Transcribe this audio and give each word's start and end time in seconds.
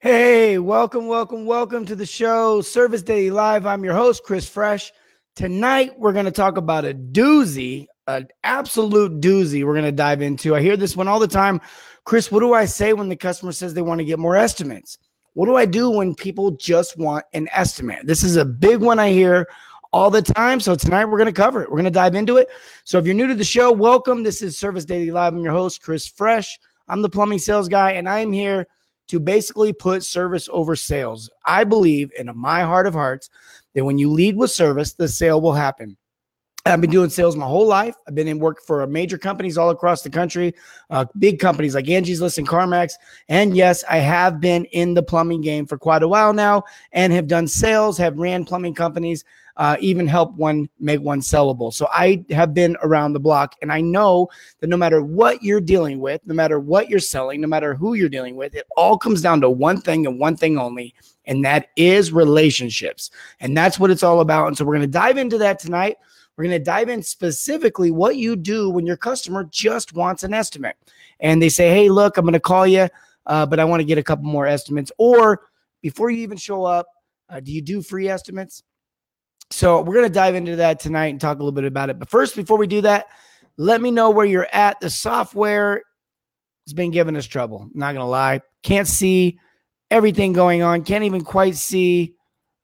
Hey, 0.00 0.58
welcome, 0.58 1.06
welcome, 1.06 1.46
welcome 1.46 1.86
to 1.86 1.96
the 1.96 2.04
show, 2.04 2.60
Service 2.60 3.00
Daily 3.00 3.30
Live. 3.30 3.64
I'm 3.64 3.82
your 3.82 3.94
host, 3.94 4.24
Chris 4.24 4.46
Fresh. 4.46 4.92
Tonight, 5.36 5.98
we're 5.98 6.12
going 6.12 6.26
to 6.26 6.30
talk 6.30 6.58
about 6.58 6.84
a 6.84 6.92
doozy, 6.92 7.86
an 8.06 8.28
absolute 8.44 9.22
doozy 9.22 9.64
we're 9.64 9.72
going 9.72 9.86
to 9.86 9.92
dive 9.92 10.20
into. 10.20 10.54
I 10.54 10.60
hear 10.60 10.76
this 10.76 10.98
one 10.98 11.08
all 11.08 11.18
the 11.18 11.26
time. 11.26 11.62
Chris, 12.04 12.30
what 12.30 12.40
do 12.40 12.52
I 12.52 12.66
say 12.66 12.92
when 12.92 13.08
the 13.08 13.16
customer 13.16 13.52
says 13.52 13.72
they 13.72 13.80
want 13.80 14.00
to 14.00 14.04
get 14.04 14.18
more 14.18 14.36
estimates? 14.36 14.98
What 15.32 15.46
do 15.46 15.56
I 15.56 15.64
do 15.64 15.88
when 15.88 16.14
people 16.14 16.50
just 16.50 16.98
want 16.98 17.24
an 17.32 17.48
estimate? 17.50 18.06
This 18.06 18.22
is 18.22 18.36
a 18.36 18.44
big 18.44 18.82
one 18.82 18.98
I 18.98 19.12
hear 19.12 19.48
all 19.94 20.10
the 20.10 20.20
time. 20.20 20.60
So 20.60 20.74
tonight 20.74 21.06
we're 21.06 21.18
going 21.18 21.24
to 21.24 21.32
cover 21.32 21.62
it. 21.62 21.70
We're 21.70 21.76
going 21.76 21.84
to 21.84 21.90
dive 21.90 22.14
into 22.14 22.36
it. 22.36 22.48
So 22.84 22.98
if 22.98 23.06
you're 23.06 23.14
new 23.14 23.28
to 23.28 23.34
the 23.34 23.44
show, 23.44 23.72
welcome. 23.72 24.24
This 24.24 24.42
is 24.42 24.58
Service 24.58 24.84
Daily 24.84 25.10
Live. 25.10 25.32
I'm 25.32 25.42
your 25.42 25.54
host, 25.54 25.80
Chris 25.80 26.06
Fresh. 26.06 26.60
I'm 26.86 27.00
the 27.00 27.08
plumbing 27.08 27.38
sales 27.38 27.66
guy, 27.66 27.92
and 27.92 28.06
I 28.06 28.20
am 28.20 28.30
here 28.30 28.66
to 29.08 29.20
basically 29.20 29.72
put 29.72 30.04
service 30.04 30.48
over 30.52 30.76
sales. 30.76 31.30
I 31.44 31.64
believe 31.64 32.10
in 32.18 32.30
my 32.34 32.62
heart 32.62 32.86
of 32.86 32.94
hearts 32.94 33.30
that 33.74 33.84
when 33.84 33.98
you 33.98 34.10
lead 34.10 34.36
with 34.36 34.50
service, 34.50 34.94
the 34.94 35.08
sale 35.08 35.40
will 35.40 35.52
happen. 35.52 35.96
I've 36.66 36.80
been 36.80 36.90
doing 36.90 37.10
sales 37.10 37.36
my 37.36 37.46
whole 37.46 37.66
life. 37.66 37.94
I've 38.08 38.14
been 38.14 38.26
in 38.26 38.40
work 38.40 38.60
for 38.60 38.84
major 38.88 39.18
companies 39.18 39.56
all 39.56 39.70
across 39.70 40.02
the 40.02 40.10
country, 40.10 40.52
uh, 40.90 41.04
big 41.18 41.38
companies 41.38 41.74
like 41.74 41.88
Angie's 41.88 42.20
List 42.20 42.38
and 42.38 42.48
CarMax. 42.48 42.94
And 43.28 43.56
yes, 43.56 43.84
I 43.88 43.98
have 43.98 44.40
been 44.40 44.64
in 44.66 44.94
the 44.94 45.02
plumbing 45.02 45.42
game 45.42 45.66
for 45.66 45.78
quite 45.78 46.02
a 46.02 46.08
while 46.08 46.32
now 46.32 46.64
and 46.92 47.12
have 47.12 47.28
done 47.28 47.46
sales, 47.46 47.96
have 47.98 48.18
ran 48.18 48.44
plumbing 48.44 48.74
companies, 48.74 49.24
uh, 49.56 49.76
even 49.80 50.06
help 50.06 50.34
one 50.34 50.68
make 50.78 51.00
one 51.00 51.20
sellable. 51.20 51.72
So 51.72 51.88
I 51.90 52.24
have 52.30 52.52
been 52.52 52.76
around 52.82 53.12
the 53.12 53.20
block 53.20 53.54
and 53.62 53.72
I 53.72 53.80
know 53.80 54.28
that 54.60 54.66
no 54.66 54.76
matter 54.76 55.02
what 55.02 55.42
you're 55.42 55.60
dealing 55.62 55.98
with, 55.98 56.20
no 56.26 56.34
matter 56.34 56.60
what 56.60 56.90
you're 56.90 56.98
selling, 56.98 57.40
no 57.40 57.48
matter 57.48 57.74
who 57.74 57.94
you're 57.94 58.08
dealing 58.08 58.36
with, 58.36 58.54
it 58.54 58.66
all 58.76 58.98
comes 58.98 59.22
down 59.22 59.40
to 59.40 59.50
one 59.50 59.80
thing 59.80 60.06
and 60.06 60.18
one 60.18 60.36
thing 60.36 60.58
only, 60.58 60.94
and 61.24 61.44
that 61.44 61.68
is 61.76 62.12
relationships. 62.12 63.10
And 63.40 63.56
that's 63.56 63.78
what 63.78 63.90
it's 63.90 64.02
all 64.02 64.20
about. 64.20 64.48
And 64.48 64.58
so 64.58 64.64
we're 64.64 64.76
going 64.76 64.82
to 64.82 64.98
dive 64.98 65.16
into 65.16 65.38
that 65.38 65.58
tonight. 65.58 65.96
We're 66.36 66.44
going 66.44 66.58
to 66.58 66.64
dive 66.64 66.90
in 66.90 67.02
specifically 67.02 67.90
what 67.90 68.16
you 68.16 68.36
do 68.36 68.68
when 68.68 68.86
your 68.86 68.98
customer 68.98 69.44
just 69.44 69.94
wants 69.94 70.22
an 70.22 70.34
estimate 70.34 70.76
and 71.20 71.40
they 71.40 71.48
say, 71.48 71.70
Hey, 71.70 71.88
look, 71.88 72.18
I'm 72.18 72.26
going 72.26 72.34
to 72.34 72.40
call 72.40 72.66
you, 72.66 72.88
uh, 73.24 73.46
but 73.46 73.58
I 73.58 73.64
want 73.64 73.80
to 73.80 73.84
get 73.84 73.96
a 73.96 74.02
couple 74.02 74.26
more 74.26 74.46
estimates. 74.46 74.92
Or 74.98 75.48
before 75.80 76.10
you 76.10 76.18
even 76.18 76.36
show 76.36 76.64
up, 76.64 76.88
uh, 77.30 77.40
do 77.40 77.52
you 77.52 77.62
do 77.62 77.80
free 77.80 78.08
estimates? 78.08 78.62
So 79.50 79.80
we're 79.80 79.94
going 79.94 80.08
to 80.08 80.12
dive 80.12 80.34
into 80.34 80.56
that 80.56 80.80
tonight 80.80 81.06
and 81.06 81.20
talk 81.20 81.36
a 81.36 81.38
little 81.38 81.52
bit 81.52 81.64
about 81.64 81.90
it. 81.90 81.98
But 81.98 82.10
first, 82.10 82.36
before 82.36 82.58
we 82.58 82.66
do 82.66 82.80
that, 82.82 83.06
let 83.56 83.80
me 83.80 83.90
know 83.90 84.10
where 84.10 84.26
you're 84.26 84.48
at. 84.52 84.80
The 84.80 84.90
software 84.90 85.82
has 86.66 86.74
been 86.74 86.90
giving 86.90 87.16
us 87.16 87.26
trouble. 87.26 87.68
Not 87.74 87.92
going 87.92 88.04
to 88.04 88.04
lie. 88.04 88.40
Can't 88.62 88.88
see 88.88 89.38
everything 89.90 90.32
going 90.32 90.62
on. 90.62 90.82
Can't 90.84 91.04
even 91.04 91.22
quite 91.22 91.56
see 91.56 92.14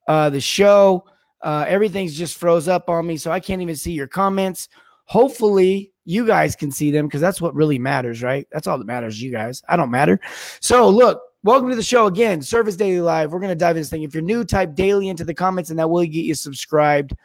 uh, 0.09 0.31
the 0.31 0.41
show. 0.41 1.05
Uh, 1.41 1.65
everything's 1.69 2.17
just 2.17 2.37
froze 2.37 2.69
up 2.69 2.89
on 2.89 3.07
me. 3.07 3.17
So 3.17 3.31
I 3.31 3.41
can't 3.41 3.63
even 3.63 3.77
see 3.77 3.93
your 3.93 4.09
comments. 4.09 4.69
Hopefully, 5.05 5.93
you 6.05 6.27
guys 6.27 6.57
can 6.57 6.73
see 6.73 6.91
them 6.91 7.07
because 7.07 7.21
that's 7.21 7.41
what 7.41 7.55
really 7.55 7.79
matters, 7.79 8.23
right? 8.23 8.47
That's 8.51 8.67
all 8.67 8.79
that 8.79 8.87
matters, 8.87 9.21
you 9.21 9.31
guys. 9.31 9.63
I 9.69 9.77
don't 9.77 9.91
matter. 9.91 10.21
So, 10.61 10.89
look, 10.89 11.21
Welcome 11.45 11.71
to 11.71 11.75
the 11.75 11.83
show 11.83 12.07
again, 12.07 12.41
Service 12.41 12.77
Daily 12.77 13.01
Live. 13.01 13.33
We're 13.33 13.41
going 13.41 13.49
to 13.49 13.57
dive 13.57 13.71
into 13.71 13.81
this 13.81 13.91
thing. 13.91 14.05
If 14.05 14.15
you're 14.15 14.23
new, 14.23 14.45
type 14.45 14.77
daily 14.77 15.09
into 15.09 15.25
the 15.25 15.35
comments, 15.35 15.71
and 15.71 15.79
that 15.81 15.91
will 15.91 16.05
get 16.05 16.25
you 16.25 16.37
subscribed 16.37 17.17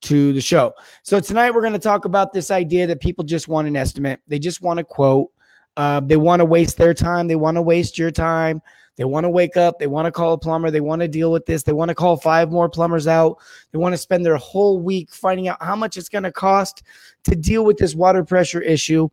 to 0.00 0.32
the 0.32 0.40
show. 0.40 0.72
So 1.04 1.20
tonight 1.20 1.52
we're 1.52 1.60
going 1.60 1.74
to 1.74 1.78
talk 1.78 2.04
about 2.04 2.32
this 2.32 2.50
idea 2.50 2.88
that 2.88 3.00
people 3.00 3.22
just 3.22 3.46
want 3.46 3.68
an 3.68 3.76
estimate. 3.76 4.18
They 4.26 4.40
just 4.40 4.60
want 4.60 4.80
a 4.80 4.84
quote. 4.84 5.28
Uh, 5.76 6.00
they 6.00 6.16
want 6.16 6.40
to 6.40 6.44
waste 6.44 6.78
their 6.78 6.92
time. 6.92 7.28
They 7.28 7.36
want 7.36 7.58
to 7.58 7.62
waste 7.62 7.96
your 7.96 8.10
time. 8.10 8.60
They 8.96 9.04
want 9.04 9.22
to 9.22 9.30
wake 9.30 9.56
up. 9.56 9.78
They 9.78 9.86
want 9.86 10.06
to 10.06 10.10
call 10.10 10.32
a 10.32 10.38
plumber. 10.38 10.72
They 10.72 10.80
want 10.80 11.02
to 11.02 11.08
deal 11.08 11.30
with 11.30 11.46
this. 11.46 11.62
They 11.62 11.72
want 11.72 11.90
to 11.90 11.94
call 11.94 12.16
five 12.16 12.50
more 12.50 12.68
plumbers 12.68 13.06
out. 13.06 13.38
They 13.70 13.78
want 13.78 13.92
to 13.92 13.98
spend 13.98 14.26
their 14.26 14.36
whole 14.36 14.80
week 14.80 15.14
finding 15.14 15.46
out 15.46 15.62
how 15.62 15.76
much 15.76 15.96
it's 15.96 16.08
going 16.08 16.24
to 16.24 16.32
cost 16.32 16.82
to 17.22 17.36
deal 17.36 17.64
with 17.64 17.76
this 17.76 17.94
water 17.94 18.24
pressure 18.24 18.60
issue. 18.60 19.08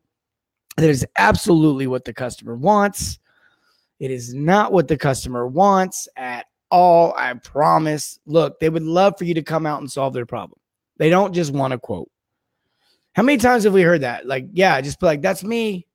That 0.77 0.89
is 0.89 1.05
absolutely 1.15 1.85
what 1.85 2.05
the 2.05 2.13
customer 2.13 2.55
wants. 2.55 3.19
It 3.99 4.11
is 4.11 4.33
not 4.33 4.71
what 4.71 4.87
the 4.87 4.97
customer 4.97 5.47
wants 5.47 6.07
at 6.15 6.45
all. 6.69 7.13
I 7.17 7.33
promise. 7.33 8.19
Look, 8.25 8.59
they 8.59 8.69
would 8.69 8.83
love 8.83 9.17
for 9.17 9.25
you 9.25 9.33
to 9.33 9.43
come 9.43 9.65
out 9.65 9.79
and 9.79 9.91
solve 9.91 10.13
their 10.13 10.25
problem. 10.25 10.59
They 10.97 11.09
don't 11.09 11.33
just 11.33 11.51
want 11.51 11.73
a 11.73 11.79
quote. 11.79 12.09
How 13.13 13.23
many 13.23 13.37
times 13.37 13.63
have 13.63 13.73
we 13.73 13.81
heard 13.81 14.01
that? 14.01 14.27
Like, 14.27 14.45
yeah, 14.53 14.79
just 14.81 14.99
be 14.99 15.07
like, 15.07 15.21
that's 15.21 15.43
me. 15.43 15.87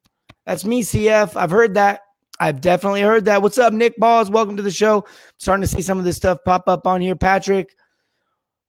That's 0.44 0.64
me, 0.64 0.82
CF. 0.82 1.36
I've 1.36 1.50
heard 1.50 1.74
that. 1.74 2.00
I've 2.40 2.60
definitely 2.60 3.02
heard 3.02 3.26
that. 3.26 3.40
What's 3.42 3.58
up, 3.58 3.72
Nick 3.72 3.96
Balls? 3.98 4.28
Welcome 4.28 4.56
to 4.56 4.62
the 4.62 4.70
show. 4.70 5.04
starting 5.38 5.60
to 5.60 5.68
see 5.68 5.82
some 5.82 5.98
of 5.98 6.04
this 6.04 6.16
stuff 6.16 6.38
pop 6.44 6.66
up 6.66 6.86
on 6.86 7.00
here. 7.00 7.14
Patrick, 7.14 7.76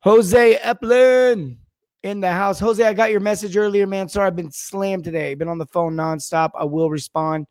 Jose 0.01 0.59
Eplin 0.63 1.57
in 2.03 2.19
the 2.19 2.31
house. 2.31 2.59
Jose, 2.59 2.85
I 2.85 2.93
got 2.93 3.09
your 3.09 3.21
message 3.21 3.57
earlier, 3.57 3.87
man. 3.87 4.07
Sorry, 4.07 4.27
I've 4.27 4.35
been 4.35 4.51
slammed 4.51 5.03
today. 5.03 5.33
Been 5.33 5.47
on 5.47 5.57
the 5.57 5.65
phone 5.65 5.95
nonstop. 5.95 6.51
I 6.53 6.65
will 6.65 6.91
respond. 6.91 7.47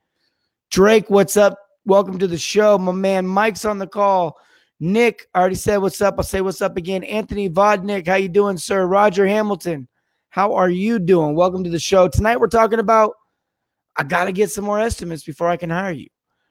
Drake, 0.70 1.10
what's 1.10 1.36
up? 1.36 1.58
Welcome 1.84 2.16
to 2.20 2.28
the 2.28 2.38
show. 2.38 2.78
My 2.78 2.92
man 2.92 3.26
Mike's 3.26 3.64
on 3.64 3.78
the 3.78 3.88
call. 3.88 4.38
Nick 4.78 5.26
I 5.34 5.40
already 5.40 5.56
said 5.56 5.78
what's 5.78 6.00
up. 6.00 6.14
I'll 6.16 6.22
say 6.22 6.40
what's 6.40 6.62
up 6.62 6.76
again. 6.76 7.02
Anthony 7.02 7.50
Vodnik, 7.50 8.06
how 8.06 8.14
you 8.14 8.28
doing, 8.28 8.56
sir? 8.56 8.86
Roger 8.86 9.26
Hamilton, 9.26 9.88
how 10.30 10.54
are 10.54 10.70
you 10.70 11.00
doing? 11.00 11.34
Welcome 11.34 11.64
to 11.64 11.70
the 11.70 11.80
show. 11.80 12.06
Tonight 12.06 12.38
we're 12.38 12.46
talking 12.46 12.78
about 12.78 13.14
I 13.96 14.04
got 14.04 14.26
to 14.26 14.32
get 14.32 14.52
some 14.52 14.64
more 14.64 14.78
estimates 14.78 15.24
before 15.24 15.48
I 15.48 15.56
can 15.56 15.70
hire 15.70 15.90
you. 15.90 16.06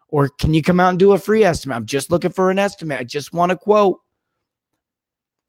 Or 0.10 0.28
can 0.28 0.54
you 0.54 0.62
come 0.62 0.82
out 0.82 0.90
and 0.90 1.00
do 1.00 1.14
a 1.14 1.18
free 1.18 1.46
estimate? 1.46 1.78
I'm 1.78 1.86
just 1.86 2.12
looking 2.12 2.32
for 2.32 2.52
an 2.52 2.60
estimate. 2.60 3.00
I 3.00 3.06
just 3.06 3.32
want 3.32 3.54
a 3.54 3.56
quote. 3.56 4.02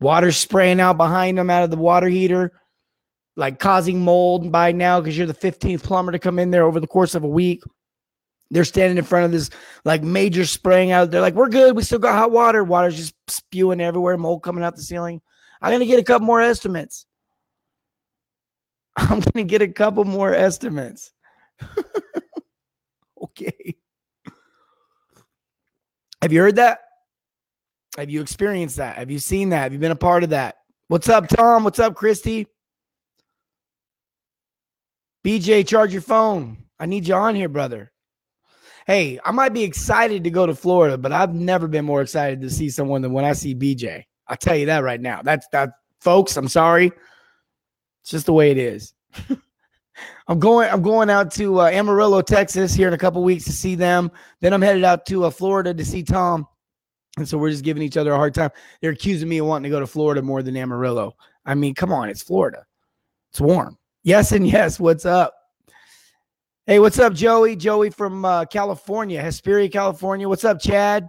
Water 0.01 0.31
spraying 0.31 0.81
out 0.81 0.97
behind 0.97 1.39
them 1.39 1.51
out 1.51 1.65
of 1.65 1.71
the 1.71 1.77
water 1.77 2.09
heater, 2.09 2.53
like 3.35 3.59
causing 3.59 4.01
mold 4.01 4.53
by 4.53 4.71
now 4.71 5.01
because 5.01 5.19
you're 5.19 5.27
the 5.27 5.35
15th 5.35 5.83
plumber 5.83 6.13
to 6.13 6.21
come 6.21 6.39
in 6.39 6.53
there 6.53 6.65
over 6.65 6.79
the 6.79 6.87
course 6.87 7.17
of 7.17 7.25
a 7.25 7.29
week. 7.29 7.63
They're 8.53 8.65
standing 8.65 8.99
in 8.99 9.05
front 9.05 9.25
of 9.25 9.33
this 9.33 9.49
like 9.87 10.03
major 10.03 10.45
spraying 10.45 10.93
out. 10.93 11.11
They're 11.11 11.23
like, 11.23 11.33
we're 11.35 11.49
good. 11.49 11.75
We 11.75 11.83
still 11.83 11.99
got 11.99 12.19
hot 12.19 12.31
water. 12.31 12.63
Water's 12.63 12.97
just 12.97 13.15
spewing 13.27 13.81
everywhere, 13.81 14.19
mold 14.19 14.43
coming 14.43 14.63
out 14.63 14.77
the 14.77 14.83
ceiling. 14.83 15.23
I'm 15.63 15.71
going 15.71 15.81
to 15.81 15.87
get 15.87 15.99
a 15.99 16.05
couple 16.05 16.27
more 16.27 16.43
estimates. 16.43 17.07
I'm 18.97 19.21
going 19.21 19.33
to 19.37 19.45
get 19.45 19.63
a 19.63 19.69
couple 19.69 20.05
more 20.05 20.35
estimates. 20.35 21.13
okay. 23.23 23.77
Have 26.21 26.31
you 26.31 26.41
heard 26.41 26.57
that? 26.57 26.81
Have 27.97 28.11
you 28.11 28.21
experienced 28.21 28.77
that? 28.77 28.97
Have 28.97 29.11
you 29.11 29.19
seen 29.19 29.49
that? 29.49 29.63
Have 29.63 29.73
you 29.73 29.79
been 29.79 29.93
a 29.93 29.97
part 29.97 30.25
of 30.25 30.31
that? 30.31 30.57
What's 30.89 31.09
up, 31.09 31.27
Tom? 31.27 31.65
What's 31.65 31.79
up, 31.79 31.95
Christy? 31.95 32.47
BJ, 35.25 35.67
charge 35.67 35.93
your 35.93 36.03
phone. 36.03 36.59
I 36.79 36.85
need 36.85 37.09
you 37.09 37.15
on 37.15 37.35
here, 37.35 37.49
brother 37.49 37.92
hey, 38.87 39.19
I 39.25 39.31
might 39.31 39.53
be 39.53 39.63
excited 39.63 40.25
to 40.25 40.31
go 40.31 40.47
to 40.47 40.55
Florida, 40.55 40.99
but 40.99 41.13
I've 41.13 41.35
never 41.35 41.69
been 41.69 41.85
more 41.85 42.03
excited 42.03 42.41
to 42.41 42.51
see 42.51 42.71
someone 42.71 43.03
than 43.03 43.13
when 43.13 43.25
I 43.25 43.33
see 43.33 43.55
BJ. 43.55 44.05
I'll 44.29 44.37
tell 44.37 44.57
you 44.57 44.67
that 44.67 44.83
right 44.83 45.01
now. 45.01 45.23
That's 45.23 45.47
that, 45.53 45.71
folks. 46.01 46.37
I'm 46.37 46.49
sorry. 46.49 46.93
It's 48.03 48.11
just 48.11 48.27
the 48.27 48.33
way 48.33 48.51
it 48.51 48.59
is. 48.59 48.95
I'm 50.29 50.39
going. 50.39 50.71
I'm 50.71 50.83
going 50.83 51.11
out 51.11 51.31
to 51.33 51.61
uh, 51.61 51.67
Amarillo, 51.67 52.23
Texas, 52.23 52.75
here 52.75 52.89
in 52.89 52.95
a 52.95 52.99
couple 52.99 53.23
weeks 53.23 53.45
to 53.45 53.53
see 53.53 53.75
them. 53.75 54.11
Then 54.41 54.53
I'm 54.53 54.63
headed 54.63 54.85
out 54.85 55.07
to 55.07 55.25
uh, 55.25 55.31
Florida 55.31 55.75
to 55.75 55.85
see 55.85 56.03
Tom, 56.03 56.47
and 57.19 57.29
so 57.29 57.37
we're 57.37 57.51
just 57.51 57.65
giving 57.65 57.83
each 57.83 57.97
other 57.97 58.13
a 58.13 58.17
hard 58.17 58.35
time. 58.35 58.51
They're 58.81 58.93
accusing 58.93 59.29
me 59.29 59.39
of 59.39 59.47
wanting 59.47 59.65
to 59.65 59.75
go 59.75 59.81
to 59.81 59.87
Florida 59.87 60.23
more 60.23 60.43
than 60.43 60.57
Amarillo. 60.57 61.17
I 61.45 61.55
mean, 61.55 61.75
come 61.75 61.93
on, 61.93 62.09
it's 62.09 62.23
Florida. 62.23 62.65
It's 63.31 63.41
warm. 63.41 63.79
Yes 64.05 64.33
and 64.33 64.47
yes. 64.47 64.81
What's 64.81 65.05
up? 65.05 65.35
Hey, 66.65 66.79
what's 66.79 67.01
up, 67.01 67.13
Joey? 67.13 67.57
Joey 67.57 67.91
from 67.91 68.25
uh, 68.25 68.45
California, 68.45 69.21
Hesperia, 69.21 69.69
California. 69.69 70.29
What's 70.29 70.45
up, 70.45 70.61
Chad? 70.61 71.09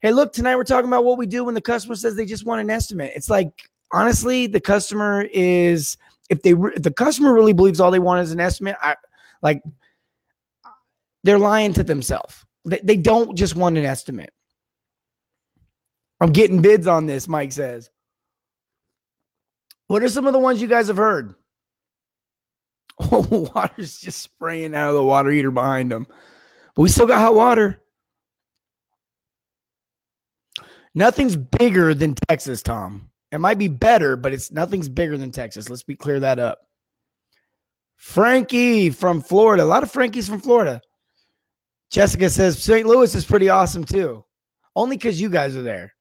Hey, 0.00 0.12
look, 0.12 0.32
tonight 0.32 0.56
we're 0.56 0.64
talking 0.64 0.88
about 0.88 1.04
what 1.04 1.18
we 1.18 1.26
do 1.26 1.44
when 1.44 1.54
the 1.54 1.60
customer 1.60 1.94
says 1.94 2.16
they 2.16 2.24
just 2.24 2.46
want 2.46 2.62
an 2.62 2.70
estimate. 2.70 3.12
It's 3.14 3.28
like, 3.28 3.50
honestly, 3.92 4.46
the 4.46 4.60
customer 4.60 5.28
is, 5.30 5.98
if 6.30 6.40
they, 6.40 6.52
if 6.52 6.82
the 6.82 6.90
customer 6.90 7.34
really 7.34 7.52
believes 7.52 7.80
all 7.80 7.90
they 7.90 7.98
want 7.98 8.22
is 8.22 8.32
an 8.32 8.40
estimate, 8.40 8.76
I 8.80 8.96
like, 9.42 9.62
they're 11.22 11.38
lying 11.38 11.74
to 11.74 11.84
themselves. 11.84 12.42
They, 12.64 12.80
they 12.82 12.96
don't 12.96 13.36
just 13.36 13.56
want 13.56 13.76
an 13.76 13.84
estimate. 13.84 14.32
I'm 16.18 16.32
getting 16.32 16.62
bids 16.62 16.86
on 16.86 17.04
this, 17.04 17.28
Mike 17.28 17.52
says. 17.52 17.90
What 19.88 20.02
are 20.02 20.08
some 20.08 20.26
of 20.26 20.32
the 20.32 20.38
ones 20.38 20.62
you 20.62 20.66
guys 20.66 20.86
have 20.86 20.96
heard? 20.96 21.34
Oh, 23.12 23.50
water's 23.54 23.98
just 23.98 24.22
spraying 24.22 24.74
out 24.74 24.88
of 24.88 24.94
the 24.94 25.04
water 25.04 25.30
heater 25.30 25.50
behind 25.50 25.92
them. 25.92 26.06
But 26.74 26.82
we 26.82 26.88
still 26.88 27.06
got 27.06 27.20
hot 27.20 27.34
water. 27.34 27.82
Nothing's 30.94 31.36
bigger 31.36 31.92
than 31.92 32.14
Texas, 32.14 32.62
Tom. 32.62 33.10
It 33.32 33.38
might 33.38 33.58
be 33.58 33.68
better, 33.68 34.16
but 34.16 34.32
it's 34.32 34.50
nothing's 34.50 34.88
bigger 34.88 35.18
than 35.18 35.30
Texas. 35.30 35.68
Let's 35.68 35.82
be 35.82 35.94
clear 35.94 36.20
that 36.20 36.38
up. 36.38 36.60
Frankie 37.96 38.88
from 38.88 39.20
Florida. 39.20 39.62
A 39.62 39.66
lot 39.66 39.82
of 39.82 39.90
Frankies 39.90 40.28
from 40.28 40.40
Florida. 40.40 40.80
Jessica 41.90 42.30
says 42.30 42.62
St. 42.62 42.86
Louis 42.86 43.14
is 43.14 43.24
pretty 43.26 43.48
awesome 43.50 43.84
too. 43.84 44.24
Only 44.74 44.96
because 44.96 45.20
you 45.20 45.28
guys 45.28 45.54
are 45.54 45.62
there. 45.62 45.94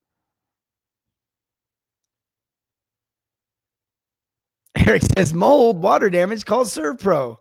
Eric 4.75 5.04
says 5.18 5.33
mold, 5.33 5.81
water 5.81 6.10
damage, 6.10 6.45
called 6.45 6.68
ServPro. 6.68 7.38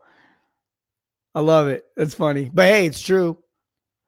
I 1.34 1.40
love 1.40 1.68
it. 1.68 1.84
That's 1.96 2.14
funny. 2.14 2.50
But 2.52 2.66
hey, 2.66 2.86
it's 2.86 3.02
true. 3.02 3.38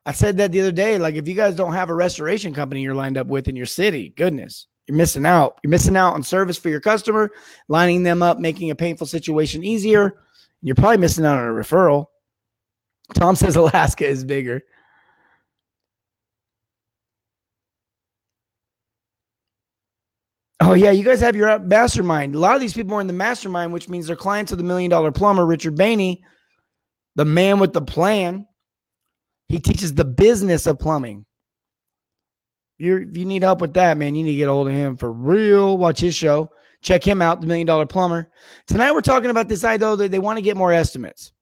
I 0.04 0.12
said 0.12 0.36
that 0.36 0.52
the 0.52 0.60
other 0.60 0.72
day. 0.72 0.98
Like, 0.98 1.16
if 1.16 1.26
you 1.26 1.34
guys 1.34 1.56
don't 1.56 1.72
have 1.72 1.90
a 1.90 1.94
restoration 1.94 2.54
company 2.54 2.82
you're 2.82 2.94
lined 2.94 3.18
up 3.18 3.26
with 3.26 3.48
in 3.48 3.56
your 3.56 3.66
city, 3.66 4.10
goodness, 4.16 4.68
you're 4.86 4.96
missing 4.96 5.26
out. 5.26 5.58
You're 5.62 5.70
missing 5.70 5.96
out 5.96 6.14
on 6.14 6.22
service 6.22 6.56
for 6.56 6.68
your 6.68 6.80
customer, 6.80 7.32
lining 7.68 8.04
them 8.04 8.22
up, 8.22 8.38
making 8.38 8.70
a 8.70 8.76
painful 8.76 9.08
situation 9.08 9.64
easier. 9.64 10.22
You're 10.62 10.76
probably 10.76 10.98
missing 10.98 11.24
out 11.24 11.38
on 11.38 11.48
a 11.48 11.52
referral. 11.52 12.06
Tom 13.14 13.34
says 13.34 13.56
Alaska 13.56 14.06
is 14.06 14.24
bigger. 14.24 14.62
Oh 20.60 20.72
yeah, 20.74 20.90
you 20.90 21.04
guys 21.04 21.20
have 21.20 21.36
your 21.36 21.58
mastermind. 21.58 22.34
A 22.34 22.38
lot 22.38 22.54
of 22.54 22.60
these 22.60 22.72
people 22.72 22.96
are 22.96 23.00
in 23.00 23.06
the 23.06 23.12
mastermind, 23.12 23.72
which 23.72 23.88
means 23.88 24.06
they're 24.06 24.16
clients 24.16 24.52
of 24.52 24.58
the 24.58 24.64
million 24.64 24.90
dollar 24.90 25.12
plumber, 25.12 25.44
Richard 25.44 25.76
Bainey, 25.76 26.20
the 27.14 27.24
man 27.24 27.58
with 27.58 27.72
the 27.72 27.82
plan. 27.82 28.46
He 29.48 29.60
teaches 29.60 29.94
the 29.94 30.04
business 30.04 30.66
of 30.66 30.78
plumbing. 30.78 31.26
You're, 32.78 33.02
if 33.02 33.16
you 33.16 33.24
need 33.24 33.42
help 33.42 33.60
with 33.60 33.74
that, 33.74 33.96
man, 33.96 34.14
you 34.14 34.24
need 34.24 34.32
to 34.32 34.36
get 34.36 34.48
a 34.48 34.52
hold 34.52 34.68
of 34.68 34.74
him 34.74 34.96
for 34.96 35.12
real. 35.12 35.78
Watch 35.78 36.00
his 36.00 36.14
show. 36.14 36.50
Check 36.82 37.06
him 37.06 37.22
out, 37.22 37.40
the 37.40 37.46
Million 37.46 37.66
Dollar 37.66 37.86
Plumber. 37.86 38.30
Tonight 38.66 38.92
we're 38.92 39.00
talking 39.00 39.30
about 39.30 39.48
this 39.48 39.64
idea 39.64 39.96
that 39.96 40.10
they 40.10 40.18
want 40.18 40.36
to 40.36 40.42
get 40.42 40.56
more 40.56 40.72
estimates. 40.72 41.32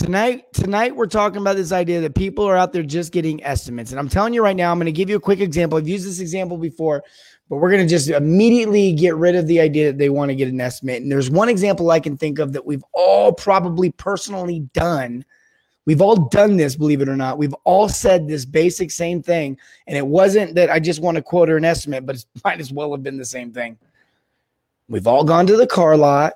Tonight, 0.00 0.50
tonight 0.54 0.96
we're 0.96 1.04
talking 1.04 1.42
about 1.42 1.56
this 1.56 1.72
idea 1.72 2.00
that 2.00 2.14
people 2.14 2.46
are 2.46 2.56
out 2.56 2.72
there 2.72 2.82
just 2.82 3.12
getting 3.12 3.44
estimates. 3.44 3.90
And 3.90 4.00
I'm 4.00 4.08
telling 4.08 4.32
you 4.32 4.42
right 4.42 4.56
now, 4.56 4.72
I'm 4.72 4.78
going 4.78 4.86
to 4.86 4.92
give 4.92 5.10
you 5.10 5.16
a 5.16 5.20
quick 5.20 5.40
example. 5.40 5.76
I've 5.76 5.86
used 5.86 6.06
this 6.06 6.20
example 6.20 6.56
before, 6.56 7.04
but 7.50 7.58
we're 7.58 7.70
going 7.70 7.86
to 7.86 7.88
just 7.88 8.08
immediately 8.08 8.94
get 8.94 9.14
rid 9.16 9.36
of 9.36 9.46
the 9.46 9.60
idea 9.60 9.88
that 9.88 9.98
they 9.98 10.08
want 10.08 10.30
to 10.30 10.34
get 10.34 10.48
an 10.48 10.58
estimate. 10.58 11.02
And 11.02 11.12
there's 11.12 11.30
one 11.30 11.50
example 11.50 11.90
I 11.90 12.00
can 12.00 12.16
think 12.16 12.38
of 12.38 12.54
that 12.54 12.64
we've 12.64 12.82
all 12.94 13.34
probably 13.34 13.90
personally 13.90 14.60
done. 14.72 15.22
We've 15.84 16.00
all 16.00 16.30
done 16.30 16.56
this, 16.56 16.76
believe 16.76 17.02
it 17.02 17.08
or 17.10 17.16
not. 17.16 17.36
We've 17.36 17.54
all 17.64 17.90
said 17.90 18.26
this 18.26 18.46
basic 18.46 18.90
same 18.90 19.22
thing. 19.22 19.58
And 19.86 19.98
it 19.98 20.06
wasn't 20.06 20.54
that 20.54 20.70
I 20.70 20.80
just 20.80 21.02
want 21.02 21.16
to 21.16 21.22
quote 21.22 21.50
or 21.50 21.58
an 21.58 21.66
estimate, 21.66 22.06
but 22.06 22.16
it 22.16 22.24
might 22.42 22.58
as 22.58 22.72
well 22.72 22.90
have 22.92 23.02
been 23.02 23.18
the 23.18 23.24
same 23.26 23.52
thing. 23.52 23.76
We've 24.88 25.06
all 25.06 25.24
gone 25.24 25.46
to 25.46 25.58
the 25.58 25.66
car 25.66 25.94
lot 25.98 26.32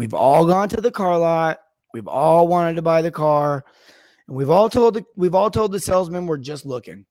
We've 0.00 0.14
all 0.14 0.46
gone 0.46 0.70
to 0.70 0.80
the 0.80 0.90
car 0.90 1.18
lot. 1.18 1.58
We've 1.92 2.08
all 2.08 2.48
wanted 2.48 2.76
to 2.76 2.80
buy 2.80 3.02
the 3.02 3.10
car. 3.10 3.66
And 4.26 4.34
we've 4.34 4.48
all 4.48 4.70
told 4.70 4.94
the 4.94 5.04
we've 5.14 5.34
all 5.34 5.50
told 5.50 5.72
the 5.72 5.78
salesman 5.78 6.26
we're 6.26 6.38
just 6.38 6.64
looking. 6.64 7.04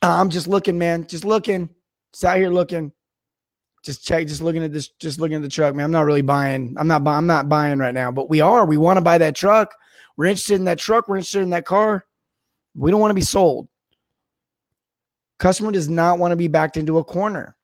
I'm 0.00 0.30
just 0.30 0.46
looking, 0.46 0.78
man. 0.78 1.08
Just 1.08 1.24
looking. 1.24 1.70
Out 2.24 2.36
here 2.36 2.50
looking. 2.50 2.92
Just 3.84 4.06
check, 4.06 4.28
just 4.28 4.42
looking 4.42 4.62
at 4.62 4.72
this, 4.72 4.90
just 5.00 5.18
looking 5.18 5.34
at 5.34 5.42
the 5.42 5.48
truck, 5.48 5.74
man. 5.74 5.86
I'm 5.86 5.90
not 5.90 6.06
really 6.06 6.22
buying. 6.22 6.76
I'm 6.78 6.86
not 6.86 7.02
buying, 7.02 7.18
I'm 7.18 7.26
not 7.26 7.48
buying 7.48 7.80
right 7.80 7.92
now, 7.92 8.12
but 8.12 8.30
we 8.30 8.40
are. 8.40 8.64
We 8.64 8.76
want 8.76 8.98
to 8.98 9.00
buy 9.00 9.18
that 9.18 9.34
truck. 9.34 9.74
We're 10.16 10.26
interested 10.26 10.54
in 10.54 10.66
that 10.66 10.78
truck. 10.78 11.08
We're 11.08 11.16
interested 11.16 11.42
in 11.42 11.50
that 11.50 11.66
car. 11.66 12.06
We 12.76 12.92
don't 12.92 13.00
want 13.00 13.10
to 13.10 13.14
be 13.14 13.22
sold. 13.22 13.66
Customer 15.40 15.72
does 15.72 15.88
not 15.88 16.20
want 16.20 16.30
to 16.30 16.36
be 16.36 16.46
backed 16.46 16.76
into 16.76 16.98
a 16.98 17.04
corner. 17.04 17.56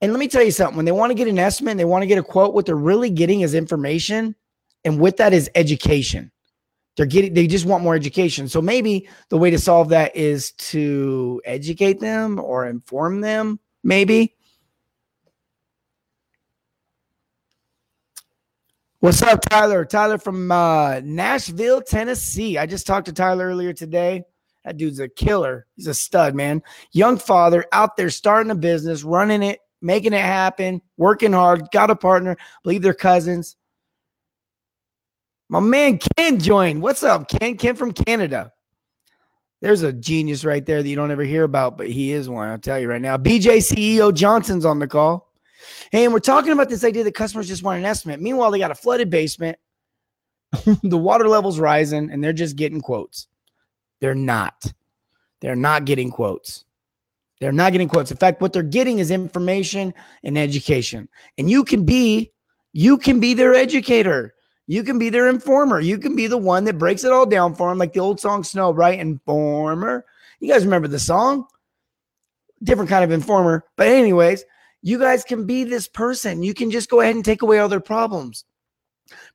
And 0.00 0.12
let 0.12 0.18
me 0.18 0.28
tell 0.28 0.42
you 0.42 0.50
something 0.50 0.76
when 0.76 0.84
they 0.84 0.92
want 0.92 1.10
to 1.10 1.14
get 1.14 1.28
an 1.28 1.38
estimate, 1.38 1.72
and 1.72 1.80
they 1.80 1.84
want 1.84 2.02
to 2.02 2.06
get 2.06 2.18
a 2.18 2.22
quote, 2.22 2.54
what 2.54 2.66
they're 2.66 2.76
really 2.76 3.10
getting 3.10 3.40
is 3.40 3.54
information. 3.54 4.34
And 4.84 5.00
with 5.00 5.16
that 5.16 5.32
is 5.32 5.50
education. 5.54 6.30
They're 6.96 7.06
getting, 7.06 7.34
they 7.34 7.46
just 7.46 7.66
want 7.66 7.82
more 7.82 7.94
education. 7.94 8.48
So 8.48 8.62
maybe 8.62 9.08
the 9.28 9.36
way 9.36 9.50
to 9.50 9.58
solve 9.58 9.88
that 9.90 10.16
is 10.16 10.52
to 10.52 11.42
educate 11.44 12.00
them 12.00 12.38
or 12.38 12.66
inform 12.66 13.20
them, 13.20 13.58
maybe. 13.82 14.34
What's 19.00 19.22
up, 19.22 19.42
Tyler? 19.42 19.84
Tyler 19.84 20.18
from 20.18 20.50
uh, 20.50 21.00
Nashville, 21.04 21.82
Tennessee. 21.82 22.56
I 22.58 22.66
just 22.66 22.86
talked 22.86 23.06
to 23.06 23.12
Tyler 23.12 23.46
earlier 23.46 23.72
today. 23.72 24.24
That 24.64 24.78
dude's 24.78 25.00
a 25.00 25.08
killer. 25.08 25.66
He's 25.76 25.86
a 25.86 25.94
stud, 25.94 26.34
man. 26.34 26.62
Young 26.92 27.18
father 27.18 27.66
out 27.72 27.96
there 27.96 28.10
starting 28.10 28.50
a 28.50 28.56
business, 28.56 29.04
running 29.04 29.42
it 29.42 29.60
making 29.82 30.12
it 30.12 30.22
happen, 30.22 30.82
working 30.96 31.32
hard, 31.32 31.68
got 31.72 31.90
a 31.90 31.96
partner, 31.96 32.36
believe 32.62 32.82
they're 32.82 32.94
cousins. 32.94 33.56
My 35.48 35.60
man 35.60 35.98
Ken 36.16 36.40
joined. 36.40 36.82
What's 36.82 37.02
up, 37.02 37.28
Ken? 37.28 37.56
Ken 37.56 37.76
from 37.76 37.92
Canada. 37.92 38.52
There's 39.62 39.82
a 39.82 39.92
genius 39.92 40.44
right 40.44 40.64
there 40.64 40.82
that 40.82 40.88
you 40.88 40.96
don't 40.96 41.10
ever 41.10 41.22
hear 41.22 41.44
about, 41.44 41.78
but 41.78 41.88
he 41.88 42.12
is 42.12 42.28
one. 42.28 42.48
I'll 42.48 42.58
tell 42.58 42.78
you 42.78 42.88
right 42.88 43.00
now. 43.00 43.16
BJ 43.16 43.58
CEO 43.58 44.12
Johnson's 44.12 44.64
on 44.64 44.78
the 44.78 44.86
call. 44.86 45.32
Hey, 45.90 46.04
and 46.04 46.12
we're 46.12 46.20
talking 46.20 46.52
about 46.52 46.68
this 46.68 46.84
idea 46.84 47.04
that 47.04 47.14
customers 47.14 47.48
just 47.48 47.62
want 47.62 47.78
an 47.78 47.86
estimate. 47.86 48.20
Meanwhile, 48.20 48.50
they 48.50 48.58
got 48.58 48.70
a 48.70 48.74
flooded 48.74 49.08
basement. 49.08 49.56
the 50.82 50.98
water 50.98 51.26
level's 51.26 51.58
rising, 51.58 52.10
and 52.10 52.22
they're 52.22 52.32
just 52.32 52.56
getting 52.56 52.80
quotes. 52.80 53.28
They're 54.00 54.14
not. 54.14 54.72
They're 55.40 55.56
not 55.56 55.84
getting 55.86 56.10
quotes. 56.10 56.65
They're 57.40 57.52
not 57.52 57.72
getting 57.72 57.88
quotes. 57.88 58.10
In 58.10 58.16
fact, 58.16 58.40
what 58.40 58.52
they're 58.52 58.62
getting 58.62 58.98
is 58.98 59.10
information 59.10 59.92
and 60.24 60.38
education. 60.38 61.08
And 61.36 61.50
you 61.50 61.64
can 61.64 61.84
be, 61.84 62.32
you 62.72 62.96
can 62.96 63.20
be 63.20 63.34
their 63.34 63.54
educator. 63.54 64.34
You 64.66 64.82
can 64.82 64.98
be 64.98 65.10
their 65.10 65.28
informer. 65.28 65.80
You 65.80 65.98
can 65.98 66.16
be 66.16 66.26
the 66.26 66.38
one 66.38 66.64
that 66.64 66.78
breaks 66.78 67.04
it 67.04 67.12
all 67.12 67.26
down 67.26 67.54
for 67.54 67.68
them, 67.68 67.78
like 67.78 67.92
the 67.92 68.00
old 68.00 68.20
song 68.20 68.42
Snow, 68.42 68.72
right? 68.72 68.98
Informer. 68.98 70.04
You 70.40 70.48
guys 70.52 70.64
remember 70.64 70.88
the 70.88 70.98
song? 70.98 71.46
Different 72.62 72.90
kind 72.90 73.04
of 73.04 73.12
informer. 73.12 73.64
But, 73.76 73.88
anyways, 73.88 74.44
you 74.82 74.98
guys 74.98 75.22
can 75.22 75.46
be 75.46 75.64
this 75.64 75.88
person. 75.88 76.42
You 76.42 76.54
can 76.54 76.70
just 76.70 76.90
go 76.90 77.00
ahead 77.00 77.14
and 77.14 77.24
take 77.24 77.42
away 77.42 77.58
all 77.58 77.68
their 77.68 77.80
problems. 77.80 78.44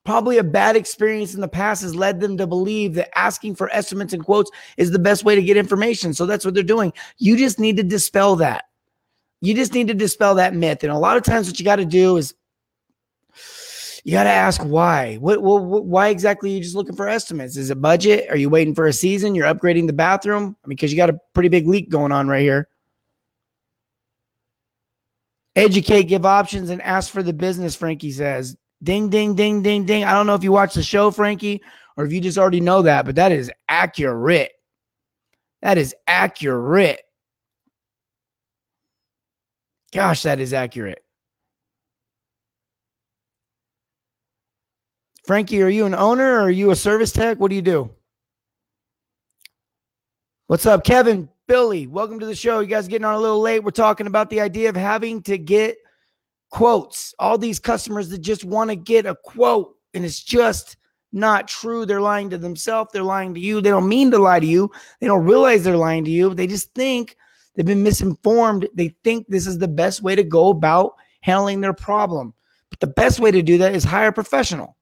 Probably 0.04 0.40
a 0.40 0.44
bad 0.44 0.76
experience 0.76 1.36
in 1.36 1.42
the 1.42 1.48
past 1.48 1.84
has 1.84 1.96
led 1.96 2.20
them 2.20 2.36
to 2.38 2.48
believe 2.48 2.96
that 2.96 3.16
asking 3.18 3.56
for 3.56 3.72
estimates 3.72 4.14
and 4.14 4.26
quotes 4.26 4.50
is 4.78 4.90
the 4.90 5.00
best 5.00 5.24
way 5.24 5.36
to 5.36 5.44
get 5.44 5.58
information. 5.58 6.14
So 6.14 6.26
that's 6.26 6.44
what 6.44 6.56
they're 6.56 6.64
doing. 6.64 6.92
You 7.18 7.38
just 7.38 7.60
need 7.60 7.78
to 7.78 7.84
dispel 7.84 8.36
that. 8.38 8.66
You 9.42 9.54
just 9.54 9.74
need 9.74 9.88
to 9.90 9.94
dispel 9.94 10.36
that 10.36 10.56
myth. 10.56 10.84
And 10.84 10.92
a 10.92 10.98
lot 10.98 11.18
of 11.18 11.24
times, 11.24 11.48
what 11.48 11.60
you 11.60 11.66
got 11.66 11.76
to 11.78 11.86
do 11.86 12.18
is 12.18 12.34
you 14.04 14.14
got 14.14 14.24
to 14.24 14.30
ask 14.30 14.62
why. 14.62 15.18
What, 15.18 15.42
what, 15.42 15.64
what, 15.64 15.86
why 15.86 16.10
exactly 16.10 16.52
are 16.52 16.56
you 16.56 16.64
just 16.64 16.76
looking 16.76 16.96
for 16.96 17.08
estimates? 17.08 17.56
Is 17.56 17.70
it 17.70 17.82
budget? 17.82 18.30
Are 18.30 18.38
you 18.38 18.50
waiting 18.50 18.74
for 18.74 18.88
a 18.88 18.94
season? 18.94 19.36
You're 19.36 19.54
upgrading 19.54 19.88
the 19.88 19.94
bathroom? 19.94 20.56
I 20.64 20.68
mean, 20.68 20.76
because 20.76 20.92
you 20.92 20.98
got 20.98 21.12
a 21.12 21.20
pretty 21.34 21.50
big 21.50 21.68
leak 21.68 21.90
going 21.90 22.12
on 22.12 22.28
right 22.28 22.42
here. 22.42 22.68
Educate, 25.56 26.04
give 26.04 26.26
options, 26.26 26.70
and 26.70 26.82
ask 26.82 27.12
for 27.12 27.22
the 27.22 27.34
business, 27.34 27.76
Frankie 27.76 28.12
says. 28.12 28.56
Ding, 28.84 29.10
ding, 29.10 29.36
ding, 29.36 29.62
ding, 29.62 29.86
ding. 29.86 30.04
I 30.04 30.14
don't 30.14 30.26
know 30.26 30.34
if 30.34 30.44
you 30.44 30.52
watch 30.52 30.74
the 30.74 30.82
show, 30.82 31.12
Frankie, 31.12 31.62
or 31.98 32.06
if 32.06 32.12
you 32.12 32.20
just 32.20 32.38
already 32.38 32.62
know 32.62 32.82
that, 32.82 33.06
but 33.06 33.16
that 33.16 33.32
is 33.32 33.52
accurate. 33.70 34.52
That 35.62 35.78
is 35.78 35.96
accurate. 36.08 37.02
Gosh, 39.94 40.24
that 40.24 40.40
is 40.40 40.54
accurate. 40.54 41.04
Frankie, 45.28 45.62
are 45.62 45.70
you 45.70 45.86
an 45.86 45.94
owner 45.94 46.34
or 46.34 46.42
are 46.42 46.50
you 46.50 46.72
a 46.72 46.76
service 46.76 47.12
tech? 47.12 47.40
What 47.40 47.50
do 47.50 47.56
you 47.56 47.62
do? 47.62 47.92
What's 50.48 50.66
up, 50.66 50.84
Kevin? 50.84 51.30
Billy, 51.48 51.86
welcome 51.86 52.20
to 52.20 52.26
the 52.26 52.36
show. 52.36 52.62
You 52.62 52.68
guys 52.68 52.88
getting 52.88 53.06
on 53.06 53.16
a 53.16 53.20
little 53.20 53.40
late. 53.40 53.64
We're 53.64 53.72
talking 53.72 54.08
about 54.08 54.30
the 54.30 54.42
idea 54.42 54.70
of 54.70 54.76
having 54.76 55.22
to 55.24 55.38
get 55.38 55.78
quotes, 56.52 57.16
all 57.18 57.38
these 57.38 57.60
customers 57.60 58.10
that 58.10 58.20
just 58.20 58.44
want 58.44 58.70
to 58.70 58.76
get 58.76 59.06
a 59.06 59.16
quote 59.16 59.76
and 59.94 60.06
it's 60.06 60.22
just 60.24 60.78
not 61.12 61.48
true. 61.48 61.86
They're 61.86 62.02
lying 62.02 62.30
to 62.30 62.38
themselves. 62.38 62.92
They're 62.94 63.04
lying 63.04 63.34
to 63.34 63.40
you. 63.40 63.62
They 63.62 63.70
don't 63.70 63.90
mean 63.90 64.12
to 64.12 64.20
lie 64.20 64.40
to 64.40 64.46
you. 64.46 64.70
They 65.00 65.08
don't 65.08 65.26
realize 65.26 65.64
they're 65.64 65.76
lying 65.76 66.06
to 66.06 66.12
you. 66.12 66.34
They 66.34 66.48
just 66.48 66.74
think 66.74 67.18
they've 67.56 67.66
been 67.66 67.84
misinformed. 67.84 68.70
They 68.74 68.96
think 69.04 69.28
this 69.28 69.48
is 69.48 69.58
the 69.58 69.68
best 69.68 70.02
way 70.02 70.16
to 70.16 70.24
go 70.24 70.50
about 70.50 70.94
handling 71.22 71.62
their 71.62 71.74
problem. 71.74 72.34
But 72.70 72.80
the 72.80 72.88
best 72.88 73.20
way 73.20 73.32
to 73.32 73.42
do 73.42 73.58
that 73.58 73.76
is 73.76 73.84
hire 73.84 74.10
a 74.10 74.14
professional. 74.14 74.78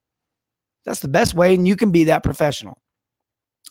That's 0.86 1.00
the 1.00 1.08
best 1.08 1.34
way, 1.34 1.56
and 1.56 1.68
you 1.68 1.76
can 1.76 1.92
be 1.92 2.06
that 2.06 2.24
professional. 2.24 2.80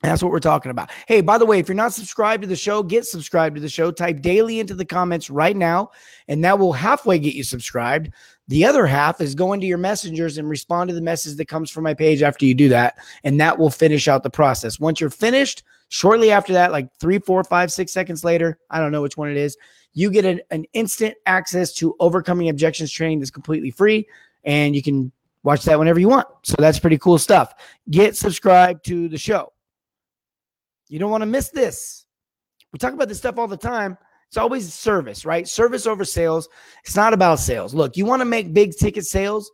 That's 0.02 0.22
what 0.22 0.30
we're 0.30 0.38
talking 0.38 0.70
about. 0.70 0.90
Hey, 1.08 1.20
by 1.20 1.38
the 1.38 1.46
way, 1.46 1.58
if 1.58 1.66
you're 1.66 1.74
not 1.74 1.92
subscribed 1.92 2.42
to 2.42 2.48
the 2.48 2.54
show, 2.54 2.84
get 2.84 3.04
subscribed 3.04 3.56
to 3.56 3.60
the 3.60 3.68
show. 3.68 3.90
Type 3.90 4.20
daily 4.20 4.60
into 4.60 4.74
the 4.74 4.84
comments 4.84 5.28
right 5.28 5.56
now, 5.56 5.90
and 6.28 6.44
that 6.44 6.58
will 6.58 6.72
halfway 6.72 7.18
get 7.18 7.34
you 7.34 7.42
subscribed. 7.42 8.10
The 8.46 8.64
other 8.64 8.86
half 8.86 9.20
is 9.20 9.34
go 9.34 9.52
into 9.52 9.66
your 9.66 9.78
messengers 9.78 10.38
and 10.38 10.48
respond 10.48 10.88
to 10.88 10.94
the 10.94 11.00
message 11.00 11.36
that 11.36 11.48
comes 11.48 11.70
from 11.70 11.84
my 11.84 11.94
page 11.94 12.22
after 12.22 12.46
you 12.46 12.54
do 12.54 12.68
that, 12.68 12.94
and 13.24 13.40
that 13.40 13.58
will 13.58 13.70
finish 13.70 14.06
out 14.06 14.22
the 14.22 14.30
process. 14.30 14.78
Once 14.78 15.00
you're 15.00 15.10
finished, 15.10 15.64
shortly 15.88 16.30
after 16.30 16.52
that, 16.52 16.70
like 16.70 16.88
three, 17.00 17.18
four, 17.18 17.42
five, 17.42 17.72
six 17.72 17.92
seconds 17.92 18.22
later, 18.22 18.56
I 18.70 18.78
don't 18.78 18.92
know 18.92 19.02
which 19.02 19.16
one 19.16 19.30
it 19.30 19.36
is, 19.36 19.56
you 19.94 20.10
get 20.10 20.24
an, 20.24 20.40
an 20.52 20.64
instant 20.74 21.16
access 21.26 21.72
to 21.74 21.96
overcoming 21.98 22.48
objections 22.48 22.92
training 22.92 23.18
that's 23.18 23.32
completely 23.32 23.72
free, 23.72 24.06
and 24.44 24.76
you 24.76 24.82
can 24.82 25.10
watch 25.42 25.64
that 25.64 25.78
whenever 25.78 25.98
you 25.98 26.08
want. 26.08 26.28
So 26.44 26.54
that's 26.58 26.78
pretty 26.78 26.98
cool 26.98 27.18
stuff. 27.18 27.52
Get 27.90 28.16
subscribed 28.16 28.84
to 28.86 29.08
the 29.08 29.18
show. 29.18 29.52
You 30.88 30.98
don't 30.98 31.10
want 31.10 31.22
to 31.22 31.26
miss 31.26 31.50
this. 31.50 32.06
We 32.72 32.78
talk 32.78 32.92
about 32.92 33.08
this 33.08 33.18
stuff 33.18 33.38
all 33.38 33.48
the 33.48 33.56
time. 33.56 33.96
It's 34.28 34.36
always 34.36 34.72
service, 34.72 35.24
right? 35.24 35.48
Service 35.48 35.86
over 35.86 36.04
sales. 36.04 36.48
It's 36.84 36.96
not 36.96 37.14
about 37.14 37.38
sales. 37.40 37.74
Look, 37.74 37.96
you 37.96 38.04
want 38.04 38.20
to 38.20 38.26
make 38.26 38.52
big 38.52 38.76
ticket 38.76 39.06
sales. 39.06 39.50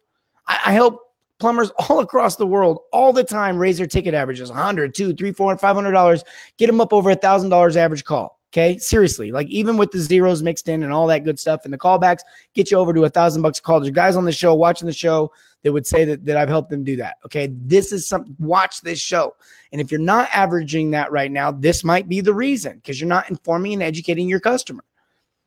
I, 0.48 0.60
I 0.66 0.72
help 0.72 1.00
plumbers 1.38 1.70
all 1.88 2.00
across 2.00 2.36
the 2.36 2.46
world 2.46 2.80
all 2.92 3.12
the 3.12 3.24
time 3.24 3.56
raise 3.56 3.78
their 3.78 3.86
ticket 3.86 4.14
averages 4.14 4.50
100 4.50 4.94
2 4.94 5.14
3 5.14 5.32
4 5.32 5.58
500 5.58 5.90
dollars 5.90 6.24
get 6.58 6.68
them 6.68 6.80
up 6.80 6.92
over 6.92 7.10
a 7.10 7.16
thousand 7.16 7.50
dollars 7.50 7.76
average 7.76 8.04
call 8.04 8.40
okay? 8.54 8.78
Seriously 8.78 9.32
like 9.32 9.48
even 9.48 9.76
with 9.76 9.90
the 9.90 9.98
zeros 9.98 10.42
mixed 10.42 10.68
in 10.68 10.84
and 10.84 10.92
all 10.92 11.08
that 11.08 11.24
good 11.24 11.38
stuff 11.40 11.62
and 11.64 11.72
the 11.72 11.78
callbacks 11.78 12.20
get 12.54 12.70
you 12.70 12.78
over 12.78 12.94
to 12.94 13.04
a 13.04 13.10
thousand 13.10 13.42
bucks 13.42 13.58
a 13.58 13.62
call 13.62 13.80
there's 13.80 13.90
guys 13.90 14.14
on 14.14 14.24
the 14.24 14.32
show 14.32 14.54
watching 14.54 14.86
the 14.86 14.92
show 14.92 15.32
that 15.62 15.72
would 15.72 15.86
say 15.86 16.04
that, 16.04 16.24
that 16.24 16.36
i've 16.36 16.48
helped 16.48 16.70
them 16.70 16.84
do 16.84 16.96
that 16.96 17.16
okay? 17.24 17.48
This 17.52 17.92
is 17.92 18.06
some 18.06 18.36
watch 18.38 18.80
this 18.80 19.00
show. 19.00 19.34
And 19.72 19.80
if 19.80 19.90
you're 19.90 20.00
not 20.00 20.28
averaging 20.32 20.92
that 20.92 21.10
right 21.10 21.30
now 21.30 21.50
this 21.50 21.82
might 21.82 22.08
be 22.08 22.20
the 22.20 22.34
reason 22.34 22.76
because 22.76 23.00
you're 23.00 23.08
not 23.08 23.28
informing 23.28 23.74
and 23.74 23.82
educating 23.82 24.28
your 24.28 24.40
customer. 24.40 24.84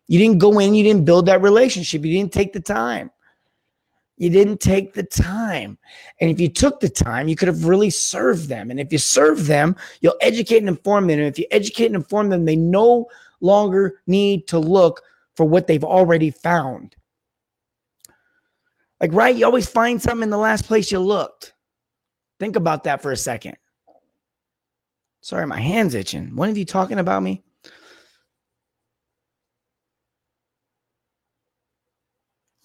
You 0.07 0.19
didn't 0.19 0.39
go 0.39 0.59
in 0.59 0.75
you 0.75 0.83
didn't 0.83 1.05
build 1.05 1.25
that 1.27 1.41
relationship 1.41 2.03
you 2.03 2.13
didn't 2.13 2.33
take 2.33 2.53
the 2.53 2.59
time 2.59 3.09
you 4.17 4.29
didn't 4.29 4.59
take 4.59 4.93
the 4.93 5.03
time. 5.03 5.77
And 6.19 6.29
if 6.29 6.39
you 6.39 6.49
took 6.49 6.79
the 6.79 6.89
time, 6.89 7.27
you 7.27 7.35
could 7.35 7.47
have 7.47 7.65
really 7.65 7.91
served 7.91 8.49
them. 8.49 8.71
And 8.71 8.79
if 8.79 8.91
you 8.91 8.97
serve 8.97 9.45
them, 9.45 9.75
you'll 10.01 10.17
educate 10.21 10.57
and 10.57 10.67
inform 10.67 11.07
them. 11.07 11.19
And 11.19 11.27
if 11.27 11.37
you 11.37 11.45
educate 11.51 11.85
and 11.85 11.95
inform 11.95 12.29
them, 12.29 12.45
they 12.45 12.55
no 12.55 13.07
longer 13.41 14.01
need 14.07 14.47
to 14.47 14.59
look 14.59 15.03
for 15.35 15.45
what 15.45 15.67
they've 15.67 15.83
already 15.83 16.31
found. 16.31 16.95
Like, 18.99 19.13
right? 19.13 19.35
You 19.35 19.45
always 19.45 19.69
find 19.69 20.01
something 20.01 20.23
in 20.23 20.29
the 20.31 20.37
last 20.37 20.65
place 20.65 20.91
you 20.91 20.99
looked. 20.99 21.53
Think 22.39 22.55
about 22.55 22.85
that 22.85 23.03
for 23.03 23.11
a 23.11 23.17
second. 23.17 23.57
Sorry, 25.21 25.45
my 25.45 25.59
hand's 25.59 25.93
itching. 25.93 26.35
One 26.35 26.49
of 26.49 26.57
you 26.57 26.65
talking 26.65 26.97
about 26.97 27.21
me? 27.21 27.43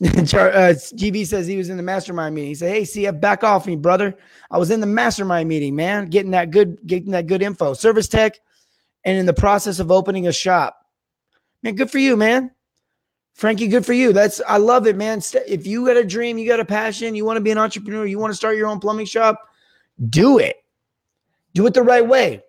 uh, 0.05 0.75
GB 0.75 1.25
says 1.27 1.47
he 1.47 1.57
was 1.57 1.69
in 1.69 1.77
the 1.77 1.83
mastermind 1.83 2.35
meeting. 2.35 2.49
He 2.49 2.55
said, 2.57 2.75
"Hey, 2.75 2.83
CF, 2.83 3.21
back 3.21 3.45
off 3.45 3.67
me, 3.67 3.77
brother. 3.77 4.17
I 4.51 4.59
was 4.59 4.73
in 4.73 4.81
the 4.81 4.87
mastermind 4.87 5.49
meeting, 5.49 5.77
man, 5.77 6.07
getting 6.07 6.33
that 6.33 6.51
good, 6.51 6.79
getting 6.87 7.13
that 7.13 7.29
good 7.29 7.41
info, 7.41 7.73
service 7.73 8.09
tech, 8.09 8.41
and 9.05 9.17
in 9.17 9.27
the 9.27 9.33
process 9.33 9.79
of 9.79 9.93
opening 9.93 10.27
a 10.27 10.33
shop. 10.33 10.77
Man, 11.63 11.77
good 11.77 11.89
for 11.89 11.99
you, 11.99 12.17
man. 12.17 12.51
Frankie, 13.35 13.69
good 13.69 13.87
for 13.87 13.93
you. 13.93 14.13
That's 14.13 14.41
I 14.47 14.57
love 14.57 14.89
it, 14.89 14.97
man. 14.97 15.23
If 15.47 15.67
you 15.69 15.87
got 15.87 15.97
a 15.97 16.05
dream, 16.05 16.37
you 16.37 16.49
got 16.49 16.59
a 16.59 16.65
passion, 16.65 17.15
you 17.15 17.25
want 17.25 17.37
to 17.37 17.41
be 17.41 17.53
an 17.53 17.59
entrepreneur, 17.59 18.05
you 18.05 18.19
want 18.19 18.33
to 18.33 18.37
start 18.37 18.57
your 18.57 18.69
own 18.69 18.81
plumbing 18.81 19.07
shop, 19.07 19.41
do 20.09 20.39
it. 20.39 20.57
Do 21.55 21.67
it 21.67 21.75
the 21.75 21.83
right 21.83 22.07
way. 22.07 22.43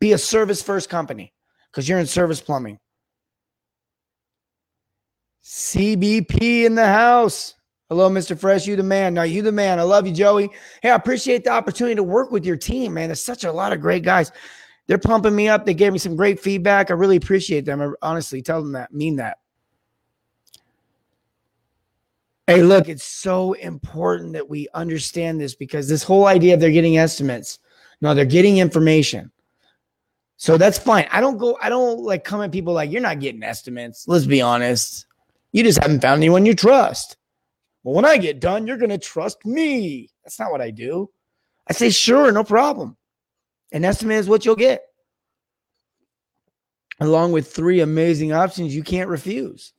Be 0.00 0.12
a 0.12 0.18
service 0.18 0.60
first 0.60 0.88
company 0.88 1.32
because 1.70 1.88
you're 1.88 1.98
in 1.98 2.06
service 2.06 2.40
plumbing. 2.40 2.78
CBP 5.46 6.64
in 6.64 6.74
the 6.74 6.86
house. 6.86 7.54
Hello, 7.88 8.10
Mr. 8.10 8.36
Fresh. 8.36 8.66
You 8.66 8.74
the 8.74 8.82
man. 8.82 9.14
Now 9.14 9.22
you 9.22 9.42
the 9.42 9.52
man. 9.52 9.78
I 9.78 9.84
love 9.84 10.04
you, 10.04 10.12
Joey. 10.12 10.50
Hey, 10.82 10.90
I 10.90 10.96
appreciate 10.96 11.44
the 11.44 11.50
opportunity 11.50 11.94
to 11.94 12.02
work 12.02 12.32
with 12.32 12.44
your 12.44 12.56
team, 12.56 12.94
man. 12.94 13.10
There's 13.10 13.22
such 13.22 13.44
a 13.44 13.52
lot 13.52 13.72
of 13.72 13.80
great 13.80 14.02
guys. 14.02 14.32
They're 14.88 14.98
pumping 14.98 15.36
me 15.36 15.48
up. 15.48 15.64
They 15.64 15.72
gave 15.72 15.92
me 15.92 16.00
some 16.00 16.16
great 16.16 16.40
feedback. 16.40 16.90
I 16.90 16.94
really 16.94 17.14
appreciate 17.14 17.64
them. 17.64 17.80
I 17.80 17.90
honestly 18.02 18.42
tell 18.42 18.60
them 18.60 18.72
that, 18.72 18.92
mean 18.92 19.16
that. 19.16 19.38
Hey, 22.48 22.64
look, 22.64 22.88
it's 22.88 23.04
so 23.04 23.52
important 23.52 24.32
that 24.32 24.48
we 24.48 24.66
understand 24.74 25.40
this 25.40 25.54
because 25.54 25.88
this 25.88 26.02
whole 26.02 26.26
idea 26.26 26.54
of 26.54 26.60
they're 26.60 26.72
getting 26.72 26.98
estimates. 26.98 27.60
No, 28.00 28.14
they're 28.14 28.24
getting 28.24 28.58
information. 28.58 29.30
So 30.38 30.58
that's 30.58 30.76
fine. 30.76 31.06
I 31.12 31.20
don't 31.20 31.38
go, 31.38 31.56
I 31.62 31.68
don't 31.68 32.00
like 32.00 32.24
come 32.24 32.42
at 32.42 32.50
people 32.50 32.74
like, 32.74 32.90
you're 32.90 33.00
not 33.00 33.20
getting 33.20 33.44
estimates. 33.44 34.08
Let's 34.08 34.26
be 34.26 34.42
honest. 34.42 35.05
You 35.56 35.62
just 35.62 35.80
haven't 35.80 36.02
found 36.02 36.18
anyone 36.18 36.44
you 36.44 36.54
trust. 36.54 37.16
Well, 37.82 37.94
when 37.94 38.04
I 38.04 38.18
get 38.18 38.40
done, 38.40 38.66
you're 38.66 38.76
going 38.76 38.90
to 38.90 38.98
trust 38.98 39.46
me. 39.46 40.10
That's 40.22 40.38
not 40.38 40.50
what 40.52 40.60
I 40.60 40.70
do. 40.70 41.08
I 41.66 41.72
say, 41.72 41.88
sure, 41.88 42.30
no 42.30 42.44
problem. 42.44 42.94
An 43.72 43.82
estimate 43.82 44.18
is 44.18 44.28
what 44.28 44.44
you'll 44.44 44.54
get, 44.54 44.82
along 47.00 47.32
with 47.32 47.50
three 47.50 47.80
amazing 47.80 48.34
options 48.34 48.76
you 48.76 48.82
can't 48.82 49.08
refuse. 49.08 49.72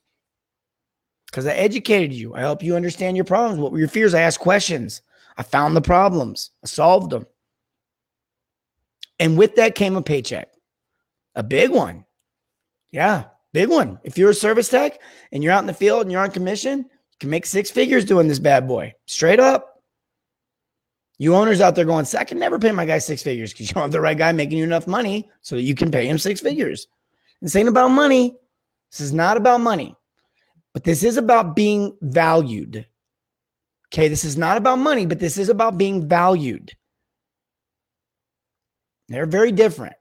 Because 1.27 1.46
I 1.46 1.51
educated 1.51 2.12
you, 2.12 2.34
I 2.34 2.39
help 2.39 2.63
you 2.63 2.75
understand 2.75 3.15
your 3.15 3.25
problems. 3.25 3.60
What 3.60 3.72
were 3.72 3.77
your 3.77 3.88
fears? 3.88 4.15
I 4.15 4.22
asked 4.22 4.39
questions. 4.39 5.03
I 5.38 5.43
found 5.43 5.75
the 5.75 5.81
problems, 5.81 6.50
I 6.63 6.65
solved 6.65 7.12
them. 7.12 7.27
And 9.19 9.38
with 9.38 9.57
that 9.57 9.75
came 9.75 9.96
a 9.96 10.01
paycheck, 10.01 10.48
a 11.36 11.43
big 11.43 11.69
one. 11.69 12.03
Yeah, 12.89 13.25
Big 13.54 13.70
one. 13.70 14.00
If 14.04 14.18
you're 14.18 14.30
a 14.32 14.36
service 14.36 14.70
tech 14.70 15.00
and 15.32 15.44
you're 15.44 15.54
out 15.54 15.62
in 15.63 15.68
the 15.68 15.74
field 15.74 16.01
and 16.01 16.12
you're 16.12 16.22
on 16.22 16.32
commission, 16.32 16.80
you 16.80 17.18
can 17.20 17.30
make 17.30 17.46
six 17.46 17.72
figures 17.72 18.06
doing 18.06 18.27
this 18.27 18.39
bad 18.39 18.68
boy. 18.68 18.94
Straight 19.06 19.39
up. 19.39 19.82
You 21.20 21.34
owners 21.34 21.62
out 21.62 21.74
there 21.74 21.86
going, 21.86 22.06
I 22.18 22.24
can 22.25 22.38
never 22.38 22.60
pay 22.60 22.72
my 22.72 22.86
guy 22.86 23.00
six 23.00 23.24
figures 23.24 23.51
because 23.51 23.70
you 23.70 23.74
don't 23.74 23.84
have 23.84 23.92
the 23.92 24.01
right 24.01 24.18
guy 24.18 24.32
making 24.32 24.60
you 24.60 24.63
enough 24.63 24.86
money 24.86 25.30
so 25.42 25.56
that 25.56 25.63
you 25.63 25.74
can 25.74 25.89
pay 25.89 26.06
him 26.08 26.20
six 26.20 26.42
figures. 26.42 26.88
This 27.42 27.56
ain't 27.56 27.70
about 27.70 27.89
money. 27.89 28.36
This 28.92 29.01
is 29.01 29.13
not 29.13 29.38
about 29.38 29.62
money, 29.62 29.96
but 30.74 30.84
this 30.84 31.04
is 31.04 31.18
about 31.18 31.56
being 31.56 31.98
valued. 32.01 32.86
Okay. 33.88 34.08
This 34.08 34.24
is 34.24 34.38
not 34.38 34.58
about 34.58 34.77
money, 34.77 35.06
but 35.06 35.20
this 35.20 35.38
is 35.38 35.50
about 35.50 35.77
being 35.77 36.08
valued. 36.08 36.72
They're 39.08 39.25
very 39.25 39.51
different. 39.51 39.97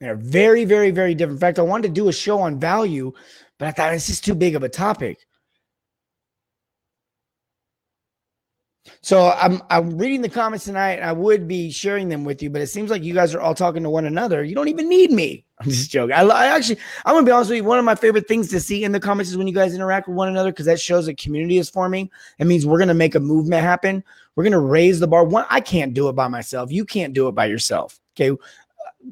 They're 0.00 0.16
very, 0.16 0.64
very, 0.64 0.90
very 0.90 1.14
different. 1.14 1.36
In 1.36 1.40
fact, 1.40 1.58
I 1.58 1.62
wanted 1.62 1.88
to 1.88 1.94
do 1.94 2.08
a 2.08 2.12
show 2.12 2.40
on 2.40 2.58
value, 2.58 3.12
but 3.58 3.68
I 3.68 3.70
thought 3.72 3.92
it's 3.92 4.06
just 4.06 4.24
too 4.24 4.34
big 4.34 4.54
of 4.56 4.62
a 4.62 4.68
topic. 4.68 5.26
So 9.02 9.30
I'm 9.30 9.62
I'm 9.70 9.96
reading 9.98 10.22
the 10.22 10.28
comments 10.28 10.64
tonight. 10.64 10.94
And 10.94 11.04
I 11.04 11.12
would 11.12 11.46
be 11.46 11.70
sharing 11.70 12.08
them 12.08 12.24
with 12.24 12.42
you, 12.42 12.50
but 12.50 12.62
it 12.62 12.68
seems 12.68 12.90
like 12.90 13.02
you 13.02 13.14
guys 13.14 13.34
are 13.34 13.40
all 13.40 13.54
talking 13.54 13.82
to 13.82 13.90
one 13.90 14.06
another. 14.06 14.42
You 14.42 14.54
don't 14.54 14.68
even 14.68 14.88
need 14.88 15.10
me. 15.10 15.44
I'm 15.60 15.68
just 15.68 15.90
joking. 15.90 16.14
I, 16.14 16.22
I 16.22 16.46
actually 16.46 16.78
I'm 17.04 17.14
gonna 17.14 17.26
be 17.26 17.32
honest 17.32 17.50
with 17.50 17.58
you. 17.58 17.64
One 17.64 17.78
of 17.78 17.84
my 17.84 17.94
favorite 17.94 18.26
things 18.26 18.48
to 18.48 18.60
see 18.60 18.84
in 18.84 18.92
the 18.92 19.00
comments 19.00 19.30
is 19.30 19.36
when 19.36 19.46
you 19.46 19.54
guys 19.54 19.74
interact 19.74 20.08
with 20.08 20.16
one 20.16 20.28
another 20.28 20.50
because 20.50 20.66
that 20.66 20.80
shows 20.80 21.08
a 21.08 21.14
community 21.14 21.58
is 21.58 21.68
forming. 21.70 22.10
It 22.38 22.46
means 22.46 22.66
we're 22.66 22.78
gonna 22.78 22.94
make 22.94 23.14
a 23.14 23.20
movement 23.20 23.62
happen. 23.62 24.02
We're 24.34 24.44
gonna 24.44 24.60
raise 24.60 25.00
the 25.00 25.06
bar. 25.06 25.24
One, 25.24 25.44
I 25.50 25.60
can't 25.60 25.94
do 25.94 26.08
it 26.08 26.14
by 26.14 26.28
myself. 26.28 26.72
You 26.72 26.84
can't 26.84 27.12
do 27.12 27.28
it 27.28 27.32
by 27.32 27.46
yourself. 27.46 28.00
Okay, 28.18 28.36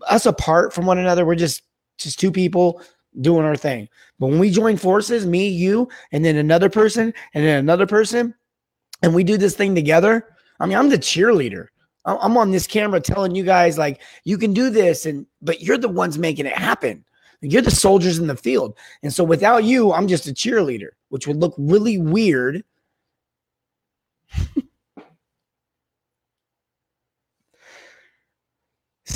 us 0.09 0.27
apart 0.27 0.73
from 0.73 0.87
one 0.87 0.99
another. 0.99 1.25
We're 1.25 1.35
just 1.35 1.63
just 1.99 2.19
two 2.19 2.31
people 2.31 2.81
doing 3.21 3.45
our 3.45 3.57
thing. 3.57 3.89
But 4.19 4.29
when 4.29 4.39
we 4.39 4.51
join 4.51 4.77
forces, 4.77 5.27
me, 5.27 5.49
you, 5.49 5.89
and 6.13 6.25
then 6.25 6.37
another 6.37 6.71
person, 6.71 7.13
and 7.35 7.45
then 7.45 7.59
another 7.59 7.87
person, 7.87 8.35
and 9.03 9.15
we 9.15 9.25
do 9.25 9.37
this 9.37 9.57
thing 9.57 9.75
together. 9.75 10.35
I 10.61 10.67
mean, 10.67 10.77
I'm 10.77 10.89
the 10.89 10.99
cheerleader. 10.99 11.69
I'm 12.05 12.37
on 12.37 12.51
this 12.51 12.67
camera 12.67 13.01
telling 13.01 13.35
you 13.35 13.45
guys 13.45 13.77
like 13.77 14.01
you 14.25 14.39
can 14.39 14.55
do 14.55 14.71
this, 14.71 15.05
and 15.05 15.27
but 15.43 15.61
you're 15.61 15.79
the 15.79 15.89
ones 15.89 16.19
making 16.19 16.47
it 16.47 16.57
happen. 16.57 17.05
You're 17.41 17.63
the 17.63 17.71
soldiers 17.71 18.19
in 18.19 18.27
the 18.27 18.37
field, 18.37 18.77
and 19.03 19.13
so 19.13 19.23
without 19.25 19.65
you, 19.65 19.93
I'm 19.93 20.09
just 20.09 20.27
a 20.27 20.33
cheerleader, 20.33 20.91
which 21.11 21.27
would 21.27 21.37
look 21.37 21.55
really 21.59 21.99
weird. 21.99 22.65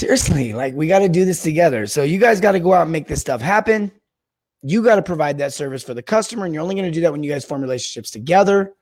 seriously, 0.03 0.53
like 0.63 0.75
we 0.75 0.87
got 0.87 1.01
to 1.01 1.09
do 1.09 1.25
this 1.25 1.43
together. 1.43 1.87
So 1.87 2.03
you 2.03 2.19
guys 2.19 2.41
got 2.41 2.53
to 2.53 2.61
go 2.61 2.75
out 2.75 2.83
and 2.83 2.93
make 2.93 3.07
this 3.07 3.21
stuff 3.21 3.41
happen. 3.41 3.91
You 4.63 4.83
got 4.83 4.97
to 4.97 5.03
provide 5.03 5.39
that 5.39 5.53
service 5.53 5.83
for 5.83 5.95
the 5.95 6.03
customer, 6.03 6.45
and 6.45 6.55
you're 6.55 6.63
only 6.63 6.75
going 6.75 6.87
to 6.87 6.93
do 6.93 7.01
that 7.03 7.13
when 7.13 7.23
you 7.23 7.31
guys 7.31 7.45
form 7.45 7.63
relationships 7.63 8.11
together. 8.11 8.75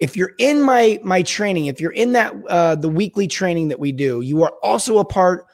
If 0.00 0.16
you're 0.16 0.32
in 0.38 0.60
my 0.60 0.98
my 1.04 1.22
training, 1.22 1.66
if 1.66 1.80
you're 1.80 1.92
in 1.92 2.12
that 2.12 2.34
uh, 2.48 2.74
the 2.74 2.88
weekly 2.88 3.28
training 3.28 3.68
that 3.68 3.78
we 3.78 3.92
do, 3.92 4.22
you 4.22 4.42
are 4.42 4.52
also 4.62 4.98
a 4.98 5.04
part 5.04 5.46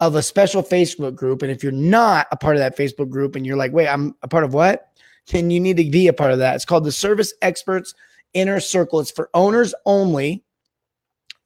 of 0.00 0.14
a 0.14 0.22
special 0.22 0.62
Facebook 0.62 1.16
group. 1.16 1.42
And 1.42 1.50
if 1.50 1.64
you're 1.64 1.72
not 1.72 2.28
a 2.30 2.36
part 2.36 2.54
of 2.54 2.60
that 2.60 2.76
Facebook 2.76 3.10
group, 3.10 3.34
and 3.34 3.44
you're 3.44 3.56
like, 3.56 3.72
wait, 3.72 3.88
I'm 3.88 4.14
a 4.22 4.28
part 4.28 4.44
of 4.44 4.54
what? 4.54 4.86
Then 5.32 5.50
you 5.50 5.58
need 5.58 5.76
to 5.76 5.90
be 5.90 6.06
a 6.06 6.12
part 6.12 6.30
of 6.30 6.38
that. 6.38 6.54
It's 6.54 6.64
called 6.64 6.84
the 6.84 6.92
Service 6.92 7.34
Experts 7.42 7.92
Inner 8.34 8.60
Circle. 8.60 9.00
It's 9.00 9.10
for 9.10 9.30
owners 9.34 9.74
only 9.84 10.44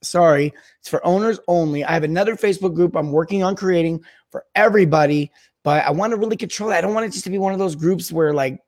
Sorry, 0.02 0.52
it's 0.80 0.88
for 0.88 1.04
owners 1.06 1.38
only. 1.48 1.84
I 1.84 1.92
have 1.92 2.04
another 2.04 2.36
Facebook 2.36 2.74
group 2.74 2.96
I'm 2.96 3.12
working 3.12 3.42
on 3.42 3.56
creating 3.56 4.02
for 4.30 4.44
everybody, 4.54 5.30
but 5.62 5.84
I 5.84 5.90
want 5.90 6.10
to 6.12 6.16
really 6.16 6.36
control 6.36 6.70
that. 6.70 6.78
I 6.78 6.80
don't 6.80 6.94
want 6.94 7.06
it 7.06 7.12
just 7.12 7.24
to 7.24 7.30
be 7.30 7.38
one 7.38 7.52
of 7.52 7.58
those 7.58 7.76
groups 7.76 8.10
where 8.10 8.34
like, 8.34 8.60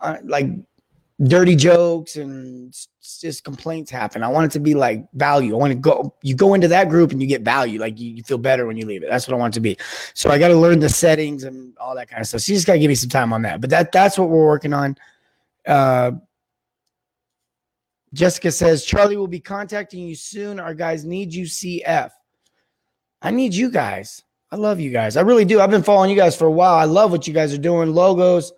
uh, 0.00 0.18
like 0.24 0.48
dirty 1.24 1.56
jokes 1.56 2.16
and 2.16 2.76
just 3.20 3.42
complaints 3.42 3.90
happen. 3.90 4.22
I 4.22 4.28
want 4.28 4.46
it 4.46 4.52
to 4.52 4.60
be 4.60 4.74
like 4.74 5.10
value. 5.14 5.54
I 5.54 5.58
want 5.58 5.70
to 5.72 5.78
go, 5.78 6.14
you 6.22 6.34
go 6.34 6.52
into 6.52 6.68
that 6.68 6.90
group 6.90 7.12
and 7.12 7.22
you 7.22 7.26
get 7.26 7.40
value. 7.42 7.80
Like 7.80 7.98
you, 7.98 8.10
you 8.10 8.22
feel 8.22 8.36
better 8.38 8.66
when 8.66 8.76
you 8.76 8.84
leave 8.84 9.02
it. 9.02 9.08
That's 9.08 9.26
what 9.26 9.34
I 9.34 9.38
want 9.38 9.54
it 9.54 9.56
to 9.56 9.60
be. 9.60 9.78
So 10.12 10.30
I 10.30 10.38
got 10.38 10.48
to 10.48 10.56
learn 10.56 10.78
the 10.78 10.90
settings 10.90 11.44
and 11.44 11.76
all 11.78 11.94
that 11.94 12.10
kind 12.10 12.20
of 12.20 12.26
stuff. 12.26 12.42
So 12.42 12.52
you 12.52 12.56
just 12.56 12.66
got 12.66 12.74
to 12.74 12.78
give 12.78 12.90
me 12.90 12.94
some 12.94 13.08
time 13.08 13.32
on 13.32 13.42
that. 13.42 13.62
But 13.62 13.70
that 13.70 13.92
that's 13.92 14.18
what 14.18 14.28
we're 14.28 14.44
working 14.44 14.74
on. 14.74 14.96
Uh, 15.66 16.12
Jessica 18.12 18.50
says, 18.50 18.84
Charlie 18.84 19.16
will 19.16 19.26
be 19.26 19.40
contacting 19.40 20.06
you 20.06 20.14
soon. 20.14 20.60
Our 20.60 20.74
guys 20.74 21.04
need 21.04 21.34
you, 21.34 21.44
CF. 21.44 22.10
I 23.22 23.30
need 23.30 23.54
you 23.54 23.70
guys. 23.70 24.22
I 24.50 24.56
love 24.56 24.78
you 24.78 24.90
guys. 24.90 25.16
I 25.16 25.22
really 25.22 25.44
do. 25.44 25.60
I've 25.60 25.70
been 25.70 25.82
following 25.82 26.10
you 26.10 26.16
guys 26.16 26.36
for 26.36 26.46
a 26.46 26.52
while. 26.52 26.76
I 26.76 26.84
love 26.84 27.10
what 27.10 27.26
you 27.26 27.34
guys 27.34 27.52
are 27.52 27.58
doing. 27.58 27.92
Logos, 27.92 28.52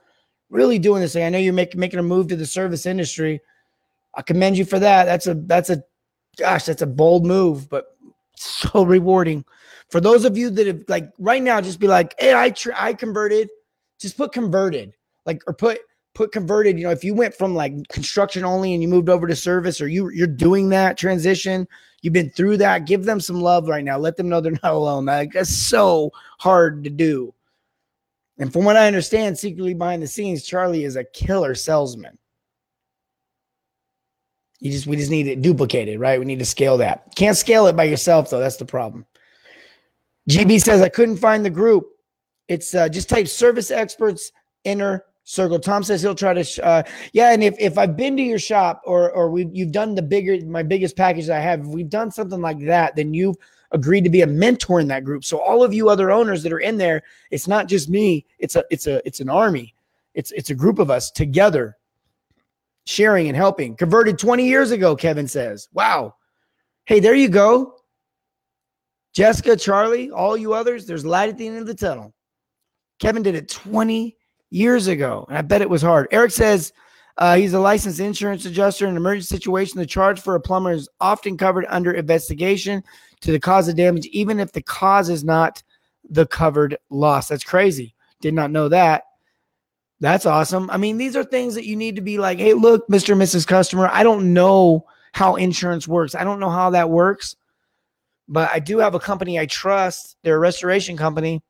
really 0.50 0.78
doing 0.78 1.00
this 1.00 1.14
thing. 1.14 1.24
I 1.24 1.30
know 1.30 1.38
you're 1.38 1.54
making 1.54 1.80
making 1.80 1.98
a 1.98 2.02
move 2.02 2.28
to 2.28 2.36
the 2.36 2.46
service 2.46 2.84
industry. 2.84 3.40
I 4.14 4.22
commend 4.22 4.58
you 4.58 4.64
for 4.64 4.78
that. 4.78 5.06
That's 5.06 5.26
a 5.26 5.34
that's 5.34 5.70
a 5.70 5.82
gosh, 6.36 6.66
that's 6.66 6.82
a 6.82 6.86
bold 6.86 7.24
move, 7.24 7.68
but 7.70 7.96
so 8.36 8.84
rewarding. 8.84 9.44
For 9.90 10.00
those 10.00 10.26
of 10.26 10.36
you 10.36 10.50
that 10.50 10.66
have 10.66 10.82
like 10.88 11.10
right 11.18 11.42
now, 11.42 11.60
just 11.62 11.80
be 11.80 11.88
like, 11.88 12.14
hey, 12.18 12.34
I 12.34 12.50
tr- 12.50 12.72
I 12.76 12.92
converted. 12.92 13.48
Just 13.98 14.16
put 14.16 14.32
converted, 14.32 14.94
like 15.24 15.42
or 15.46 15.54
put 15.54 15.80
put 16.18 16.32
converted. 16.32 16.76
You 16.76 16.84
know, 16.84 16.90
if 16.90 17.04
you 17.04 17.14
went 17.14 17.32
from 17.32 17.54
like 17.54 17.87
construction 17.88 18.44
only 18.44 18.75
and 18.75 18.82
you 18.82 18.88
moved 18.88 19.08
over 19.08 19.28
to 19.28 19.37
service, 19.37 19.80
or 19.80 19.87
you 19.87 20.10
you're 20.10 20.26
doing 20.26 20.68
that 20.70 20.98
transition, 20.98 21.66
you've 22.02 22.12
been 22.12 22.30
through 22.30 22.56
that. 22.56 22.87
Give 22.87 23.04
them 23.04 23.20
some 23.20 23.40
love 23.40 23.68
right 23.68 23.84
now. 23.84 23.96
Let 23.98 24.16
them 24.16 24.28
know 24.28 24.40
they're 24.40 24.52
not 24.64 24.72
alone. 24.72 25.06
Like, 25.06 25.32
that's 25.32 25.56
so 25.56 26.10
hard 26.40 26.82
to 26.84 26.90
do. 26.90 27.32
And 28.37 28.52
from 28.52 28.64
what 28.64 28.76
I 28.76 28.88
understand, 28.88 29.38
secretly 29.38 29.75
behind 29.75 30.02
the 30.02 30.08
scenes, 30.08 30.42
Charlie 30.42 30.84
is 30.84 30.96
a 30.96 31.04
killer 31.04 31.54
salesman. 31.54 32.18
You 34.58 34.72
just 34.72 34.88
we 34.88 34.96
just 34.96 35.12
need 35.12 35.28
it 35.28 35.40
duplicated, 35.40 36.00
right? 36.00 36.18
We 36.18 36.26
need 36.26 36.40
to 36.40 36.44
scale 36.44 36.78
that. 36.78 37.14
Can't 37.14 37.37
scale 37.37 37.68
it 37.68 37.76
by 37.76 37.84
yourself 37.84 38.28
though. 38.28 38.40
That's 38.40 38.56
the 38.56 38.64
problem. 38.64 39.06
GB 40.28 40.60
says 40.60 40.82
I 40.82 40.88
couldn't 40.88 41.18
find 41.18 41.44
the 41.44 41.50
group. 41.50 41.87
It's 42.48 42.75
uh, 42.75 42.88
just 42.88 43.08
type 43.08 43.28
service 43.28 43.70
experts 43.70 44.32
inner 44.64 45.04
circle. 45.28 45.58
Tom 45.58 45.82
says 45.82 46.00
he'll 46.00 46.14
try 46.14 46.35
to. 46.35 46.64
Uh, 46.64 46.82
yeah, 47.12 47.32
and 47.32 47.44
if 47.44 47.54
if 47.58 47.78
I've 47.78 47.97
been 47.97 48.16
to 48.16 48.23
your 48.23 48.38
shop 48.38 48.80
or 48.85 49.11
or 49.12 49.30
we 49.30 49.49
you've 49.52 49.73
done 49.73 49.94
the 49.94 50.02
bigger 50.02 50.44
my 50.47 50.62
biggest 50.62 50.97
package 50.97 51.28
I 51.28 51.38
have, 51.38 51.66
we've 51.66 51.88
done 51.88 52.11
something 52.11 52.40
like 52.40 52.58
that, 52.61 52.97
then 52.97 53.14
you've 53.14 53.37
agreed 53.70 54.04
to 54.04 54.11
be 54.11 54.23
a 54.23 54.26
mentor 54.26 54.80
in 54.80 54.88
that 54.88 55.04
group. 55.04 55.25
So 55.25 55.38
all 55.38 55.62
of 55.62 55.75
you 55.75 55.90
other 55.90 56.11
owners 56.11 56.42
that 56.42 56.52
are 56.52 56.61
in 56.61 56.78
there, 56.78 57.02
it's 57.30 57.47
not 57.47 57.68
just 57.68 57.88
me. 57.88 58.26
It's 58.38 58.56
a 58.56 58.64
it's 58.70 58.87
a 58.87 59.06
it's 59.06 59.20
an 59.20 59.28
army. 59.28 59.75
It's 60.14 60.32
it's 60.32 60.50
a 60.50 60.54
group 60.54 60.78
of 60.78 60.90
us 60.90 61.11
together 61.11 61.76
sharing 62.87 63.28
and 63.28 63.37
helping. 63.37 63.76
Converted 63.76 64.18
20 64.18 64.49
years 64.49 64.70
ago, 64.70 64.97
Kevin 64.97 65.28
says. 65.28 65.68
Wow. 65.75 66.14
Hey, 66.87 67.00
there 67.00 67.14
you 67.14 67.28
go. 67.28 67.75
Jessica, 69.14 69.56
Charlie, 69.56 70.11
all 70.11 70.38
you 70.38 70.54
others, 70.54 70.87
there's 70.87 71.04
light 71.04 71.28
at 71.28 71.37
the 71.37 71.47
end 71.47 71.58
of 71.58 71.66
the 71.66 71.75
tunnel. 71.75 72.14
Kevin 72.99 73.23
did 73.23 73.35
it 73.35 73.49
20 73.49 74.17
years 74.50 74.86
ago, 74.86 75.26
and 75.28 75.38
I 75.38 75.42
bet 75.42 75.62
it 75.62 75.70
was 75.70 75.82
hard. 75.82 76.08
Eric 76.10 76.30
says 76.32 76.72
uh, 77.18 77.36
he's 77.36 77.52
a 77.52 77.60
licensed 77.60 78.00
insurance 78.00 78.44
adjuster 78.44 78.84
in 78.84 78.92
an 78.92 78.96
emergency 78.96 79.34
situation. 79.34 79.78
The 79.78 79.86
charge 79.86 80.20
for 80.20 80.34
a 80.34 80.40
plumber 80.40 80.72
is 80.72 80.88
often 81.00 81.36
covered 81.36 81.66
under 81.68 81.92
investigation 81.92 82.82
to 83.20 83.32
the 83.32 83.40
cause 83.40 83.68
of 83.68 83.76
damage, 83.76 84.06
even 84.06 84.38
if 84.38 84.52
the 84.52 84.62
cause 84.62 85.08
is 85.10 85.24
not 85.24 85.62
the 86.08 86.26
covered 86.26 86.76
loss. 86.90 87.28
That's 87.28 87.44
crazy. 87.44 87.94
Did 88.20 88.34
not 88.34 88.50
know 88.50 88.68
that. 88.68 89.04
That's 90.00 90.26
awesome. 90.26 90.70
I 90.70 90.76
mean, 90.76 90.96
these 90.96 91.16
are 91.16 91.24
things 91.24 91.54
that 91.56 91.66
you 91.66 91.74
need 91.74 91.96
to 91.96 92.02
be 92.02 92.18
like, 92.18 92.38
hey, 92.38 92.54
look, 92.54 92.86
Mr. 92.88 93.12
and 93.12 93.20
Mrs. 93.20 93.46
Customer, 93.46 93.90
I 93.92 94.04
don't 94.04 94.32
know 94.32 94.86
how 95.12 95.34
insurance 95.34 95.88
works. 95.88 96.14
I 96.14 96.22
don't 96.22 96.38
know 96.38 96.50
how 96.50 96.70
that 96.70 96.88
works, 96.88 97.34
but 98.28 98.48
I 98.52 98.60
do 98.60 98.78
have 98.78 98.94
a 98.94 99.00
company 99.00 99.40
I 99.40 99.46
trust. 99.46 100.16
They're 100.22 100.36
a 100.36 100.40
restoration 100.40 100.96
company, 100.96 101.42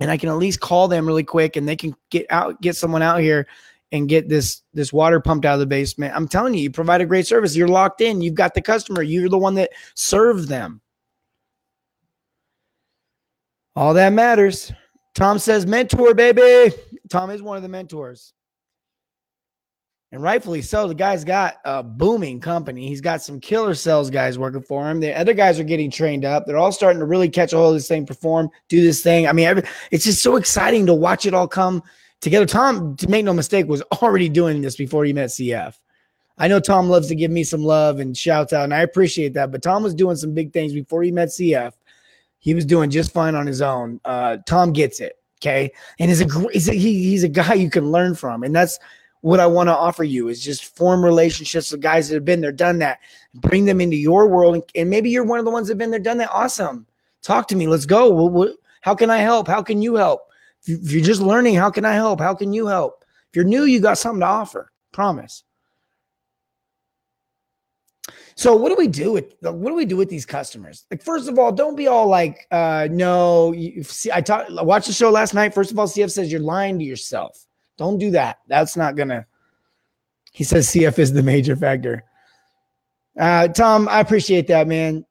and 0.00 0.10
I 0.10 0.16
can 0.16 0.28
at 0.28 0.36
least 0.36 0.60
call 0.60 0.88
them 0.88 1.06
really 1.06 1.24
quick 1.24 1.56
and 1.56 1.68
they 1.68 1.76
can 1.76 1.94
get 2.10 2.26
out, 2.30 2.60
get 2.60 2.76
someone 2.76 3.02
out 3.02 3.20
here 3.20 3.46
and 3.92 4.08
get 4.08 4.28
this 4.28 4.62
this 4.72 4.92
water 4.92 5.20
pumped 5.20 5.46
out 5.46 5.54
of 5.54 5.60
the 5.60 5.66
basement. 5.66 6.14
I'm 6.16 6.26
telling 6.26 6.54
you, 6.54 6.60
you 6.62 6.70
provide 6.70 7.00
a 7.00 7.06
great 7.06 7.26
service. 7.26 7.54
You're 7.54 7.68
locked 7.68 8.00
in. 8.00 8.20
You've 8.20 8.34
got 8.34 8.54
the 8.54 8.60
customer. 8.60 9.02
You're 9.02 9.28
the 9.28 9.38
one 9.38 9.54
that 9.54 9.70
served 9.94 10.48
them. 10.48 10.80
All 13.76 13.94
that 13.94 14.12
matters. 14.12 14.72
Tom 15.14 15.38
says 15.38 15.64
mentor, 15.64 16.12
baby. 16.12 16.74
Tom 17.08 17.30
is 17.30 17.40
one 17.40 17.56
of 17.56 17.62
the 17.62 17.68
mentors. 17.68 18.33
And 20.14 20.22
rightfully 20.22 20.62
so. 20.62 20.86
The 20.86 20.94
guy's 20.94 21.24
got 21.24 21.56
a 21.64 21.82
booming 21.82 22.38
company. 22.38 22.86
He's 22.86 23.00
got 23.00 23.20
some 23.20 23.40
killer 23.40 23.74
sales 23.74 24.10
guys 24.10 24.38
working 24.38 24.62
for 24.62 24.88
him. 24.88 25.00
The 25.00 25.12
other 25.12 25.34
guys 25.34 25.58
are 25.58 25.64
getting 25.64 25.90
trained 25.90 26.24
up. 26.24 26.46
They're 26.46 26.56
all 26.56 26.70
starting 26.70 27.00
to 27.00 27.04
really 27.04 27.28
catch 27.28 27.52
a 27.52 27.56
hold 27.56 27.74
of 27.74 27.80
this 27.80 27.88
thing, 27.88 28.06
perform, 28.06 28.48
do 28.68 28.80
this 28.80 29.02
thing. 29.02 29.26
I 29.26 29.32
mean, 29.32 29.60
it's 29.90 30.04
just 30.04 30.22
so 30.22 30.36
exciting 30.36 30.86
to 30.86 30.94
watch 30.94 31.26
it 31.26 31.34
all 31.34 31.48
come 31.48 31.82
together. 32.20 32.46
Tom, 32.46 32.94
to 32.98 33.08
make 33.08 33.24
no 33.24 33.34
mistake, 33.34 33.66
was 33.66 33.82
already 34.02 34.28
doing 34.28 34.62
this 34.62 34.76
before 34.76 35.04
he 35.04 35.12
met 35.12 35.30
CF. 35.30 35.74
I 36.38 36.46
know 36.46 36.60
Tom 36.60 36.88
loves 36.88 37.08
to 37.08 37.16
give 37.16 37.32
me 37.32 37.42
some 37.42 37.64
love 37.64 37.98
and 37.98 38.16
shouts 38.16 38.52
out, 38.52 38.62
and 38.62 38.74
I 38.74 38.82
appreciate 38.82 39.34
that. 39.34 39.50
But 39.50 39.64
Tom 39.64 39.82
was 39.82 39.96
doing 39.96 40.14
some 40.14 40.32
big 40.32 40.52
things 40.52 40.72
before 40.72 41.02
he 41.02 41.10
met 41.10 41.30
CF. 41.30 41.72
He 42.38 42.54
was 42.54 42.64
doing 42.64 42.88
just 42.88 43.12
fine 43.12 43.34
on 43.34 43.48
his 43.48 43.60
own. 43.60 44.00
Uh, 44.04 44.36
Tom 44.46 44.72
gets 44.72 45.00
it. 45.00 45.18
Okay. 45.42 45.72
And 45.98 46.08
he's 46.08 46.20
a, 46.20 46.48
he's 46.52 46.68
a, 46.68 46.72
he, 46.72 47.02
he's 47.10 47.24
a 47.24 47.28
guy 47.28 47.54
you 47.54 47.68
can 47.68 47.90
learn 47.90 48.14
from. 48.14 48.44
And 48.44 48.54
that's 48.54 48.78
what 49.24 49.40
I 49.40 49.46
want 49.46 49.68
to 49.68 49.74
offer 49.74 50.04
you 50.04 50.28
is 50.28 50.44
just 50.44 50.76
form 50.76 51.02
relationships 51.02 51.72
with 51.72 51.80
guys 51.80 52.08
that 52.08 52.14
have 52.14 52.26
been 52.26 52.42
there, 52.42 52.52
done 52.52 52.78
that, 52.80 53.00
bring 53.32 53.64
them 53.64 53.80
into 53.80 53.96
your 53.96 54.28
world. 54.28 54.54
And, 54.54 54.64
and 54.74 54.90
maybe 54.90 55.08
you're 55.08 55.24
one 55.24 55.38
of 55.38 55.46
the 55.46 55.50
ones 55.50 55.66
that 55.66 55.72
have 55.72 55.78
been 55.78 55.90
there, 55.90 55.98
done 55.98 56.18
that. 56.18 56.28
Awesome. 56.30 56.86
Talk 57.22 57.48
to 57.48 57.56
me. 57.56 57.66
Let's 57.66 57.86
go. 57.86 58.54
How 58.82 58.94
can 58.94 59.08
I 59.08 59.16
help? 59.16 59.48
How 59.48 59.62
can 59.62 59.80
you 59.80 59.94
help? 59.94 60.20
If 60.66 60.92
you're 60.92 61.02
just 61.02 61.22
learning, 61.22 61.54
how 61.54 61.70
can 61.70 61.86
I 61.86 61.94
help? 61.94 62.20
How 62.20 62.34
can 62.34 62.52
you 62.52 62.66
help? 62.66 63.02
If 63.30 63.36
you're 63.36 63.46
new, 63.46 63.64
you 63.64 63.80
got 63.80 63.96
something 63.96 64.20
to 64.20 64.26
offer. 64.26 64.70
Promise. 64.92 65.42
So 68.34 68.54
what 68.54 68.68
do 68.68 68.74
we 68.74 68.88
do 68.88 69.10
with 69.10 69.32
what 69.40 69.70
do 69.70 69.74
we 69.74 69.86
do 69.86 69.96
with 69.96 70.10
these 70.10 70.26
customers? 70.26 70.84
Like, 70.90 71.02
first 71.02 71.30
of 71.30 71.38
all, 71.38 71.50
don't 71.50 71.76
be 71.76 71.86
all 71.86 72.08
like, 72.08 72.46
uh, 72.50 72.88
no. 72.90 73.52
You, 73.52 73.84
see, 73.84 74.12
I 74.12 74.20
talked, 74.20 74.50
watched 74.52 74.88
the 74.88 74.92
show 74.92 75.08
last 75.08 75.32
night. 75.32 75.54
First 75.54 75.70
of 75.70 75.78
all, 75.78 75.86
CF 75.86 76.10
says 76.10 76.30
you're 76.30 76.42
lying 76.42 76.78
to 76.78 76.84
yourself. 76.84 77.43
Don't 77.76 77.98
do 77.98 78.10
that. 78.12 78.38
That's 78.48 78.76
not 78.76 78.96
gonna. 78.96 79.26
He 80.32 80.44
says 80.44 80.68
CF 80.68 80.98
is 80.98 81.12
the 81.12 81.22
major 81.22 81.56
factor. 81.56 82.04
Uh, 83.18 83.48
Tom, 83.48 83.88
I 83.88 84.00
appreciate 84.00 84.46
that, 84.48 84.66
man. 84.66 85.04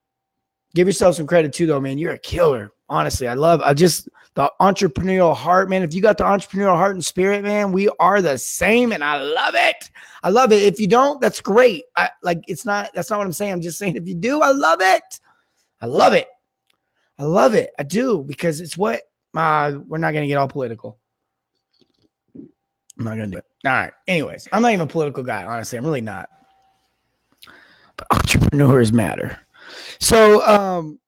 Give 0.75 0.87
yourself 0.87 1.15
some 1.15 1.27
credit 1.27 1.53
too, 1.53 1.65
though, 1.65 1.79
man. 1.79 1.97
You're 1.97 2.13
a 2.13 2.19
killer. 2.19 2.71
Honestly, 2.89 3.27
I 3.27 3.33
love. 3.33 3.61
I 3.61 3.73
just 3.73 4.09
the 4.35 4.51
entrepreneurial 4.59 5.35
heart, 5.35 5.69
man. 5.69 5.83
If 5.83 5.93
you 5.93 6.01
got 6.01 6.17
the 6.17 6.23
entrepreneurial 6.23 6.75
heart 6.75 6.95
and 6.95 7.05
spirit, 7.05 7.43
man, 7.43 7.71
we 7.71 7.89
are 7.99 8.21
the 8.21 8.37
same, 8.37 8.91
and 8.91 9.03
I 9.03 9.21
love 9.21 9.55
it. 9.55 9.89
I 10.23 10.29
love 10.29 10.51
it. 10.51 10.63
If 10.63 10.79
you 10.79 10.87
don't, 10.87 11.21
that's 11.21 11.41
great. 11.41 11.83
I 11.95 12.09
like 12.23 12.43
it's 12.47 12.65
not. 12.65 12.91
That's 12.93 13.09
not 13.09 13.19
what 13.19 13.25
I'm 13.25 13.33
saying. 13.33 13.53
I'm 13.53 13.61
just 13.61 13.77
saying 13.77 13.95
if 13.95 14.07
you 14.07 14.15
do, 14.15 14.41
I 14.41 14.51
love 14.51 14.79
it. 14.81 15.19
I 15.81 15.85
love 15.85 16.13
it. 16.13 16.27
I 17.19 17.23
love 17.23 17.53
it. 17.53 17.71
I 17.77 17.83
do 17.83 18.23
because 18.23 18.59
it's 18.59 18.77
what 18.77 19.01
uh, 19.35 19.73
we're 19.87 19.97
not 19.99 20.13
gonna 20.13 20.27
get 20.27 20.37
all 20.37 20.47
political. 20.47 20.97
I'm 22.97 23.05
not 23.05 23.11
gonna 23.11 23.27
do 23.27 23.37
it. 23.37 23.45
All 23.65 23.71
right. 23.71 23.93
Anyways, 24.07 24.47
I'm 24.51 24.61
not 24.61 24.71
even 24.71 24.81
a 24.81 24.87
political 24.87 25.23
guy. 25.23 25.43
Honestly, 25.43 25.77
I'm 25.77 25.85
really 25.85 26.01
not. 26.01 26.29
But 27.97 28.07
entrepreneurs 28.11 28.91
matter. 28.91 29.39
So, 29.99 30.45
um, 30.45 30.99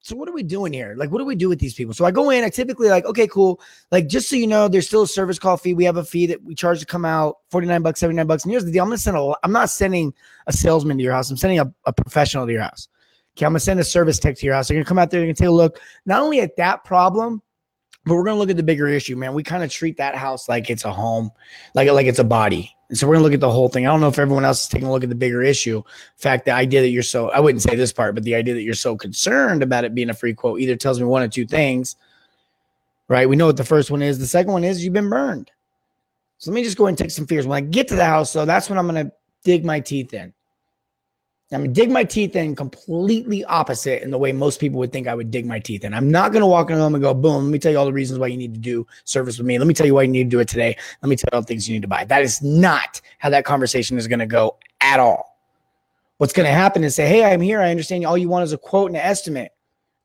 so 0.00 0.14
what 0.14 0.28
are 0.28 0.32
we 0.32 0.44
doing 0.44 0.72
here? 0.72 0.94
Like, 0.96 1.10
what 1.10 1.18
do 1.18 1.24
we 1.24 1.34
do 1.34 1.48
with 1.48 1.58
these 1.58 1.74
people? 1.74 1.92
So 1.92 2.04
I 2.04 2.12
go 2.12 2.30
in, 2.30 2.44
I 2.44 2.48
typically 2.48 2.88
like, 2.88 3.04
okay, 3.06 3.26
cool. 3.26 3.60
Like, 3.90 4.06
just 4.06 4.28
so 4.28 4.36
you 4.36 4.46
know, 4.46 4.68
there's 4.68 4.86
still 4.86 5.02
a 5.02 5.08
service 5.08 5.36
call 5.36 5.56
fee. 5.56 5.74
We 5.74 5.84
have 5.84 5.96
a 5.96 6.04
fee 6.04 6.26
that 6.26 6.40
we 6.44 6.54
charge 6.54 6.78
to 6.78 6.86
come 6.86 7.04
out, 7.04 7.38
49 7.50 7.82
bucks, 7.82 7.98
79 7.98 8.26
bucks. 8.26 8.44
And 8.44 8.52
here's 8.52 8.64
the 8.64 8.70
deal. 8.70 8.84
I'm 8.84 8.88
gonna 8.88 8.98
send 8.98 9.16
a 9.16 9.34
I'm 9.42 9.50
not 9.50 9.68
sending 9.68 10.14
a 10.46 10.52
salesman 10.52 10.96
to 10.98 11.02
your 11.02 11.12
house, 11.12 11.28
I'm 11.30 11.36
sending 11.36 11.58
a, 11.58 11.72
a 11.86 11.92
professional 11.92 12.46
to 12.46 12.52
your 12.52 12.62
house. 12.62 12.86
Okay, 13.36 13.46
I'm 13.46 13.50
gonna 13.50 13.60
send 13.60 13.80
a 13.80 13.84
service 13.84 14.20
tech 14.20 14.36
to 14.36 14.46
your 14.46 14.54
house. 14.54 14.68
They're 14.68 14.76
gonna 14.76 14.84
come 14.84 14.98
out 14.98 15.10
there, 15.10 15.18
they're 15.18 15.26
gonna 15.26 15.34
take 15.34 15.48
a 15.48 15.50
look, 15.50 15.80
not 16.04 16.22
only 16.22 16.40
at 16.40 16.54
that 16.56 16.84
problem, 16.84 17.42
but 18.06 18.14
we're 18.14 18.24
gonna 18.24 18.38
look 18.38 18.50
at 18.50 18.56
the 18.56 18.62
bigger 18.62 18.86
issue, 18.86 19.16
man. 19.16 19.34
We 19.34 19.42
kind 19.42 19.64
of 19.64 19.70
treat 19.70 19.96
that 19.96 20.14
house 20.14 20.48
like 20.48 20.70
it's 20.70 20.84
a 20.84 20.92
home, 20.92 21.30
like 21.74 21.90
like 21.90 22.06
it's 22.06 22.20
a 22.20 22.24
body. 22.24 22.72
And 22.88 22.96
so 22.96 23.06
we're 23.06 23.14
gonna 23.14 23.24
look 23.24 23.34
at 23.34 23.40
the 23.40 23.50
whole 23.50 23.68
thing. 23.68 23.84
I 23.84 23.90
don't 23.90 24.00
know 24.00 24.08
if 24.08 24.18
everyone 24.18 24.44
else 24.44 24.62
is 24.62 24.68
taking 24.68 24.86
a 24.86 24.92
look 24.92 25.02
at 25.02 25.08
the 25.08 25.16
bigger 25.16 25.42
issue. 25.42 25.78
In 25.78 25.82
fact, 26.18 26.44
the 26.44 26.52
idea 26.52 26.80
that 26.82 26.90
you're 26.90 27.02
so 27.02 27.30
I 27.30 27.40
wouldn't 27.40 27.62
say 27.62 27.74
this 27.74 27.92
part, 27.92 28.14
but 28.14 28.22
the 28.22 28.36
idea 28.36 28.54
that 28.54 28.62
you're 28.62 28.74
so 28.74 28.96
concerned 28.96 29.64
about 29.64 29.82
it 29.84 29.94
being 29.94 30.08
a 30.08 30.14
free 30.14 30.34
quote 30.34 30.60
either 30.60 30.76
tells 30.76 31.00
me 31.00 31.06
one 31.06 31.24
of 31.24 31.32
two 31.32 31.46
things. 31.46 31.96
Right? 33.08 33.28
We 33.28 33.36
know 33.36 33.46
what 33.46 33.56
the 33.56 33.64
first 33.64 33.90
one 33.90 34.02
is. 34.02 34.18
The 34.18 34.26
second 34.26 34.52
one 34.52 34.64
is 34.64 34.84
you've 34.84 34.92
been 34.92 35.10
burned. 35.10 35.50
So 36.38 36.50
let 36.50 36.54
me 36.54 36.62
just 36.62 36.76
go 36.76 36.86
and 36.86 36.96
take 36.96 37.10
some 37.10 37.26
fears. 37.26 37.46
When 37.46 37.56
I 37.56 37.66
get 37.66 37.88
to 37.88 37.96
the 37.96 38.04
house, 38.04 38.32
though, 38.32 38.44
that's 38.44 38.68
when 38.68 38.78
I'm 38.78 38.86
gonna 38.86 39.10
dig 39.42 39.64
my 39.64 39.80
teeth 39.80 40.14
in. 40.14 40.32
I'm 41.52 41.60
gonna 41.60 41.72
dig 41.72 41.92
my 41.92 42.02
teeth 42.02 42.34
in 42.34 42.56
completely 42.56 43.44
opposite 43.44 44.02
in 44.02 44.10
the 44.10 44.18
way 44.18 44.32
most 44.32 44.58
people 44.58 44.80
would 44.80 44.90
think 44.90 45.06
I 45.06 45.14
would 45.14 45.30
dig 45.30 45.46
my 45.46 45.60
teeth 45.60 45.84
in. 45.84 45.94
I'm 45.94 46.10
not 46.10 46.32
gonna 46.32 46.46
walk 46.46 46.70
in 46.70 46.76
home 46.76 46.96
and 46.96 47.02
go, 47.02 47.14
boom, 47.14 47.44
let 47.44 47.50
me 47.52 47.60
tell 47.60 47.70
you 47.70 47.78
all 47.78 47.84
the 47.84 47.92
reasons 47.92 48.18
why 48.18 48.26
you 48.26 48.36
need 48.36 48.52
to 48.54 48.58
do 48.58 48.84
service 49.04 49.38
with 49.38 49.46
me. 49.46 49.56
Let 49.56 49.68
me 49.68 49.74
tell 49.74 49.86
you 49.86 49.94
why 49.94 50.02
you 50.02 50.08
need 50.08 50.24
to 50.24 50.30
do 50.30 50.40
it 50.40 50.48
today. 50.48 50.76
Let 51.02 51.08
me 51.08 51.14
tell 51.14 51.28
you 51.32 51.36
all 51.36 51.42
the 51.42 51.46
things 51.46 51.68
you 51.68 51.74
need 51.74 51.82
to 51.82 51.88
buy. 51.88 52.04
That 52.04 52.22
is 52.22 52.42
not 52.42 53.00
how 53.18 53.30
that 53.30 53.44
conversation 53.44 53.96
is 53.96 54.08
gonna 54.08 54.26
go 54.26 54.56
at 54.80 54.98
all. 54.98 55.38
What's 56.18 56.32
gonna 56.32 56.50
happen 56.50 56.82
is 56.82 56.96
say, 56.96 57.06
hey, 57.06 57.24
I'm 57.24 57.40
here. 57.40 57.60
I 57.60 57.70
understand 57.70 58.04
all 58.06 58.18
you 58.18 58.28
want 58.28 58.42
is 58.42 58.52
a 58.52 58.58
quote 58.58 58.90
and 58.90 58.96
an 58.96 59.02
estimate. 59.02 59.52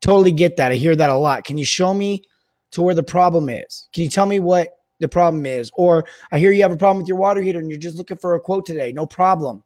Totally 0.00 0.30
get 0.30 0.56
that. 0.58 0.70
I 0.70 0.76
hear 0.76 0.94
that 0.94 1.10
a 1.10 1.16
lot. 1.16 1.42
Can 1.42 1.58
you 1.58 1.64
show 1.64 1.92
me 1.92 2.22
to 2.70 2.82
where 2.82 2.94
the 2.94 3.02
problem 3.02 3.48
is? 3.48 3.88
Can 3.92 4.04
you 4.04 4.10
tell 4.10 4.26
me 4.26 4.38
what 4.38 4.78
the 5.00 5.08
problem 5.08 5.44
is? 5.44 5.72
Or 5.74 6.04
I 6.30 6.38
hear 6.38 6.52
you 6.52 6.62
have 6.62 6.70
a 6.70 6.76
problem 6.76 6.98
with 6.98 7.08
your 7.08 7.18
water 7.18 7.42
heater 7.42 7.58
and 7.58 7.68
you're 7.68 7.80
just 7.80 7.96
looking 7.96 8.16
for 8.16 8.36
a 8.36 8.40
quote 8.40 8.64
today. 8.64 8.92
No 8.92 9.06
problem 9.06 9.64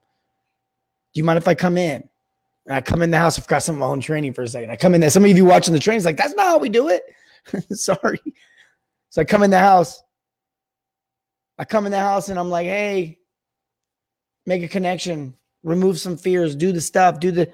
Do 1.16 1.20
you 1.20 1.24
mind 1.24 1.38
if 1.38 1.48
I 1.48 1.54
come 1.54 1.78
in? 1.78 2.06
And 2.66 2.74
I 2.74 2.82
come 2.82 3.00
in 3.00 3.10
the 3.10 3.16
house. 3.16 3.38
I've 3.38 3.46
got 3.46 3.62
some 3.62 3.76
of 3.76 3.78
my 3.78 3.86
own 3.86 4.02
training 4.02 4.34
for 4.34 4.42
a 4.42 4.48
second. 4.48 4.68
I 4.68 4.76
come 4.76 4.94
in 4.94 5.00
there. 5.00 5.08
Some 5.08 5.24
of 5.24 5.30
you 5.30 5.46
watching 5.46 5.72
the 5.72 5.80
trains 5.80 6.04
like, 6.04 6.18
that's 6.18 6.34
not 6.34 6.44
how 6.44 6.58
we 6.58 6.68
do 6.68 6.90
it. 6.90 7.04
Sorry. 7.72 8.20
So 9.08 9.22
I 9.22 9.24
come 9.24 9.42
in 9.42 9.50
the 9.50 9.58
house. 9.58 10.02
I 11.56 11.64
come 11.64 11.86
in 11.86 11.92
the 11.92 11.98
house 11.98 12.28
and 12.28 12.38
I'm 12.38 12.50
like, 12.50 12.66
hey, 12.66 13.16
make 14.44 14.62
a 14.62 14.68
connection, 14.68 15.32
remove 15.62 15.98
some 15.98 16.18
fears, 16.18 16.54
do 16.54 16.70
the 16.70 16.82
stuff, 16.82 17.18
do 17.18 17.30
the 17.30 17.50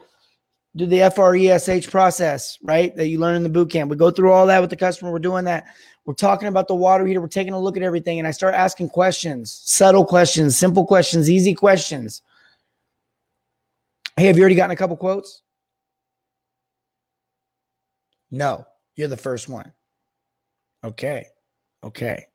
do 0.75 0.85
the 0.85 1.09
FRESH 1.15 1.89
process, 1.89 2.59
right? 2.65 2.97
That 2.97 3.07
you 3.07 3.21
learn 3.21 3.37
in 3.37 3.45
the 3.45 3.49
boot 3.49 3.71
camp. 3.71 3.93
We 3.93 3.97
go 3.97 4.11
through 4.11 4.33
all 4.33 4.49
that 4.49 4.61
with 4.61 4.71
the 4.71 4.77
customer. 4.77 5.13
We're 5.13 5.21
doing 5.21 5.45
that. 5.45 5.67
We're 6.05 6.15
talking 6.15 6.49
about 6.49 6.67
the 6.67 6.75
water 6.75 7.07
heater. 7.07 7.21
We're 7.21 7.29
taking 7.29 7.53
a 7.53 7.61
look 7.61 7.77
at 7.77 7.85
everything. 7.85 8.19
And 8.19 8.27
I 8.27 8.33
start 8.33 8.57
asking 8.57 8.89
questions, 8.89 9.53
subtle 9.53 10.05
questions, 10.05 10.57
simple 10.57 10.85
questions, 10.85 11.31
easy 11.31 11.55
questions. 11.55 12.23
Hey, 14.17 14.27
have 14.27 14.37
you 14.37 14.43
already 14.43 14.55
gotten 14.55 14.73
a 14.73 14.77
couple 14.77 14.97
quotes? 14.97 15.43
No, 18.31 18.67
you're 18.97 19.09
the 19.09 19.17
first 19.17 19.49
one. 19.49 19.73
Okay. 20.85 21.27
Okay. 21.85 22.27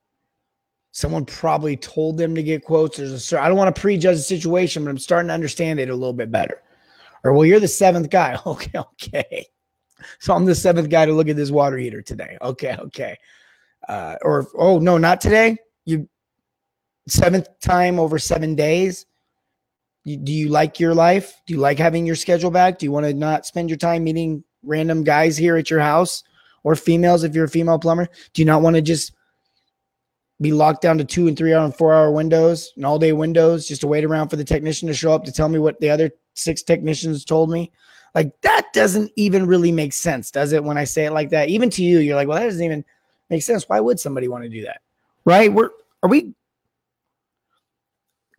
Someone 0.92 1.26
probably 1.26 1.78
told 1.78 2.18
them 2.18 2.34
to 2.36 2.42
get 2.42 2.64
quotes. 2.64 2.98
There's 2.98 3.32
a 3.34 3.42
I 3.42 3.48
don't 3.48 3.58
want 3.58 3.76
to 3.76 3.80
prejudge 3.80 4.18
the 4.18 4.24
situation, 4.24 4.84
but 4.84 4.90
I'm 4.90 4.98
starting 4.98 5.28
to 5.28 5.34
understand 5.34 5.80
it 5.80 5.90
a 5.90 5.96
little 5.96 6.14
bit 6.14 6.32
better. 6.32 6.62
Or 7.24 7.34
well, 7.34 7.46
you're 7.46 7.60
the 7.60 7.68
seventh 7.68 8.10
guy. 8.10 8.38
Okay, 8.46 8.80
okay. 8.80 9.48
So 10.20 10.34
I'm 10.34 10.46
the 10.46 10.56
seventh 10.56 10.90
guy 10.90 11.06
to 11.06 11.14
look 11.14 11.28
at 11.28 11.36
this 11.36 11.52
water 11.52 11.78
heater 11.78 12.02
today. 12.02 12.38
Okay, 12.42 12.76
okay. 12.78 13.18
Uh, 13.88 14.16
or 14.22 14.48
oh 14.56 14.80
no, 14.80 14.98
not 14.98 15.22
today. 15.22 15.58
You 15.86 16.08
seventh 17.08 17.48
time 17.60 18.00
over 18.00 18.20
seven 18.20 18.56
days. 18.56 19.06
Do 20.16 20.32
you 20.32 20.48
like 20.48 20.80
your 20.80 20.96
life? 20.96 21.42
Do 21.46 21.54
you 21.54 21.60
like 21.60 21.78
having 21.78 22.06
your 22.06 22.16
schedule 22.16 22.50
back? 22.50 22.80
Do 22.80 22.86
you 22.86 22.94
want 22.94 23.06
to 23.06 23.14
not 23.14 23.46
spend 23.46 23.70
your 23.70 23.78
time 23.78 24.06
meeting 24.06 24.42
random 24.64 25.04
guys 25.04 25.36
here 25.36 25.58
at 25.58 25.70
your 25.70 25.82
house 25.82 26.24
or 26.64 26.76
females 26.78 27.26
if 27.26 27.36
you're 27.36 27.46
a 27.46 27.50
female 27.50 27.78
plumber? 27.78 28.08
Do 28.34 28.42
you 28.42 28.46
not 28.46 28.62
want 28.62 28.78
to 28.78 28.82
just 28.82 29.12
be 30.40 30.54
locked 30.54 30.82
down 30.82 30.98
to 31.00 31.04
two 31.04 31.28
and 31.28 31.38
three 31.38 31.54
hour 31.54 31.66
and 31.66 31.76
four 31.76 31.94
hour 31.94 32.10
windows 32.10 32.72
and 32.78 32.86
all 32.86 32.98
day 32.98 33.12
windows 33.12 33.68
just 33.68 33.82
to 33.82 33.88
wait 33.88 34.06
around 34.06 34.30
for 34.30 34.38
the 34.38 34.46
technician 34.46 34.88
to 34.88 34.94
show 34.94 35.12
up 35.12 35.26
to 35.26 35.32
tell 35.32 35.50
me 35.50 35.60
what 35.60 35.80
the 35.82 35.90
other 35.90 36.12
six 36.36 36.64
technicians 36.64 37.26
told 37.26 37.50
me? 37.50 37.70
Like 38.16 38.32
that 38.42 38.68
doesn't 38.72 39.12
even 39.18 39.46
really 39.46 39.74
make 39.74 39.92
sense, 39.92 40.32
does 40.32 40.54
it? 40.54 40.64
When 40.64 40.78
I 40.78 40.86
say 40.86 41.06
it 41.06 41.12
like 41.12 41.32
that, 41.32 41.50
even 41.50 41.70
to 41.72 41.84
you, 41.84 42.00
you're 42.00 42.16
like, 42.16 42.30
well, 42.30 42.38
that 42.38 42.46
doesn't 42.46 42.64
even 42.64 42.86
make 43.30 43.44
sense. 43.44 43.68
Why 43.68 43.82
would 43.82 44.00
somebody 44.00 44.30
want 44.30 44.44
to 44.46 44.50
do 44.50 44.64
that? 44.64 44.80
Right? 45.26 45.52
We're 45.52 45.72
are 46.02 46.10
we 46.10 46.34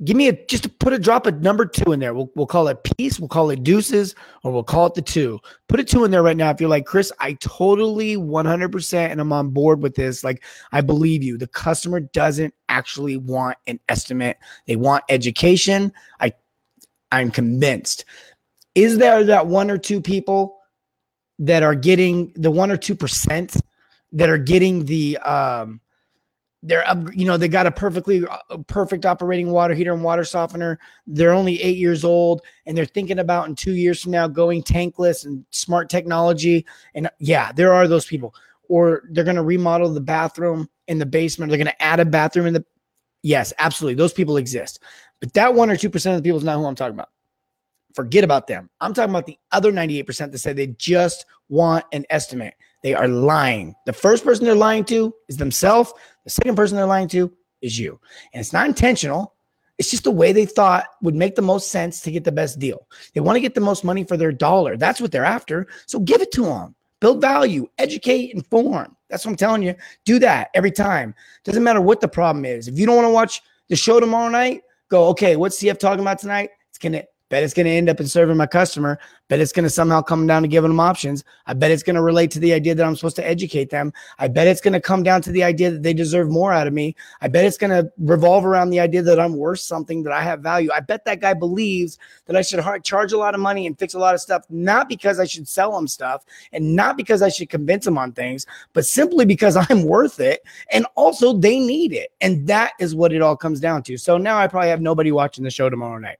give 0.04 0.16
me 0.16 0.28
a 0.28 0.46
just 0.46 0.62
to 0.62 0.68
put 0.68 0.92
a 0.92 0.98
drop 0.98 1.26
of 1.26 1.40
number 1.40 1.66
two 1.66 1.92
in 1.92 2.00
there. 2.00 2.14
We'll, 2.14 2.30
we'll 2.34 2.46
call 2.46 2.68
it 2.68 2.84
peace, 2.96 3.18
we'll 3.18 3.28
call 3.28 3.50
it 3.50 3.64
deuces, 3.64 4.14
or 4.44 4.52
we'll 4.52 4.62
call 4.62 4.86
it 4.86 4.94
the 4.94 5.02
two. 5.02 5.40
Put 5.68 5.80
a 5.80 5.84
two 5.84 6.04
in 6.04 6.10
there 6.10 6.22
right 6.22 6.36
now. 6.36 6.50
If 6.50 6.60
you're 6.60 6.70
like, 6.70 6.86
Chris, 6.86 7.12
I 7.18 7.34
totally 7.34 8.16
100% 8.16 8.94
and 8.94 9.20
I'm 9.20 9.32
on 9.32 9.50
board 9.50 9.82
with 9.82 9.94
this. 9.94 10.22
Like, 10.22 10.44
I 10.72 10.80
believe 10.80 11.22
you. 11.22 11.36
The 11.36 11.48
customer 11.48 12.00
doesn't 12.00 12.54
actually 12.68 13.16
want 13.16 13.58
an 13.66 13.80
estimate, 13.88 14.38
they 14.66 14.76
want 14.76 15.04
education. 15.08 15.92
I, 16.20 16.32
I'm 17.10 17.30
convinced. 17.30 18.04
Is 18.74 18.98
there 18.98 19.24
that 19.24 19.46
one 19.46 19.70
or 19.70 19.78
two 19.78 20.00
people 20.00 20.58
that 21.40 21.62
are 21.62 21.74
getting 21.74 22.32
the 22.36 22.50
one 22.50 22.70
or 22.70 22.76
two 22.76 22.94
percent 22.94 23.56
that 24.12 24.28
are 24.28 24.38
getting 24.38 24.84
the, 24.84 25.16
um, 25.18 25.80
they're 26.62 26.86
up, 26.88 26.98
you 27.14 27.24
know, 27.24 27.36
they 27.36 27.48
got 27.48 27.66
a 27.66 27.70
perfectly 27.70 28.24
uh, 28.26 28.58
perfect 28.66 29.06
operating 29.06 29.50
water 29.50 29.74
heater 29.74 29.92
and 29.92 30.02
water 30.02 30.24
softener. 30.24 30.78
They're 31.06 31.32
only 31.32 31.62
eight 31.62 31.76
years 31.76 32.04
old 32.04 32.42
and 32.66 32.76
they're 32.76 32.84
thinking 32.84 33.20
about 33.20 33.48
in 33.48 33.54
two 33.54 33.74
years 33.74 34.02
from 34.02 34.12
now 34.12 34.26
going 34.26 34.62
tankless 34.62 35.24
and 35.24 35.44
smart 35.50 35.88
technology. 35.88 36.66
And 36.94 37.08
yeah, 37.20 37.52
there 37.52 37.72
are 37.72 37.86
those 37.86 38.06
people. 38.06 38.34
Or 38.68 39.02
they're 39.10 39.24
going 39.24 39.36
to 39.36 39.42
remodel 39.42 39.94
the 39.94 40.00
bathroom 40.00 40.68
in 40.88 40.98
the 40.98 41.06
basement. 41.06 41.50
They're 41.50 41.58
going 41.58 41.68
to 41.68 41.82
add 41.82 42.00
a 42.00 42.04
bathroom 42.04 42.46
in 42.46 42.54
the. 42.54 42.64
Yes, 43.22 43.52
absolutely. 43.58 43.94
Those 43.94 44.12
people 44.12 44.36
exist. 44.36 44.82
But 45.20 45.32
that 45.34 45.54
one 45.54 45.70
or 45.70 45.76
2% 45.76 45.86
of 46.10 46.16
the 46.16 46.22
people 46.22 46.38
is 46.38 46.44
not 46.44 46.58
who 46.58 46.66
I'm 46.66 46.74
talking 46.74 46.94
about. 46.94 47.08
Forget 47.94 48.24
about 48.24 48.46
them. 48.46 48.68
I'm 48.80 48.92
talking 48.92 49.10
about 49.10 49.26
the 49.26 49.38
other 49.52 49.72
98% 49.72 50.30
that 50.30 50.38
say 50.38 50.52
they 50.52 50.68
just 50.68 51.24
want 51.48 51.84
an 51.92 52.04
estimate. 52.10 52.54
They 52.82 52.94
are 52.94 53.08
lying. 53.08 53.74
The 53.86 53.92
first 53.92 54.24
person 54.24 54.44
they're 54.44 54.54
lying 54.54 54.84
to 54.84 55.12
is 55.28 55.36
themselves. 55.36 55.92
The 56.28 56.32
second 56.32 56.56
person 56.56 56.76
they're 56.76 56.84
lying 56.84 57.08
to 57.08 57.32
is 57.62 57.78
you. 57.78 57.98
And 58.34 58.40
it's 58.42 58.52
not 58.52 58.66
intentional. 58.66 59.32
It's 59.78 59.90
just 59.90 60.04
the 60.04 60.10
way 60.10 60.30
they 60.30 60.44
thought 60.44 60.84
would 61.00 61.14
make 61.14 61.36
the 61.36 61.40
most 61.40 61.70
sense 61.70 62.02
to 62.02 62.10
get 62.10 62.22
the 62.22 62.30
best 62.30 62.58
deal. 62.58 62.86
They 63.14 63.22
want 63.22 63.36
to 63.36 63.40
get 63.40 63.54
the 63.54 63.62
most 63.62 63.82
money 63.82 64.04
for 64.04 64.18
their 64.18 64.30
dollar. 64.30 64.76
That's 64.76 65.00
what 65.00 65.10
they're 65.10 65.24
after. 65.24 65.68
So 65.86 65.98
give 65.98 66.20
it 66.20 66.30
to 66.32 66.44
them. 66.44 66.74
Build 67.00 67.22
value, 67.22 67.66
educate, 67.78 68.34
inform. 68.34 68.94
That's 69.08 69.24
what 69.24 69.30
I'm 69.30 69.36
telling 69.36 69.62
you. 69.62 69.74
Do 70.04 70.18
that 70.18 70.50
every 70.52 70.70
time. 70.70 71.14
Doesn't 71.44 71.64
matter 71.64 71.80
what 71.80 72.02
the 72.02 72.08
problem 72.08 72.44
is. 72.44 72.68
If 72.68 72.78
you 72.78 72.84
don't 72.84 72.96
want 72.96 73.06
to 73.06 73.14
watch 73.14 73.40
the 73.70 73.76
show 73.76 73.98
tomorrow 73.98 74.28
night, 74.28 74.64
go, 74.90 75.06
okay, 75.06 75.36
what's 75.36 75.58
CF 75.62 75.78
talking 75.78 76.02
about 76.02 76.18
tonight? 76.18 76.50
It's 76.68 76.76
going 76.76 76.92
to 76.92 77.06
Bet 77.28 77.42
it's 77.42 77.52
going 77.52 77.66
to 77.66 77.72
end 77.72 77.88
up 77.88 78.00
in 78.00 78.06
serving 78.06 78.36
my 78.36 78.46
customer. 78.46 78.98
Bet 79.28 79.40
it's 79.40 79.52
going 79.52 79.64
to 79.64 79.70
somehow 79.70 80.00
come 80.00 80.26
down 80.26 80.42
to 80.42 80.48
giving 80.48 80.70
them 80.70 80.80
options. 80.80 81.24
I 81.46 81.52
bet 81.52 81.70
it's 81.70 81.82
going 81.82 81.96
to 81.96 82.02
relate 82.02 82.30
to 82.32 82.38
the 82.38 82.54
idea 82.54 82.74
that 82.74 82.86
I'm 82.86 82.96
supposed 82.96 83.16
to 83.16 83.26
educate 83.26 83.68
them. 83.68 83.92
I 84.18 84.28
bet 84.28 84.46
it's 84.46 84.62
going 84.62 84.72
to 84.72 84.80
come 84.80 85.02
down 85.02 85.20
to 85.22 85.32
the 85.32 85.44
idea 85.44 85.70
that 85.70 85.82
they 85.82 85.92
deserve 85.92 86.30
more 86.30 86.52
out 86.52 86.66
of 86.66 86.72
me. 86.72 86.96
I 87.20 87.28
bet 87.28 87.44
it's 87.44 87.58
going 87.58 87.70
to 87.70 87.92
revolve 87.98 88.46
around 88.46 88.70
the 88.70 88.80
idea 88.80 89.02
that 89.02 89.20
I'm 89.20 89.36
worth 89.36 89.60
something, 89.60 90.02
that 90.04 90.12
I 90.12 90.22
have 90.22 90.40
value. 90.40 90.70
I 90.74 90.80
bet 90.80 91.04
that 91.04 91.20
guy 91.20 91.34
believes 91.34 91.98
that 92.26 92.36
I 92.36 92.42
should 92.42 92.64
charge 92.82 93.12
a 93.12 93.18
lot 93.18 93.34
of 93.34 93.40
money 93.40 93.66
and 93.66 93.78
fix 93.78 93.92
a 93.92 93.98
lot 93.98 94.14
of 94.14 94.20
stuff, 94.20 94.44
not 94.48 94.88
because 94.88 95.20
I 95.20 95.26
should 95.26 95.46
sell 95.46 95.76
him 95.76 95.86
stuff 95.86 96.24
and 96.52 96.74
not 96.74 96.96
because 96.96 97.20
I 97.20 97.28
should 97.28 97.50
convince 97.50 97.86
him 97.86 97.98
on 97.98 98.12
things, 98.12 98.46
but 98.72 98.86
simply 98.86 99.26
because 99.26 99.56
I'm 99.68 99.84
worth 99.84 100.20
it. 100.20 100.42
And 100.70 100.86
also 100.94 101.34
they 101.34 101.58
need 101.58 101.92
it. 101.92 102.12
And 102.22 102.46
that 102.46 102.72
is 102.80 102.94
what 102.94 103.12
it 103.12 103.20
all 103.20 103.36
comes 103.36 103.60
down 103.60 103.82
to. 103.84 103.98
So 103.98 104.16
now 104.16 104.38
I 104.38 104.46
probably 104.46 104.70
have 104.70 104.80
nobody 104.80 105.12
watching 105.12 105.44
the 105.44 105.50
show 105.50 105.68
tomorrow 105.68 105.98
night. 105.98 106.18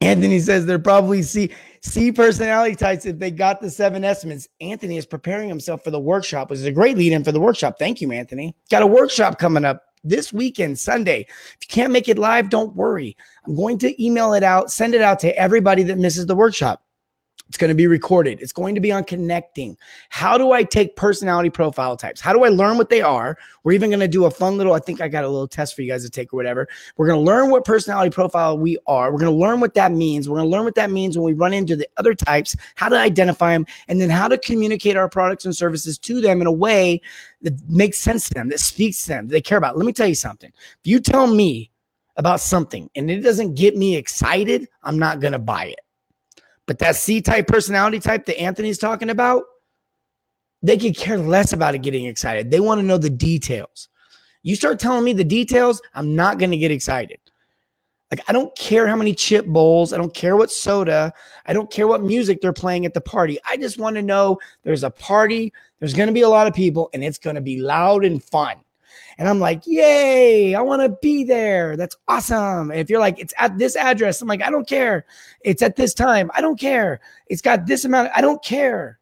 Anthony 0.00 0.38
says 0.38 0.64
they're 0.64 0.78
probably 0.78 1.22
C 1.22 1.50
C 1.80 2.12
personality 2.12 2.76
types 2.76 3.04
if 3.04 3.18
they 3.18 3.30
got 3.30 3.60
the 3.60 3.70
seven 3.70 4.04
estimates. 4.04 4.48
Anthony 4.60 4.96
is 4.96 5.06
preparing 5.06 5.48
himself 5.48 5.82
for 5.82 5.90
the 5.90 5.98
workshop, 6.00 6.50
which 6.50 6.60
is 6.60 6.64
a 6.64 6.72
great 6.72 6.96
lead 6.96 7.12
in 7.12 7.24
for 7.24 7.32
the 7.32 7.40
workshop. 7.40 7.76
Thank 7.78 8.00
you, 8.00 8.12
Anthony. 8.12 8.54
Got 8.70 8.82
a 8.82 8.86
workshop 8.86 9.38
coming 9.38 9.64
up 9.64 9.82
this 10.04 10.32
weekend, 10.32 10.78
Sunday. 10.78 11.26
If 11.28 11.58
you 11.62 11.68
can't 11.68 11.92
make 11.92 12.08
it 12.08 12.18
live, 12.18 12.50
don't 12.50 12.74
worry. 12.76 13.16
I'm 13.46 13.56
going 13.56 13.78
to 13.78 14.04
email 14.04 14.34
it 14.34 14.44
out, 14.44 14.70
send 14.70 14.94
it 14.94 15.02
out 15.02 15.18
to 15.20 15.36
everybody 15.36 15.82
that 15.84 15.98
misses 15.98 16.26
the 16.26 16.36
workshop. 16.36 16.82
It's 17.48 17.56
going 17.56 17.68
to 17.68 17.74
be 17.74 17.86
recorded. 17.86 18.40
It's 18.40 18.52
going 18.52 18.74
to 18.74 18.80
be 18.80 18.92
on 18.92 19.04
connecting. 19.04 19.76
How 20.10 20.36
do 20.36 20.52
I 20.52 20.62
take 20.62 20.96
personality 20.96 21.48
profile 21.48 21.96
types? 21.96 22.20
How 22.20 22.34
do 22.34 22.44
I 22.44 22.48
learn 22.48 22.76
what 22.76 22.90
they 22.90 23.00
are? 23.00 23.38
We're 23.64 23.72
even 23.72 23.88
going 23.88 24.00
to 24.00 24.08
do 24.08 24.26
a 24.26 24.30
fun 24.30 24.58
little, 24.58 24.74
I 24.74 24.80
think 24.80 25.00
I 25.00 25.08
got 25.08 25.24
a 25.24 25.28
little 25.28 25.48
test 25.48 25.74
for 25.74 25.82
you 25.82 25.90
guys 25.90 26.04
to 26.04 26.10
take 26.10 26.32
or 26.32 26.36
whatever. 26.36 26.68
We're 26.96 27.06
going 27.06 27.18
to 27.18 27.24
learn 27.24 27.50
what 27.50 27.64
personality 27.64 28.10
profile 28.10 28.58
we 28.58 28.76
are. 28.86 29.10
We're 29.10 29.18
going 29.18 29.32
to 29.32 29.38
learn 29.38 29.60
what 29.60 29.74
that 29.74 29.92
means. 29.92 30.28
We're 30.28 30.36
going 30.36 30.50
to 30.50 30.56
learn 30.56 30.64
what 30.64 30.74
that 30.74 30.90
means 30.90 31.16
when 31.16 31.24
we 31.24 31.32
run 31.32 31.54
into 31.54 31.74
the 31.74 31.88
other 31.96 32.14
types, 32.14 32.54
how 32.74 32.90
to 32.90 32.98
identify 32.98 33.52
them, 33.52 33.66
and 33.88 33.98
then 34.00 34.10
how 34.10 34.28
to 34.28 34.36
communicate 34.36 34.96
our 34.96 35.08
products 35.08 35.46
and 35.46 35.56
services 35.56 35.98
to 36.00 36.20
them 36.20 36.42
in 36.42 36.46
a 36.46 36.52
way 36.52 37.00
that 37.40 37.54
makes 37.68 37.98
sense 37.98 38.28
to 38.28 38.34
them, 38.34 38.50
that 38.50 38.60
speaks 38.60 39.02
to 39.04 39.08
them, 39.08 39.28
that 39.28 39.32
they 39.32 39.40
care 39.40 39.58
about. 39.58 39.78
Let 39.78 39.86
me 39.86 39.92
tell 39.94 40.08
you 40.08 40.14
something. 40.14 40.52
If 40.54 40.86
you 40.86 41.00
tell 41.00 41.26
me 41.26 41.70
about 42.16 42.40
something 42.40 42.90
and 42.94 43.10
it 43.10 43.20
doesn't 43.20 43.54
get 43.54 43.76
me 43.76 43.96
excited, 43.96 44.68
I'm 44.82 44.98
not 44.98 45.20
going 45.20 45.32
to 45.32 45.38
buy 45.38 45.66
it. 45.66 45.80
But 46.68 46.78
that 46.80 46.96
C 46.96 47.22
type 47.22 47.48
personality 47.48 47.98
type 47.98 48.26
that 48.26 48.38
Anthony's 48.38 48.78
talking 48.78 49.08
about, 49.08 49.44
they 50.62 50.76
could 50.76 50.94
care 50.94 51.16
less 51.18 51.54
about 51.54 51.74
it 51.74 51.78
getting 51.78 52.04
excited. 52.04 52.50
They 52.50 52.60
want 52.60 52.78
to 52.78 52.86
know 52.86 52.98
the 52.98 53.10
details. 53.10 53.88
You 54.42 54.54
start 54.54 54.78
telling 54.78 55.02
me 55.02 55.14
the 55.14 55.24
details, 55.24 55.80
I'm 55.94 56.14
not 56.14 56.38
going 56.38 56.50
to 56.50 56.58
get 56.58 56.70
excited. 56.70 57.18
Like, 58.10 58.20
I 58.28 58.32
don't 58.32 58.54
care 58.56 58.86
how 58.86 58.96
many 58.96 59.14
chip 59.14 59.46
bowls. 59.46 59.94
I 59.94 59.96
don't 59.96 60.12
care 60.12 60.36
what 60.36 60.50
soda. 60.50 61.12
I 61.46 61.54
don't 61.54 61.70
care 61.70 61.88
what 61.88 62.02
music 62.02 62.42
they're 62.42 62.52
playing 62.52 62.84
at 62.84 62.92
the 62.92 63.00
party. 63.00 63.38
I 63.48 63.56
just 63.56 63.78
want 63.78 63.96
to 63.96 64.02
know 64.02 64.38
there's 64.62 64.84
a 64.84 64.90
party, 64.90 65.52
there's 65.78 65.94
going 65.94 66.08
to 66.08 66.12
be 66.12 66.22
a 66.22 66.28
lot 66.28 66.46
of 66.46 66.54
people, 66.54 66.90
and 66.92 67.02
it's 67.02 67.18
going 67.18 67.36
to 67.36 67.42
be 67.42 67.60
loud 67.60 68.04
and 68.04 68.22
fun. 68.22 68.56
And 69.18 69.28
I'm 69.28 69.40
like, 69.40 69.66
yay, 69.66 70.54
I 70.54 70.60
want 70.60 70.80
to 70.82 70.96
be 71.02 71.24
there. 71.24 71.76
That's 71.76 71.96
awesome. 72.06 72.70
And 72.70 72.78
if 72.78 72.88
you're 72.88 73.00
like, 73.00 73.18
it's 73.18 73.34
at 73.36 73.58
this 73.58 73.74
address, 73.74 74.22
I'm 74.22 74.28
like, 74.28 74.42
I 74.42 74.50
don't 74.50 74.68
care. 74.68 75.04
It's 75.40 75.60
at 75.60 75.74
this 75.74 75.92
time. 75.92 76.30
I 76.34 76.40
don't 76.40 76.58
care. 76.58 77.00
It's 77.26 77.42
got 77.42 77.66
this 77.66 77.84
amount. 77.84 78.10
I 78.14 78.20
don't 78.20 78.42
care. 78.42 79.00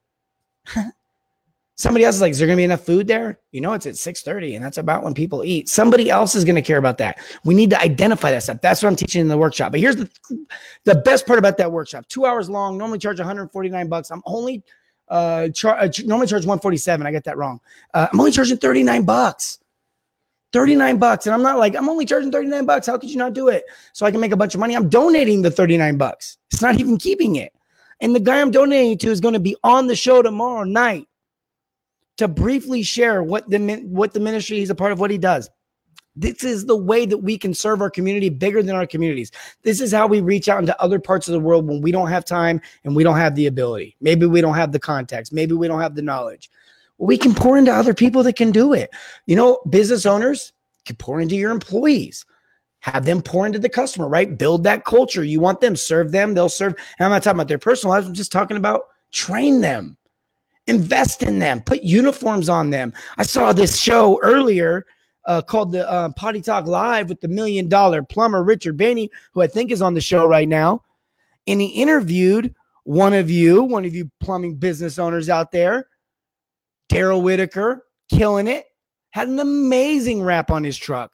Somebody 1.79 2.07
else 2.07 2.15
is 2.15 2.23
like, 2.23 2.31
is 2.31 2.39
there 2.39 2.47
going 2.47 2.57
to 2.57 2.61
be 2.61 2.65
enough 2.65 2.87
food 2.87 3.07
there? 3.07 3.39
You 3.53 3.61
know, 3.61 3.75
it's 3.75 3.85
at 3.85 3.95
6:30, 3.97 4.57
and 4.57 4.65
that's 4.65 4.79
about 4.79 5.03
when 5.03 5.13
people 5.13 5.45
eat. 5.45 5.69
Somebody 5.69 6.09
else 6.09 6.35
is 6.35 6.43
going 6.43 6.55
to 6.55 6.63
care 6.63 6.79
about 6.79 6.97
that. 6.99 7.19
We 7.45 7.55
need 7.55 7.69
to 7.69 7.79
identify 7.79 8.31
that 8.31 8.43
stuff. 8.43 8.63
That's 8.63 8.83
what 8.83 8.89
I'm 8.89 8.97
teaching 8.97 9.21
in 9.21 9.29
the 9.29 9.37
workshop. 9.37 9.73
But 9.73 9.81
here's 9.81 9.97
the 9.97 10.09
the 10.85 10.95
best 10.95 11.27
part 11.27 11.39
about 11.39 11.59
that 11.59 11.71
workshop: 11.71 12.07
two 12.09 12.25
hours 12.25 12.49
long. 12.49 12.79
Normally 12.79 12.99
charge 12.99 13.19
149 13.19 13.89
bucks. 13.89 14.11
I'm 14.11 14.23
only 14.25 14.63
uh, 15.11 15.51
char- 15.51 15.79
uh 15.79 15.91
normally 16.07 16.27
charge 16.27 16.47
147. 16.47 17.07
I 17.07 17.11
get 17.11 17.25
that 17.25 17.37
wrong. 17.37 17.61
Uh, 17.93 18.09
I'm 18.11 18.19
only 18.21 18.33
charging 18.33 18.57
39 18.57 19.03
bucks. 19.03 19.59
39 20.53 20.99
bucks. 20.99 21.27
And 21.27 21.35
I'm 21.35 21.43
not 21.43 21.59
like, 21.59 21.75
I'm 21.75 21.89
only 21.89 22.07
charging 22.07 22.31
39 22.31 22.67
bucks. 22.67 22.87
How 22.87 22.99
could 22.99 23.11
you 23.11 23.19
not 23.19 23.33
do 23.33 23.49
it? 23.49 23.65
So 23.93 24.07
I 24.07 24.11
can 24.11 24.21
make 24.21 24.33
a 24.33 24.37
bunch 24.37 24.55
of 24.55 24.61
money. 24.61 24.75
I'm 24.75 24.89
donating 24.89 25.43
the 25.43 25.51
39 25.51 25.99
bucks. 25.99 26.39
It's 26.51 26.63
not 26.63 26.79
even 26.79 26.97
keeping 26.99 27.37
it. 27.37 27.53
And 28.01 28.15
the 28.15 28.21
guy 28.21 28.41
I'm 28.41 28.51
donating 28.51 28.99
to 28.99 29.11
is 29.11 29.21
going 29.21 29.35
to 29.35 29.41
be 29.41 29.57
on 29.65 29.87
the 29.87 29.97
show 29.97 30.23
tomorrow 30.23 30.65
night 30.65 31.09
to 32.19 32.29
briefly 32.29 32.83
share 32.83 33.23
what 33.23 33.49
the 33.49 33.59
what 33.89 34.13
the 34.13 34.21
ministry 34.21 34.59
he's 34.59 34.71
a 34.71 34.75
part 34.75 34.93
of, 34.93 35.01
what 35.01 35.11
he 35.11 35.19
does. 35.19 35.51
This 36.19 36.45
is 36.45 36.65
the 36.65 36.77
way 36.77 37.05
that 37.05 37.19
we 37.19 37.37
can 37.37 37.53
serve 37.53 37.83
our 37.83 37.91
community 37.91 38.31
bigger 38.31 38.63
than 38.63 38.75
our 38.75 38.87
communities. 38.87 39.31
This 39.63 39.83
is 39.83 39.93
how 39.93 40.07
we 40.07 40.23
reach 40.23 40.49
out 40.49 40.61
into 40.61 40.81
other 40.81 40.99
parts 40.99 41.29
of 41.29 41.33
the 41.33 41.41
world 41.41 41.67
when 41.67 41.83
we 41.83 41.93
don't 41.93 42.09
have 42.09 42.25
time 42.25 42.63
and 42.85 42.97
we 42.97 43.05
don't 43.05 43.19
have 43.19 43.35
the 43.35 43.47
ability. 43.47 43.97
Maybe 44.01 44.25
we 44.25 44.41
don't 44.41 44.55
have 44.55 44.73
the 44.73 44.79
context. 44.79 45.31
Maybe 45.31 45.53
we 45.53 45.69
don't 45.69 45.81
have 45.81 45.95
the 45.95 46.01
knowledge. 46.01 46.51
We 46.99 47.19
can 47.19 47.35
pour 47.35 47.59
into 47.59 47.73
other 47.73 47.95
people 47.95 48.23
that 48.23 48.37
can 48.37 48.51
do 48.51 48.73
it. 48.73 48.91
You 49.27 49.37
know, 49.37 49.61
business 49.69 50.07
owners 50.07 50.53
can 50.87 50.97
pour 50.97 51.21
into 51.21 51.37
your 51.37 51.51
employees. 51.51 52.25
Have 52.81 53.05
them 53.05 53.21
pour 53.21 53.47
into 53.47 53.59
the 53.59 53.69
customer, 53.69 54.09
right? 54.09 54.39
Build 54.39 54.65
that 54.65 54.85
culture. 54.85 55.25
You 55.25 55.41
want 55.41 55.61
them, 55.61 55.77
serve 55.77 56.13
them, 56.13 56.35
they'll 56.35 56.49
serve. 56.49 56.75
And 56.99 57.05
I'm 57.05 57.11
not 57.11 57.23
talking 57.23 57.37
about 57.37 57.49
their 57.49 57.59
personal 57.59 57.95
lives. 57.95 58.07
I'm 58.07 58.15
just 58.15 58.33
talking 58.33 58.57
about 58.57 58.83
train 59.13 59.61
them, 59.61 59.97
invest 60.67 61.23
in 61.23 61.39
them, 61.39 61.63
put 61.63 61.83
uniforms 61.83 62.49
on 62.49 62.71
them. 62.71 62.93
I 63.19 63.25
saw 63.25 63.53
this 63.53 63.79
show 63.79 64.21
earlier 64.23 64.87
uh, 65.27 65.43
called 65.43 65.73
the 65.73 65.89
uh, 65.91 66.11
Potty 66.11 66.41
Talk 66.41 66.67
Live 66.67 67.09
with 67.09 67.21
the 67.21 67.29
million 67.29 67.69
dollar 67.69 68.03
plumber 68.03 68.45
Richard 68.45 68.77
Bainey, 68.77 69.09
who 69.33 69.43
I 69.43 69.49
think 69.49 69.73
is 69.73 69.83
on 69.83 69.95
the 69.95 70.01
show 70.01 70.27
right 70.27 70.49
now. 70.49 70.83
And 71.49 71.61
he 71.61 71.67
interviewed 71.69 72.55
one 72.85 73.15
of 73.15 73.31
you, 73.31 73.65
one 73.65 73.85
of 73.85 73.95
you 73.95 74.11
plumbing 74.21 74.57
business 74.57 74.99
owners 74.99 75.29
out 75.29 75.51
there, 75.51 75.89
Daryl 76.91 77.23
Whitaker, 77.23 77.85
killing 78.11 78.47
it, 78.47 78.67
had 79.11 79.29
an 79.29 79.39
amazing 79.39 80.23
wrap 80.23 80.51
on 80.51 80.65
his 80.65 80.77
truck. 80.77 81.11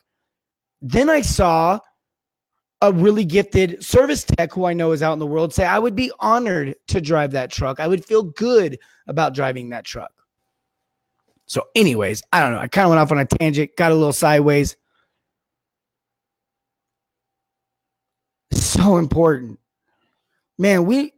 Then 0.80 1.08
I 1.08 1.20
saw 1.20 1.78
a 2.80 2.92
really 2.92 3.24
gifted 3.24 3.82
service 3.82 4.24
tech 4.24 4.52
who 4.52 4.64
I 4.64 4.72
know 4.72 4.90
is 4.90 5.02
out 5.02 5.12
in 5.12 5.20
the 5.20 5.26
world 5.26 5.54
say, 5.54 5.64
I 5.64 5.78
would 5.78 5.94
be 5.94 6.10
honored 6.18 6.74
to 6.88 7.00
drive 7.00 7.30
that 7.30 7.50
truck. 7.50 7.78
I 7.78 7.86
would 7.86 8.04
feel 8.04 8.24
good 8.24 8.78
about 9.06 9.34
driving 9.34 9.68
that 9.70 9.84
truck. 9.84 10.10
So, 11.46 11.64
anyways, 11.76 12.22
I 12.32 12.40
don't 12.40 12.52
know. 12.52 12.58
I 12.58 12.66
kind 12.66 12.86
of 12.86 12.90
went 12.90 13.00
off 13.00 13.12
on 13.12 13.18
a 13.18 13.24
tangent, 13.24 13.76
got 13.76 13.92
a 13.92 13.94
little 13.94 14.12
sideways. 14.12 14.76
So 18.52 18.96
important. 18.96 19.60
Man, 20.58 20.86
we 20.86 21.12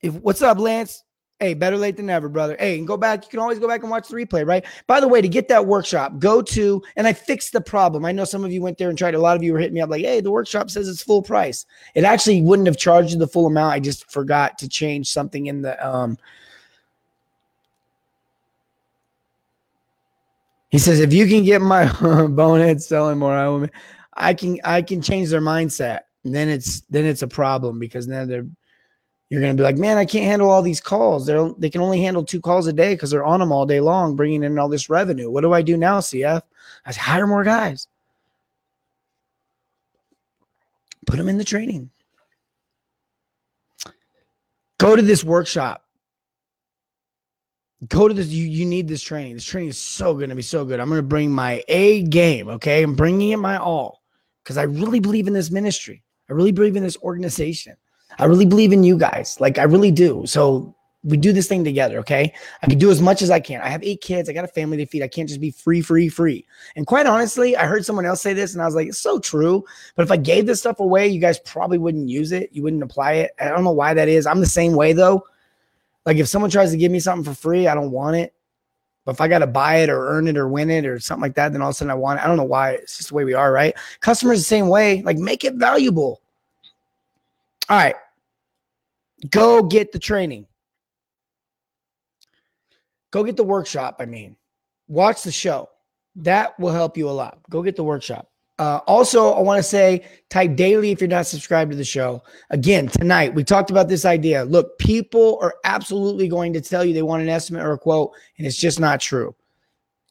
if 0.00 0.14
what's 0.14 0.42
up, 0.42 0.58
Lance? 0.58 1.02
Hey, 1.44 1.52
better 1.52 1.76
late 1.76 1.98
than 1.98 2.06
never, 2.06 2.30
brother. 2.30 2.56
Hey, 2.58 2.78
and 2.78 2.86
go 2.86 2.96
back. 2.96 3.22
You 3.24 3.28
can 3.28 3.38
always 3.38 3.58
go 3.58 3.68
back 3.68 3.82
and 3.82 3.90
watch 3.90 4.08
the 4.08 4.16
replay, 4.16 4.46
right? 4.46 4.64
By 4.86 4.98
the 4.98 5.08
way, 5.08 5.20
to 5.20 5.28
get 5.28 5.46
that 5.48 5.66
workshop, 5.66 6.18
go 6.18 6.40
to 6.40 6.82
and 6.96 7.06
I 7.06 7.12
fixed 7.12 7.52
the 7.52 7.60
problem. 7.60 8.06
I 8.06 8.12
know 8.12 8.24
some 8.24 8.44
of 8.44 8.52
you 8.52 8.62
went 8.62 8.78
there 8.78 8.88
and 8.88 8.96
tried. 8.96 9.14
A 9.14 9.18
lot 9.18 9.36
of 9.36 9.42
you 9.42 9.52
were 9.52 9.58
hitting 9.58 9.74
me 9.74 9.82
up 9.82 9.90
like, 9.90 10.06
"Hey, 10.06 10.22
the 10.22 10.30
workshop 10.30 10.70
says 10.70 10.88
it's 10.88 11.02
full 11.02 11.20
price." 11.20 11.66
It 11.94 12.04
actually 12.04 12.40
wouldn't 12.40 12.66
have 12.66 12.78
charged 12.78 13.12
you 13.12 13.18
the 13.18 13.26
full 13.26 13.44
amount. 13.44 13.74
I 13.74 13.78
just 13.78 14.10
forgot 14.10 14.56
to 14.60 14.70
change 14.70 15.10
something 15.10 15.44
in 15.44 15.60
the 15.60 15.86
um 15.86 16.16
He 20.70 20.78
says, 20.78 20.98
if 20.98 21.12
you 21.12 21.28
can 21.28 21.44
get 21.44 21.60
my 21.60 21.84
bonehead 22.26 22.82
selling 22.82 23.18
more, 23.18 23.32
I 23.32 23.48
will. 23.48 23.68
I 24.14 24.32
can 24.32 24.58
I 24.64 24.80
can 24.80 25.02
change 25.02 25.28
their 25.28 25.42
mindset. 25.42 26.00
And 26.24 26.34
then 26.34 26.48
it's 26.48 26.80
then 26.90 27.04
it's 27.04 27.22
a 27.22 27.28
problem 27.28 27.78
because 27.78 28.08
now 28.08 28.24
they're 28.24 28.46
you're 29.34 29.42
gonna 29.42 29.54
be 29.54 29.62
like, 29.62 29.76
man, 29.76 29.98
I 29.98 30.04
can't 30.04 30.24
handle 30.24 30.50
all 30.50 30.62
these 30.62 30.80
calls. 30.80 31.26
They're 31.26 31.50
they 31.58 31.70
can 31.70 31.80
only 31.80 32.00
handle 32.00 32.24
two 32.24 32.40
calls 32.40 32.66
a 32.66 32.72
day 32.72 32.94
because 32.94 33.10
they're 33.10 33.24
on 33.24 33.40
them 33.40 33.52
all 33.52 33.66
day 33.66 33.80
long, 33.80 34.16
bringing 34.16 34.42
in 34.42 34.58
all 34.58 34.68
this 34.68 34.88
revenue. 34.88 35.30
What 35.30 35.42
do 35.42 35.52
I 35.52 35.62
do 35.62 35.76
now, 35.76 36.00
CF? 36.00 36.42
I 36.86 36.90
say, 36.92 37.00
hire 37.00 37.26
more 37.26 37.44
guys. 37.44 37.88
Put 41.06 41.16
them 41.16 41.28
in 41.28 41.38
the 41.38 41.44
training. 41.44 41.90
Go 44.78 44.96
to 44.96 45.02
this 45.02 45.24
workshop 45.24 45.84
go 47.88 48.08
to 48.08 48.14
this. 48.14 48.28
You, 48.28 48.46
you 48.46 48.64
need 48.64 48.88
this 48.88 49.02
training. 49.02 49.34
This 49.34 49.44
training 49.44 49.70
is 49.70 49.78
so 49.78 50.14
going 50.14 50.30
to 50.30 50.36
be 50.36 50.42
so 50.42 50.64
good. 50.64 50.80
I'm 50.80 50.88
going 50.88 50.98
to 50.98 51.02
bring 51.02 51.30
my 51.30 51.62
A 51.68 52.02
game. 52.02 52.48
Okay. 52.48 52.82
I'm 52.82 52.94
bringing 52.94 53.30
it 53.30 53.36
my 53.36 53.56
all 53.56 54.02
because 54.42 54.56
I 54.56 54.62
really 54.62 55.00
believe 55.00 55.26
in 55.26 55.32
this 55.32 55.50
ministry. 55.50 56.02
I 56.28 56.32
really 56.32 56.52
believe 56.52 56.76
in 56.76 56.82
this 56.82 56.96
organization. 56.98 57.76
I 58.18 58.24
really 58.24 58.46
believe 58.46 58.72
in 58.72 58.84
you 58.84 58.98
guys. 58.98 59.38
Like 59.40 59.58
I 59.58 59.64
really 59.64 59.90
do. 59.90 60.24
So 60.26 60.74
we 61.04 61.18
do 61.18 61.32
this 61.32 61.46
thing 61.46 61.64
together. 61.64 61.98
Okay. 61.98 62.32
I 62.62 62.66
can 62.66 62.78
do 62.78 62.90
as 62.90 63.02
much 63.02 63.20
as 63.20 63.30
I 63.30 63.38
can. 63.38 63.60
I 63.60 63.68
have 63.68 63.82
eight 63.82 64.00
kids. 64.00 64.28
I 64.28 64.32
got 64.32 64.44
a 64.44 64.48
family 64.48 64.78
to 64.78 64.86
feed. 64.86 65.02
I 65.02 65.08
can't 65.08 65.28
just 65.28 65.40
be 65.40 65.50
free, 65.50 65.82
free, 65.82 66.08
free. 66.08 66.46
And 66.76 66.86
quite 66.86 67.06
honestly, 67.06 67.56
I 67.56 67.66
heard 67.66 67.84
someone 67.84 68.06
else 68.06 68.22
say 68.22 68.32
this 68.32 68.54
and 68.54 68.62
I 68.62 68.66
was 68.66 68.74
like, 68.74 68.88
it's 68.88 68.98
so 68.98 69.18
true. 69.18 69.64
But 69.96 70.04
if 70.04 70.10
I 70.10 70.16
gave 70.16 70.46
this 70.46 70.60
stuff 70.60 70.80
away, 70.80 71.08
you 71.08 71.20
guys 71.20 71.38
probably 71.40 71.78
wouldn't 71.78 72.08
use 72.08 72.32
it. 72.32 72.50
You 72.52 72.62
wouldn't 72.62 72.82
apply 72.82 73.12
it. 73.14 73.32
I 73.38 73.48
don't 73.48 73.64
know 73.64 73.70
why 73.70 73.92
that 73.92 74.08
is. 74.08 74.26
I'm 74.26 74.40
the 74.40 74.46
same 74.46 74.72
way 74.72 74.94
though. 74.94 75.24
Like 76.06 76.16
if 76.16 76.28
someone 76.28 76.50
tries 76.50 76.70
to 76.70 76.76
give 76.76 76.90
me 76.90 77.00
something 77.00 77.24
for 77.24 77.38
free, 77.38 77.68
I 77.68 77.74
don't 77.74 77.90
want 77.90 78.16
it. 78.16 78.32
But 79.04 79.12
if 79.12 79.20
I 79.20 79.28
got 79.28 79.40
to 79.40 79.46
buy 79.46 79.76
it 79.76 79.90
or 79.90 80.08
earn 80.08 80.26
it 80.26 80.38
or 80.38 80.48
win 80.48 80.70
it 80.70 80.86
or 80.86 80.98
something 80.98 81.20
like 81.20 81.34
that, 81.34 81.52
then 81.52 81.60
all 81.60 81.68
of 81.68 81.72
a 81.72 81.74
sudden 81.74 81.90
I 81.90 81.94
want 81.94 82.18
it. 82.18 82.24
I 82.24 82.26
don't 82.26 82.38
know 82.38 82.44
why. 82.44 82.72
It's 82.72 82.96
just 82.96 83.10
the 83.10 83.14
way 83.14 83.24
we 83.24 83.34
are, 83.34 83.52
right? 83.52 83.74
Customers 84.00 84.38
the 84.38 84.44
same 84.44 84.68
way. 84.68 85.02
Like 85.02 85.18
make 85.18 85.44
it 85.44 85.54
valuable. 85.56 86.22
All 87.68 87.76
right. 87.76 87.96
Go 89.30 89.62
get 89.62 89.92
the 89.92 89.98
training. 89.98 90.46
Go 93.10 93.24
get 93.24 93.36
the 93.36 93.44
workshop. 93.44 93.96
I 94.00 94.06
mean, 94.06 94.36
watch 94.88 95.22
the 95.22 95.32
show. 95.32 95.68
That 96.16 96.58
will 96.58 96.72
help 96.72 96.96
you 96.96 97.08
a 97.08 97.12
lot. 97.12 97.38
Go 97.50 97.62
get 97.62 97.76
the 97.76 97.84
workshop. 97.84 98.28
Uh, 98.58 98.78
also, 98.86 99.32
I 99.32 99.40
want 99.40 99.58
to 99.58 99.62
say 99.64 100.04
type 100.30 100.54
daily 100.54 100.92
if 100.92 101.00
you're 101.00 101.08
not 101.08 101.26
subscribed 101.26 101.72
to 101.72 101.76
the 101.76 101.84
show. 101.84 102.22
Again, 102.50 102.86
tonight 102.86 103.34
we 103.34 103.42
talked 103.42 103.70
about 103.70 103.88
this 103.88 104.04
idea. 104.04 104.44
Look, 104.44 104.78
people 104.78 105.38
are 105.42 105.54
absolutely 105.64 106.28
going 106.28 106.52
to 106.52 106.60
tell 106.60 106.84
you 106.84 106.94
they 106.94 107.02
want 107.02 107.22
an 107.22 107.28
estimate 107.28 107.64
or 107.64 107.72
a 107.72 107.78
quote, 107.78 108.12
and 108.38 108.46
it's 108.46 108.56
just 108.56 108.78
not 108.78 109.00
true. 109.00 109.34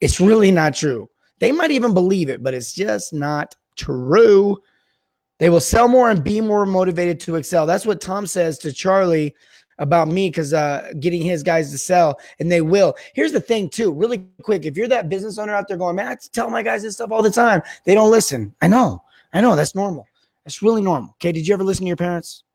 It's 0.02 0.20
really 0.20 0.52
not 0.52 0.76
true. 0.76 1.10
They 1.40 1.54
might 1.54 1.72
even 1.72 1.94
believe 1.94 2.30
it, 2.30 2.44
but 2.44 2.54
it's 2.54 2.74
just 2.74 3.14
not 3.14 3.56
true. 3.78 4.58
They 5.44 5.50
will 5.50 5.60
sell 5.60 5.90
more 5.90 6.10
and 6.10 6.24
be 6.24 6.40
more 6.40 6.66
motivated 6.66 7.20
to 7.20 7.36
excel. 7.36 7.66
That's 7.66 7.86
what 7.86 8.00
Tom 8.00 8.26
says 8.26 8.58
to 8.60 8.72
Charlie 8.72 9.36
about 9.78 10.08
me 10.08 10.30
because 10.30 10.54
uh, 10.54 10.94
getting 11.02 11.22
his 11.22 11.44
guys 11.44 11.70
to 11.72 11.78
sell, 11.78 12.18
and 12.40 12.50
they 12.50 12.62
will. 12.62 12.96
Here's 13.14 13.34
the 13.34 13.42
thing, 13.42 13.68
too, 13.68 13.92
really 13.92 14.26
quick. 14.42 14.66
If 14.66 14.78
you're 14.78 14.88
that 14.88 15.10
business 15.10 15.38
owner 15.38 15.54
out 15.54 15.68
there 15.68 15.76
going, 15.76 15.98
man, 15.98 16.08
I 16.08 16.18
tell 16.32 16.50
my 16.50 16.64
guys 16.64 16.84
this 16.84 16.94
stuff 16.94 17.12
all 17.12 17.22
the 17.22 17.30
time, 17.30 17.62
they 17.84 17.94
don't 17.94 18.10
listen. 18.10 18.56
I 18.62 18.70
know, 18.70 19.04
I 19.34 19.42
know, 19.42 19.58
that's 19.58 19.76
normal. 19.76 20.08
That's 20.46 20.62
really 20.62 20.82
normal. 20.82 21.10
Okay, 21.16 21.34
did 21.34 21.46
you 21.46 21.54
ever 21.54 21.66
listen 21.66 21.84
to 21.84 21.88
your 21.90 21.98
parents? 21.98 22.46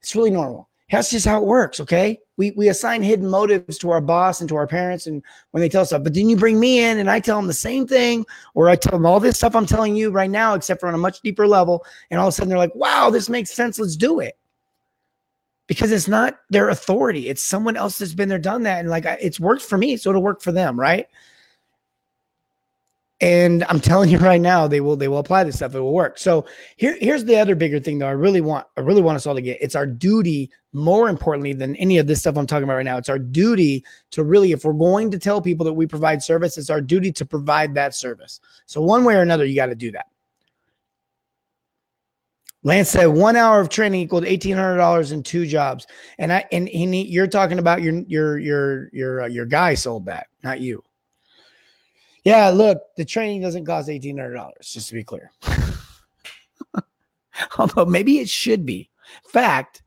It's 0.00 0.14
really 0.14 0.30
normal. 0.30 0.68
That's 0.90 1.10
just 1.10 1.26
how 1.26 1.38
it 1.40 1.46
works. 1.46 1.80
Okay, 1.80 2.20
we 2.36 2.50
we 2.52 2.68
assign 2.68 3.02
hidden 3.02 3.28
motives 3.28 3.78
to 3.78 3.90
our 3.90 4.00
boss 4.00 4.40
and 4.40 4.48
to 4.50 4.56
our 4.56 4.66
parents, 4.66 5.06
and 5.06 5.22
when 5.50 5.60
they 5.60 5.68
tell 5.68 5.82
us 5.82 5.88
stuff. 5.88 6.04
But 6.04 6.14
then 6.14 6.28
you 6.28 6.36
bring 6.36 6.60
me 6.60 6.84
in, 6.84 6.98
and 6.98 7.10
I 7.10 7.20
tell 7.20 7.36
them 7.36 7.46
the 7.46 7.54
same 7.54 7.86
thing, 7.86 8.26
or 8.54 8.68
I 8.68 8.76
tell 8.76 8.92
them 8.92 9.06
all 9.06 9.18
this 9.18 9.36
stuff 9.36 9.56
I'm 9.56 9.66
telling 9.66 9.96
you 9.96 10.10
right 10.10 10.30
now, 10.30 10.54
except 10.54 10.80
for 10.80 10.88
on 10.88 10.94
a 10.94 10.98
much 10.98 11.20
deeper 11.22 11.46
level, 11.46 11.84
and 12.10 12.20
all 12.20 12.28
of 12.28 12.32
a 12.32 12.36
sudden 12.36 12.50
they're 12.50 12.58
like, 12.58 12.74
"Wow, 12.74 13.10
this 13.10 13.28
makes 13.28 13.50
sense. 13.50 13.78
Let's 13.78 13.96
do 13.96 14.20
it." 14.20 14.36
because 15.66 15.92
it's 15.92 16.08
not 16.08 16.40
their 16.50 16.68
authority. 16.68 17.28
It's 17.28 17.42
someone 17.42 17.76
else 17.76 17.98
that's 17.98 18.14
been 18.14 18.28
there, 18.28 18.38
done 18.38 18.64
that. 18.64 18.80
And 18.80 18.90
like, 18.90 19.06
it's 19.06 19.40
worked 19.40 19.62
for 19.62 19.78
me. 19.78 19.96
So 19.96 20.10
it'll 20.10 20.22
work 20.22 20.42
for 20.42 20.52
them. 20.52 20.78
Right. 20.78 21.08
And 23.24 23.64
I'm 23.70 23.80
telling 23.80 24.10
you 24.10 24.18
right 24.30 24.40
now, 24.40 24.68
they 24.68 24.82
will, 24.82 24.96
they 24.96 25.08
will 25.08 25.18
apply 25.18 25.44
this 25.44 25.56
stuff. 25.56 25.74
It 25.74 25.80
will 25.80 25.94
work. 25.94 26.18
So 26.18 26.44
here, 26.76 26.96
here's 27.00 27.24
the 27.24 27.36
other 27.36 27.54
bigger 27.54 27.80
thing 27.80 27.98
though. 27.98 28.06
I 28.06 28.10
really 28.10 28.42
want, 28.42 28.66
I 28.76 28.82
really 28.82 29.00
want 29.00 29.16
us 29.16 29.26
all 29.26 29.34
to 29.34 29.40
get, 29.40 29.62
it's 29.62 29.74
our 29.74 29.86
duty 29.86 30.50
more 30.74 31.08
importantly 31.08 31.54
than 31.54 31.74
any 31.76 31.96
of 31.96 32.06
this 32.06 32.20
stuff 32.20 32.36
I'm 32.36 32.46
talking 32.46 32.64
about 32.64 32.76
right 32.76 32.84
now. 32.84 32.98
It's 32.98 33.08
our 33.08 33.18
duty 33.18 33.82
to 34.10 34.24
really, 34.24 34.52
if 34.52 34.64
we're 34.64 34.74
going 34.74 35.10
to 35.10 35.18
tell 35.18 35.40
people 35.40 35.64
that 35.64 35.72
we 35.72 35.86
provide 35.86 36.22
service, 36.22 36.58
it's 36.58 36.68
our 36.68 36.82
duty 36.82 37.10
to 37.12 37.24
provide 37.24 37.74
that 37.74 37.94
service. 37.94 38.40
So 38.66 38.82
one 38.82 39.04
way 39.04 39.14
or 39.14 39.22
another, 39.22 39.46
you 39.46 39.56
got 39.56 39.66
to 39.66 39.74
do 39.74 39.90
that. 39.92 40.06
Lance 42.62 42.90
said 42.90 43.06
one 43.06 43.36
hour 43.36 43.60
of 43.60 43.68
training 43.68 44.00
equaled 44.00 44.24
eighteen 44.24 44.56
hundred 44.56 44.78
dollars 44.78 45.12
in 45.12 45.22
two 45.22 45.46
jobs, 45.46 45.86
and 46.16 46.32
I 46.32 46.46
and 46.50 46.66
he, 46.66 47.02
you're 47.02 47.26
talking 47.26 47.58
about 47.58 47.82
your 47.82 48.00
your 48.06 48.38
your 48.38 48.88
your 48.94 49.22
uh, 49.24 49.26
your 49.26 49.44
guy 49.44 49.74
sold 49.74 50.06
that, 50.06 50.28
not 50.42 50.60
you. 50.60 50.82
Yeah, 52.24 52.48
look, 52.48 52.82
the 52.96 53.04
training 53.04 53.42
doesn't 53.42 53.66
cost 53.66 53.88
eighteen 53.88 54.18
hundred 54.18 54.34
dollars, 54.34 54.72
just 54.72 54.88
to 54.88 54.94
be 54.94 55.04
clear. 55.04 55.30
Although 57.58 57.84
maybe 57.84 58.18
it 58.18 58.28
should 58.28 58.66
be. 58.66 58.90
Fact. 59.28 59.82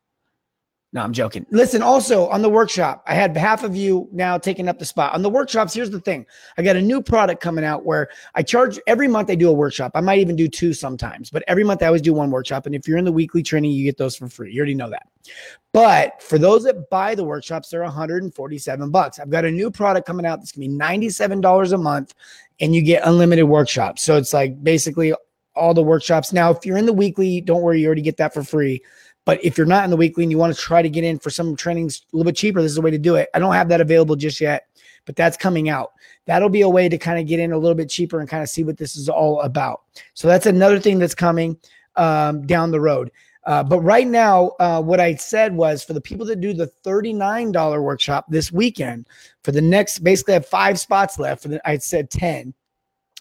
No, 0.97 1.03
I'm 1.03 1.13
joking. 1.13 1.45
Listen, 1.51 1.83
also 1.83 2.27
on 2.29 2.41
the 2.41 2.49
workshop, 2.49 3.03
I 3.05 3.13
had 3.13 3.38
half 3.38 3.63
of 3.63 3.75
you 3.75 4.10
now 4.12 4.39
taking 4.39 4.67
up 4.67 4.79
the 4.79 4.86
spot. 4.86 5.13
On 5.13 5.21
the 5.21 5.29
workshops, 5.29 5.71
here's 5.71 5.91
the 5.91 5.99
thing 5.99 6.25
I 6.57 6.63
got 6.63 6.75
a 6.75 6.81
new 6.81 7.03
product 7.03 7.39
coming 7.39 7.63
out 7.63 7.86
where 7.86 8.10
I 8.33 8.41
charge 8.41 8.79
every 8.88 9.07
month, 9.07 9.29
I 9.29 9.36
do 9.36 9.47
a 9.47 9.53
workshop. 9.53 9.91
I 9.93 10.01
might 10.01 10.17
even 10.17 10.36
do 10.36 10.47
two 10.47 10.73
sometimes, 10.73 11.29
but 11.29 11.43
every 11.47 11.63
month 11.63 11.83
I 11.83 11.86
always 11.86 12.01
do 12.01 12.15
one 12.15 12.31
workshop. 12.31 12.65
And 12.65 12.73
if 12.73 12.88
you're 12.88 12.97
in 12.97 13.05
the 13.05 13.12
weekly 13.12 13.43
training, 13.43 13.73
you 13.73 13.83
get 13.83 13.97
those 13.97 14.15
for 14.15 14.27
free. 14.27 14.51
You 14.51 14.57
already 14.60 14.73
know 14.73 14.89
that. 14.89 15.07
But 15.71 16.19
for 16.19 16.39
those 16.39 16.63
that 16.63 16.89
buy 16.89 17.13
the 17.13 17.23
workshops, 17.23 17.69
they're 17.69 17.83
147 17.83 18.89
bucks. 18.89 19.19
I've 19.19 19.29
got 19.29 19.45
a 19.45 19.51
new 19.51 19.69
product 19.69 20.07
coming 20.07 20.25
out 20.25 20.39
that's 20.39 20.51
gonna 20.51 20.67
be 20.67 20.73
$97 20.73 21.73
a 21.73 21.77
month, 21.77 22.15
and 22.60 22.73
you 22.73 22.81
get 22.81 23.03
unlimited 23.05 23.45
workshops. 23.45 24.01
So 24.01 24.17
it's 24.17 24.33
like 24.33 24.63
basically 24.63 25.13
all 25.53 25.75
the 25.75 25.83
workshops. 25.83 26.33
Now, 26.33 26.51
if 26.51 26.65
you're 26.65 26.77
in 26.77 26.88
the 26.88 26.93
weekly, 26.93 27.41
don't 27.41 27.62
worry, 27.62 27.81
you 27.81 27.86
already 27.86 28.01
get 28.01 28.17
that 28.17 28.33
for 28.33 28.43
free. 28.43 28.81
But 29.27 29.43
if 29.43 29.57
you're 29.57 29.67
not 29.67 29.83
in 29.83 29.89
the 29.89 29.97
weekly 29.97 30.23
and 30.23 30.31
you 30.31 30.37
want 30.37 30.55
to 30.55 30.59
try 30.59 30.81
to 30.81 30.89
get 30.89 31.03
in 31.03 31.19
for 31.19 31.29
some 31.29 31.57
trainings 31.57 32.01
a 32.13 32.15
little 32.15 32.31
bit 32.31 32.37
cheaper, 32.37 32.61
this 32.61 32.71
is 32.71 32.75
the 32.75 32.81
way 32.81 32.91
to 32.91 32.97
do 32.97 33.15
it. 33.15 33.27
I 33.33 33.39
don't 33.39 33.51
have 33.51 33.67
that 33.67 33.81
available 33.81 34.15
just 34.15 34.39
yet, 34.39 34.67
but 35.03 35.17
that's 35.17 35.35
coming 35.35 35.67
out. 35.67 35.91
That'll 36.27 36.47
be 36.47 36.61
a 36.61 36.69
way 36.69 36.87
to 36.87 36.97
kind 36.97 37.19
of 37.19 37.27
get 37.27 37.41
in 37.41 37.51
a 37.51 37.57
little 37.57 37.75
bit 37.75 37.89
cheaper 37.89 38.21
and 38.21 38.29
kind 38.29 38.41
of 38.41 38.47
see 38.47 38.63
what 38.63 38.77
this 38.77 38.95
is 38.95 39.09
all 39.09 39.41
about. 39.41 39.81
So 40.13 40.29
that's 40.29 40.45
another 40.45 40.79
thing 40.79 40.97
that's 40.97 41.13
coming 41.13 41.57
um, 41.97 42.47
down 42.47 42.71
the 42.71 42.79
road. 42.79 43.11
Uh, 43.43 43.63
but 43.63 43.81
right 43.81 44.07
now, 44.07 44.51
uh, 44.61 44.81
what 44.81 45.01
I 45.01 45.15
said 45.15 45.53
was 45.53 45.83
for 45.83 45.91
the 45.91 45.99
people 45.99 46.25
that 46.27 46.39
do 46.39 46.53
the 46.53 46.71
$39 46.85 47.83
workshop 47.83 48.27
this 48.29 48.49
weekend, 48.49 49.07
for 49.43 49.51
the 49.51 49.59
next, 49.59 49.99
basically, 49.99 50.35
have 50.35 50.45
five 50.45 50.79
spots 50.79 51.19
left. 51.19 51.41
For 51.43 51.49
the, 51.49 51.69
I 51.69 51.79
said 51.79 52.09
10. 52.09 52.53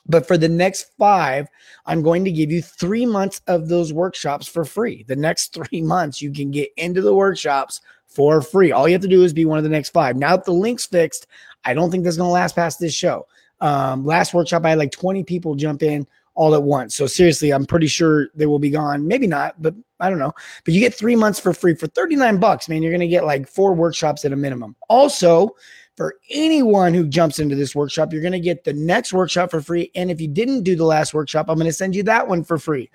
But 0.09 0.27
for 0.27 0.39
the 0.39 0.49
next 0.49 0.93
five, 0.99 1.49
I'm 1.87 2.03
going 2.03 2.25
to 2.25 2.33
give 2.33 2.51
you 2.51 2.63
three 2.63 3.07
months 3.07 3.41
of 3.47 3.69
those 3.69 3.93
workshops 3.93 4.47
for 4.47 4.65
free. 4.65 5.05
The 5.09 5.17
next 5.17 5.53
three 5.53 5.83
months, 5.83 6.23
you 6.23 6.33
can 6.33 6.51
get 6.51 6.71
into 6.77 7.03
the 7.03 7.15
workshops 7.15 7.81
for 8.07 8.41
free. 8.41 8.73
All 8.73 8.89
you 8.89 8.95
have 8.95 9.03
to 9.03 9.09
do 9.09 9.23
is 9.23 9.33
be 9.33 9.45
one 9.45 9.59
of 9.59 9.65
the 9.65 9.71
next 9.71 9.91
five. 9.91 10.17
Now, 10.17 10.35
if 10.35 10.45
the 10.45 10.53
link's 10.53 10.87
fixed, 10.87 11.27
I 11.65 11.75
don't 11.75 11.91
think 11.91 12.05
that's 12.05 12.17
going 12.17 12.29
to 12.29 12.33
last 12.33 12.55
past 12.55 12.79
this 12.79 12.95
show. 12.95 13.27
Um, 13.61 14.05
last 14.05 14.35
workshop, 14.35 14.65
I 14.65 14.71
had 14.71 14.79
like 14.79 14.93
20 14.93 15.25
people 15.25 15.55
jump 15.55 15.83
in 15.83 16.07
all 16.35 16.55
at 16.55 16.63
once. 16.63 16.95
So 16.95 17.07
seriously, 17.07 17.51
I'm 17.51 17.67
pretty 17.67 17.87
sure 17.87 18.29
they 18.35 18.47
will 18.47 18.59
be 18.59 18.71
gone. 18.71 19.09
Maybe 19.09 19.27
not, 19.27 19.61
but 19.61 19.75
I 19.99 20.11
don't 20.11 20.19
know. 20.19 20.33
But 20.65 20.75
you 20.75 20.81
get 20.81 20.95
three 20.95 21.17
months 21.17 21.41
for 21.41 21.53
free 21.53 21.75
for 21.75 21.87
39 21.89 22.39
bucks, 22.39 22.69
man. 22.69 22.83
You're 22.83 22.93
going 22.93 23.01
to 23.01 23.09
get 23.09 23.25
like 23.25 23.49
four 23.49 23.75
workshops 23.75 24.25
at 24.25 24.33
a 24.33 24.37
minimum. 24.37 24.77
Also, 24.89 25.57
for 25.97 26.17
anyone 26.31 26.93
who 26.93 27.07
jumps 27.07 27.39
into 27.39 27.57
this 27.57 27.75
workshop, 27.75 28.13
you're 28.13 28.23
going 28.23 28.33
to 28.33 28.41
get 28.41 28.65
the 28.65 28.73
next 28.73 29.13
workshop 29.13 29.51
for 29.51 29.61
free. 29.61 29.91
And 29.95 30.11
if 30.11 30.21
you 30.21 30.29
didn't 30.29 30.63
do 30.63 30.77
the 30.77 30.85
last 30.85 31.15
workshop, 31.15 31.47
I'm 31.49 31.57
going 31.57 31.67
to 31.67 31.73
send 31.73 31.95
you 31.95 32.03
that 32.05 32.29
one 32.29 32.45
for 32.45 32.59
free. 32.59 32.91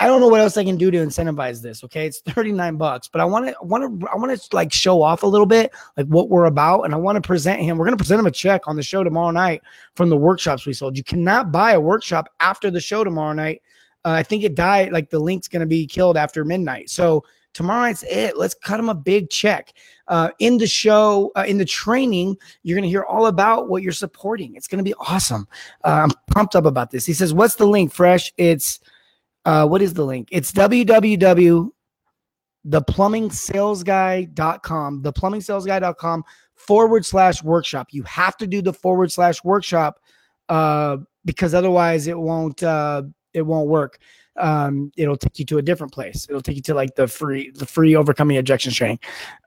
I 0.00 0.06
don't 0.06 0.20
know 0.20 0.28
what 0.28 0.40
else 0.40 0.56
I 0.56 0.62
can 0.62 0.76
do 0.76 0.92
to 0.92 0.98
incentivize 0.98 1.60
this. 1.60 1.82
Okay. 1.82 2.06
It's 2.06 2.20
39 2.20 2.76
bucks, 2.76 3.08
but 3.08 3.20
I 3.20 3.24
want 3.24 3.48
to, 3.48 3.56
want 3.62 4.00
to, 4.00 4.08
I 4.08 4.16
want 4.16 4.40
to 4.40 4.56
like 4.56 4.72
show 4.72 5.02
off 5.02 5.24
a 5.24 5.26
little 5.26 5.46
bit 5.46 5.74
like 5.96 6.06
what 6.06 6.28
we're 6.28 6.44
about. 6.44 6.82
And 6.82 6.94
I 6.94 6.96
want 6.96 7.16
to 7.16 7.26
present 7.26 7.60
him. 7.60 7.76
We're 7.76 7.86
going 7.86 7.98
to 7.98 8.02
present 8.02 8.20
him 8.20 8.26
a 8.26 8.30
check 8.30 8.68
on 8.68 8.76
the 8.76 8.82
show 8.82 9.02
tomorrow 9.02 9.32
night 9.32 9.62
from 9.96 10.08
the 10.08 10.16
workshops 10.16 10.64
we 10.64 10.72
sold. 10.72 10.96
You 10.96 11.02
cannot 11.02 11.50
buy 11.50 11.72
a 11.72 11.80
workshop 11.80 12.28
after 12.38 12.70
the 12.70 12.80
show 12.80 13.02
tomorrow 13.02 13.32
night. 13.32 13.62
Uh, 14.04 14.10
I 14.10 14.22
think 14.22 14.44
it 14.44 14.54
died. 14.54 14.92
Like 14.92 15.10
the 15.10 15.18
link's 15.18 15.48
going 15.48 15.60
to 15.60 15.66
be 15.66 15.88
killed 15.88 16.16
after 16.16 16.44
midnight. 16.44 16.90
So 16.90 17.24
tomorrow 17.54 17.82
night's 17.82 18.04
it. 18.04 18.36
Let's 18.36 18.54
cut 18.54 18.80
him 18.80 18.88
a 18.88 18.94
big 18.94 19.30
check. 19.30 19.72
Uh, 20.06 20.30
in 20.38 20.58
the 20.58 20.66
show, 20.66 21.32
uh, 21.36 21.44
in 21.46 21.58
the 21.58 21.64
training, 21.64 22.36
you're 22.62 22.76
going 22.76 22.84
to 22.84 22.88
hear 22.88 23.04
all 23.04 23.26
about 23.26 23.68
what 23.68 23.82
you're 23.82 23.92
supporting. 23.92 24.54
It's 24.54 24.66
going 24.66 24.78
to 24.78 24.88
be 24.88 24.94
awesome. 24.94 25.46
Uh, 25.84 26.04
I'm 26.04 26.10
pumped 26.32 26.56
up 26.56 26.64
about 26.64 26.90
this. 26.90 27.04
He 27.04 27.12
says, 27.12 27.34
What's 27.34 27.56
the 27.56 27.66
link, 27.66 27.92
Fresh? 27.92 28.32
It's, 28.36 28.80
uh, 29.44 29.66
what 29.66 29.82
is 29.82 29.94
the 29.94 30.04
link? 30.04 30.28
It's 30.30 30.52
www 30.52 31.70
theplumbingsalesguy.com, 32.66 35.02
theplumbingsalesguy.com 35.02 36.24
forward 36.54 37.06
slash 37.06 37.42
workshop. 37.42 37.88
You 37.90 38.02
have 38.04 38.36
to 38.38 38.46
do 38.46 38.62
the 38.62 38.72
forward 38.72 39.12
slash 39.12 39.44
workshop 39.44 40.00
uh, 40.48 40.96
because 41.24 41.54
otherwise 41.54 42.06
it 42.06 42.18
won't 42.18 42.62
uh, 42.62 43.02
it 43.32 43.42
won't 43.42 43.68
work 43.68 43.98
um, 44.38 44.92
it'll 44.96 45.16
take 45.16 45.38
you 45.38 45.44
to 45.46 45.58
a 45.58 45.62
different 45.62 45.92
place. 45.92 46.26
It'll 46.28 46.42
take 46.42 46.56
you 46.56 46.62
to 46.62 46.74
like 46.74 46.94
the 46.94 47.06
free, 47.06 47.50
the 47.50 47.66
free 47.66 47.96
overcoming 47.96 48.38
objections 48.38 48.76
training. 48.76 49.00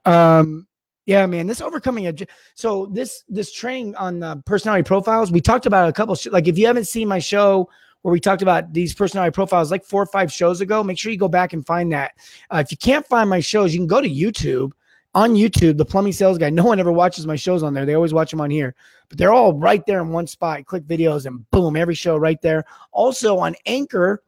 Um, 0.04 0.66
yeah, 1.06 1.26
man, 1.26 1.46
this 1.46 1.60
overcoming 1.60 2.04
obje- 2.04 2.28
so 2.54 2.86
this 2.86 3.24
this 3.28 3.52
training 3.52 3.96
on 3.96 4.22
uh, 4.22 4.36
personality 4.46 4.84
profiles, 4.84 5.32
we 5.32 5.40
talked 5.40 5.66
about 5.66 5.88
a 5.88 5.92
couple. 5.92 6.14
Sh- 6.14 6.28
like 6.28 6.46
if 6.46 6.56
you 6.56 6.66
haven't 6.66 6.86
seen 6.86 7.08
my 7.08 7.18
show 7.18 7.68
where 8.02 8.12
we 8.12 8.20
talked 8.20 8.42
about 8.42 8.72
these 8.72 8.94
personality 8.94 9.32
profiles 9.32 9.70
like 9.70 9.84
four 9.84 10.02
or 10.02 10.06
five 10.06 10.32
shows 10.32 10.60
ago, 10.60 10.82
make 10.84 10.98
sure 10.98 11.10
you 11.10 11.18
go 11.18 11.28
back 11.28 11.52
and 11.52 11.66
find 11.66 11.92
that. 11.92 12.12
Uh, 12.50 12.58
if 12.58 12.70
you 12.70 12.76
can't 12.76 13.06
find 13.06 13.28
my 13.28 13.40
shows, 13.40 13.72
you 13.72 13.80
can 13.80 13.86
go 13.86 14.00
to 14.00 14.08
YouTube. 14.08 14.72
On 15.14 15.34
YouTube, 15.34 15.76
the 15.76 15.84
plumbing 15.84 16.12
sales 16.12 16.38
guy. 16.38 16.48
No 16.50 16.64
one 16.64 16.80
ever 16.80 16.90
watches 16.90 17.26
my 17.26 17.36
shows 17.36 17.62
on 17.62 17.74
there. 17.74 17.84
They 17.84 17.92
always 17.92 18.14
watch 18.14 18.30
them 18.30 18.40
on 18.40 18.50
here, 18.50 18.74
but 19.10 19.18
they're 19.18 19.32
all 19.32 19.52
right 19.52 19.84
there 19.84 20.00
in 20.00 20.08
one 20.08 20.26
spot. 20.26 20.64
Click 20.64 20.84
videos 20.84 21.26
and 21.26 21.48
boom, 21.50 21.76
every 21.76 21.94
show 21.94 22.16
right 22.16 22.40
there. 22.40 22.64
Also 22.92 23.36
on 23.36 23.54
Anchor, 23.66 24.22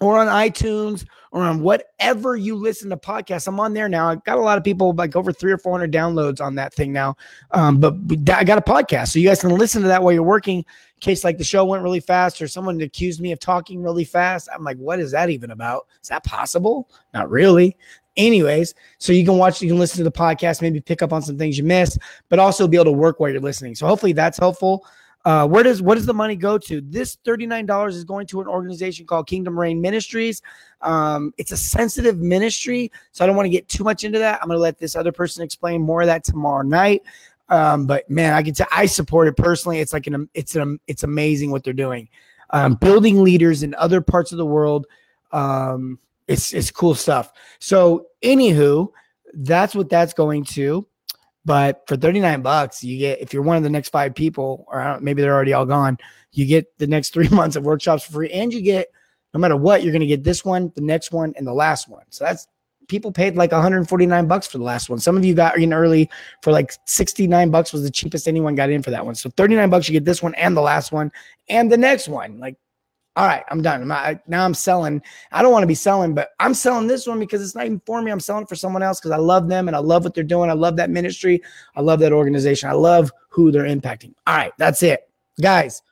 or 0.00 0.18
on 0.18 0.26
iTunes 0.26 1.04
or 1.32 1.42
on 1.42 1.60
whatever 1.60 2.34
you 2.34 2.56
listen 2.56 2.90
to 2.90 2.96
podcasts. 2.96 3.46
I'm 3.46 3.60
on 3.60 3.72
there 3.72 3.88
now. 3.88 4.08
I've 4.08 4.24
got 4.24 4.38
a 4.38 4.40
lot 4.40 4.58
of 4.58 4.64
people, 4.64 4.92
like 4.94 5.14
over 5.14 5.32
three 5.32 5.52
or 5.52 5.58
400 5.58 5.92
downloads 5.92 6.40
on 6.40 6.54
that 6.56 6.74
thing 6.74 6.92
now. 6.92 7.16
Um, 7.52 7.78
but 7.78 7.94
I 8.30 8.42
got 8.42 8.58
a 8.58 8.62
podcast. 8.62 9.08
So 9.08 9.18
you 9.18 9.28
guys 9.28 9.40
can 9.40 9.50
listen 9.50 9.82
to 9.82 9.88
that 9.88 10.02
while 10.02 10.12
you're 10.12 10.22
working 10.22 10.58
in 10.58 10.64
case 11.00 11.22
like 11.22 11.38
the 11.38 11.44
show 11.44 11.64
went 11.64 11.82
really 11.82 12.00
fast 12.00 12.42
or 12.42 12.48
someone 12.48 12.80
accused 12.80 13.20
me 13.20 13.30
of 13.32 13.38
talking 13.38 13.82
really 13.82 14.04
fast. 14.04 14.48
I'm 14.52 14.64
like, 14.64 14.78
what 14.78 14.98
is 14.98 15.12
that 15.12 15.30
even 15.30 15.50
about? 15.50 15.86
Is 16.02 16.08
that 16.08 16.24
possible? 16.24 16.90
Not 17.14 17.30
really. 17.30 17.76
Anyways, 18.16 18.74
so 18.98 19.12
you 19.12 19.24
can 19.24 19.38
watch, 19.38 19.62
you 19.62 19.68
can 19.68 19.78
listen 19.78 19.98
to 19.98 20.04
the 20.04 20.12
podcast, 20.12 20.62
maybe 20.62 20.80
pick 20.80 21.00
up 21.00 21.12
on 21.12 21.22
some 21.22 21.38
things 21.38 21.56
you 21.56 21.64
missed, 21.64 21.98
but 22.28 22.38
also 22.38 22.66
be 22.66 22.76
able 22.76 22.86
to 22.86 22.92
work 22.92 23.20
while 23.20 23.30
you're 23.30 23.40
listening. 23.40 23.74
So 23.74 23.86
hopefully 23.86 24.12
that's 24.12 24.38
helpful. 24.38 24.84
Uh, 25.24 25.46
where 25.46 25.62
does 25.62 25.82
what 25.82 25.96
does 25.96 26.06
the 26.06 26.14
money 26.14 26.34
go 26.34 26.56
to? 26.56 26.80
This 26.80 27.18
$39 27.26 27.90
is 27.90 28.04
going 28.04 28.26
to 28.28 28.40
an 28.40 28.46
organization 28.46 29.06
called 29.06 29.26
Kingdom 29.26 29.58
Reign 29.58 29.80
Ministries. 29.80 30.40
Um, 30.80 31.34
it's 31.36 31.52
a 31.52 31.56
sensitive 31.56 32.18
ministry, 32.18 32.90
so 33.12 33.22
I 33.22 33.26
don't 33.26 33.36
want 33.36 33.44
to 33.46 33.50
get 33.50 33.68
too 33.68 33.84
much 33.84 34.04
into 34.04 34.18
that. 34.18 34.40
I'm 34.40 34.48
going 34.48 34.56
to 34.56 34.62
let 34.62 34.78
this 34.78 34.96
other 34.96 35.12
person 35.12 35.44
explain 35.44 35.82
more 35.82 36.00
of 36.00 36.06
that 36.06 36.24
tomorrow 36.24 36.62
night. 36.62 37.02
Um, 37.50 37.86
but 37.86 38.08
man, 38.08 38.32
I 38.32 38.42
can 38.42 38.54
tell 38.54 38.68
I 38.72 38.86
support 38.86 39.28
it 39.28 39.36
personally. 39.36 39.80
It's 39.80 39.92
like 39.92 40.06
an 40.06 40.28
it's 40.32 40.56
an 40.56 40.80
it's 40.86 41.02
amazing 41.02 41.50
what 41.50 41.64
they're 41.64 41.72
doing. 41.74 42.08
Um, 42.50 42.74
building 42.74 43.22
leaders 43.22 43.62
in 43.62 43.74
other 43.74 44.00
parts 44.00 44.32
of 44.32 44.38
the 44.38 44.46
world. 44.46 44.86
Um, 45.32 45.98
it's 46.28 46.54
it's 46.54 46.70
cool 46.70 46.94
stuff. 46.94 47.32
So, 47.58 48.06
anywho, 48.22 48.88
that's 49.34 49.74
what 49.74 49.90
that's 49.90 50.12
going 50.12 50.44
to. 50.44 50.86
But 51.44 51.82
for 51.86 51.96
39 51.96 52.42
bucks, 52.42 52.84
you 52.84 52.98
get, 52.98 53.20
if 53.20 53.32
you're 53.32 53.42
one 53.42 53.56
of 53.56 53.62
the 53.62 53.70
next 53.70 53.88
five 53.88 54.14
people, 54.14 54.66
or 54.68 54.80
uh, 54.80 54.98
maybe 55.00 55.22
they're 55.22 55.34
already 55.34 55.52
all 55.52 55.66
gone, 55.66 55.98
you 56.32 56.46
get 56.46 56.76
the 56.78 56.86
next 56.86 57.10
three 57.14 57.28
months 57.28 57.56
of 57.56 57.64
workshops 57.64 58.04
for 58.04 58.12
free. 58.12 58.30
And 58.30 58.52
you 58.52 58.60
get, 58.60 58.88
no 59.32 59.40
matter 59.40 59.56
what, 59.56 59.82
you're 59.82 59.92
going 59.92 60.00
to 60.00 60.06
get 60.06 60.24
this 60.24 60.44
one, 60.44 60.72
the 60.74 60.82
next 60.82 61.12
one, 61.12 61.32
and 61.36 61.46
the 61.46 61.54
last 61.54 61.88
one. 61.88 62.04
So 62.10 62.24
that's, 62.24 62.46
people 62.88 63.12
paid 63.12 63.36
like 63.36 63.52
149 63.52 64.26
bucks 64.26 64.48
for 64.48 64.58
the 64.58 64.64
last 64.64 64.90
one. 64.90 64.98
Some 64.98 65.16
of 65.16 65.24
you 65.24 65.32
got 65.32 65.56
in 65.56 65.72
early 65.72 66.10
for 66.42 66.50
like 66.50 66.72
69 66.86 67.50
bucks 67.50 67.72
was 67.72 67.84
the 67.84 67.90
cheapest 67.90 68.26
anyone 68.28 68.56
got 68.56 68.68
in 68.68 68.82
for 68.82 68.90
that 68.90 69.06
one. 69.06 69.14
So 69.14 69.30
39 69.30 69.70
bucks, 69.70 69.88
you 69.88 69.92
get 69.92 70.04
this 70.04 70.22
one 70.22 70.34
and 70.34 70.56
the 70.56 70.60
last 70.60 70.90
one 70.90 71.12
and 71.48 71.70
the 71.70 71.78
next 71.78 72.08
one. 72.08 72.38
Like 72.38 72.56
all 73.20 73.26
right, 73.26 73.44
I'm 73.50 73.60
done. 73.60 73.82
I'm 73.82 73.88
not, 73.88 74.26
now 74.30 74.46
I'm 74.46 74.54
selling. 74.54 75.02
I 75.30 75.42
don't 75.42 75.52
want 75.52 75.62
to 75.62 75.66
be 75.66 75.74
selling, 75.74 76.14
but 76.14 76.30
I'm 76.40 76.54
selling 76.54 76.86
this 76.86 77.06
one 77.06 77.20
because 77.20 77.42
it's 77.42 77.54
not 77.54 77.66
even 77.66 77.82
for 77.84 78.00
me. 78.00 78.10
I'm 78.10 78.18
selling 78.18 78.46
for 78.46 78.54
someone 78.54 78.82
else 78.82 78.98
because 78.98 79.10
I 79.10 79.18
love 79.18 79.46
them 79.46 79.68
and 79.68 79.76
I 79.76 79.80
love 79.80 80.04
what 80.04 80.14
they're 80.14 80.24
doing. 80.24 80.48
I 80.48 80.54
love 80.54 80.76
that 80.76 80.88
ministry. 80.88 81.42
I 81.76 81.82
love 81.82 82.00
that 82.00 82.14
organization. 82.14 82.70
I 82.70 82.72
love 82.72 83.12
who 83.28 83.52
they're 83.52 83.64
impacting. 83.64 84.14
All 84.26 84.34
right, 84.34 84.54
that's 84.56 84.82
it. 84.82 85.10
Guys, 85.38 85.82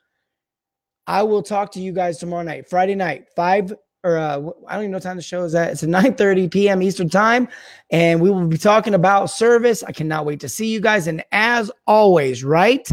I 1.05 1.21
will 1.21 1.43
talk 1.43 1.71
to 1.73 1.79
you 1.79 1.91
guys 1.91 2.17
tomorrow 2.17 2.41
night, 2.41 2.67
Friday 2.67 2.95
night, 2.95 3.27
5 3.35 3.75
or 4.03 4.17
uh, 4.17 4.37
I 4.67 4.73
don't 4.73 4.85
even 4.85 4.91
know 4.91 4.95
what 4.95 5.03
time 5.03 5.17
the 5.17 5.21
show 5.21 5.43
is 5.43 5.53
at. 5.53 5.69
It's 5.69 5.83
at 5.83 5.89
9 5.89 6.15
30 6.15 6.47
p.m. 6.47 6.81
Eastern 6.81 7.09
time. 7.09 7.47
And 7.91 8.19
we 8.21 8.31
will 8.31 8.47
be 8.47 8.57
talking 8.57 8.95
about 8.95 9.29
service. 9.29 9.83
I 9.83 9.91
cannot 9.91 10.25
wait 10.25 10.39
to 10.39 10.49
see 10.49 10.71
you 10.73 10.79
guys. 10.81 11.05
And 11.05 11.23
as 11.31 11.69
always, 11.85 12.43
right? 12.43 12.89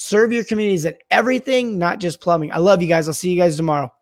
Serve 0.00 0.32
your 0.32 0.44
communities 0.44 0.86
at 0.86 1.02
everything, 1.10 1.76
not 1.76 1.98
just 1.98 2.20
plumbing. 2.20 2.52
I 2.52 2.58
love 2.58 2.80
you 2.80 2.86
guys. 2.86 3.08
I'll 3.08 3.14
see 3.14 3.32
you 3.32 3.36
guys 3.36 3.56
tomorrow. 3.56 3.92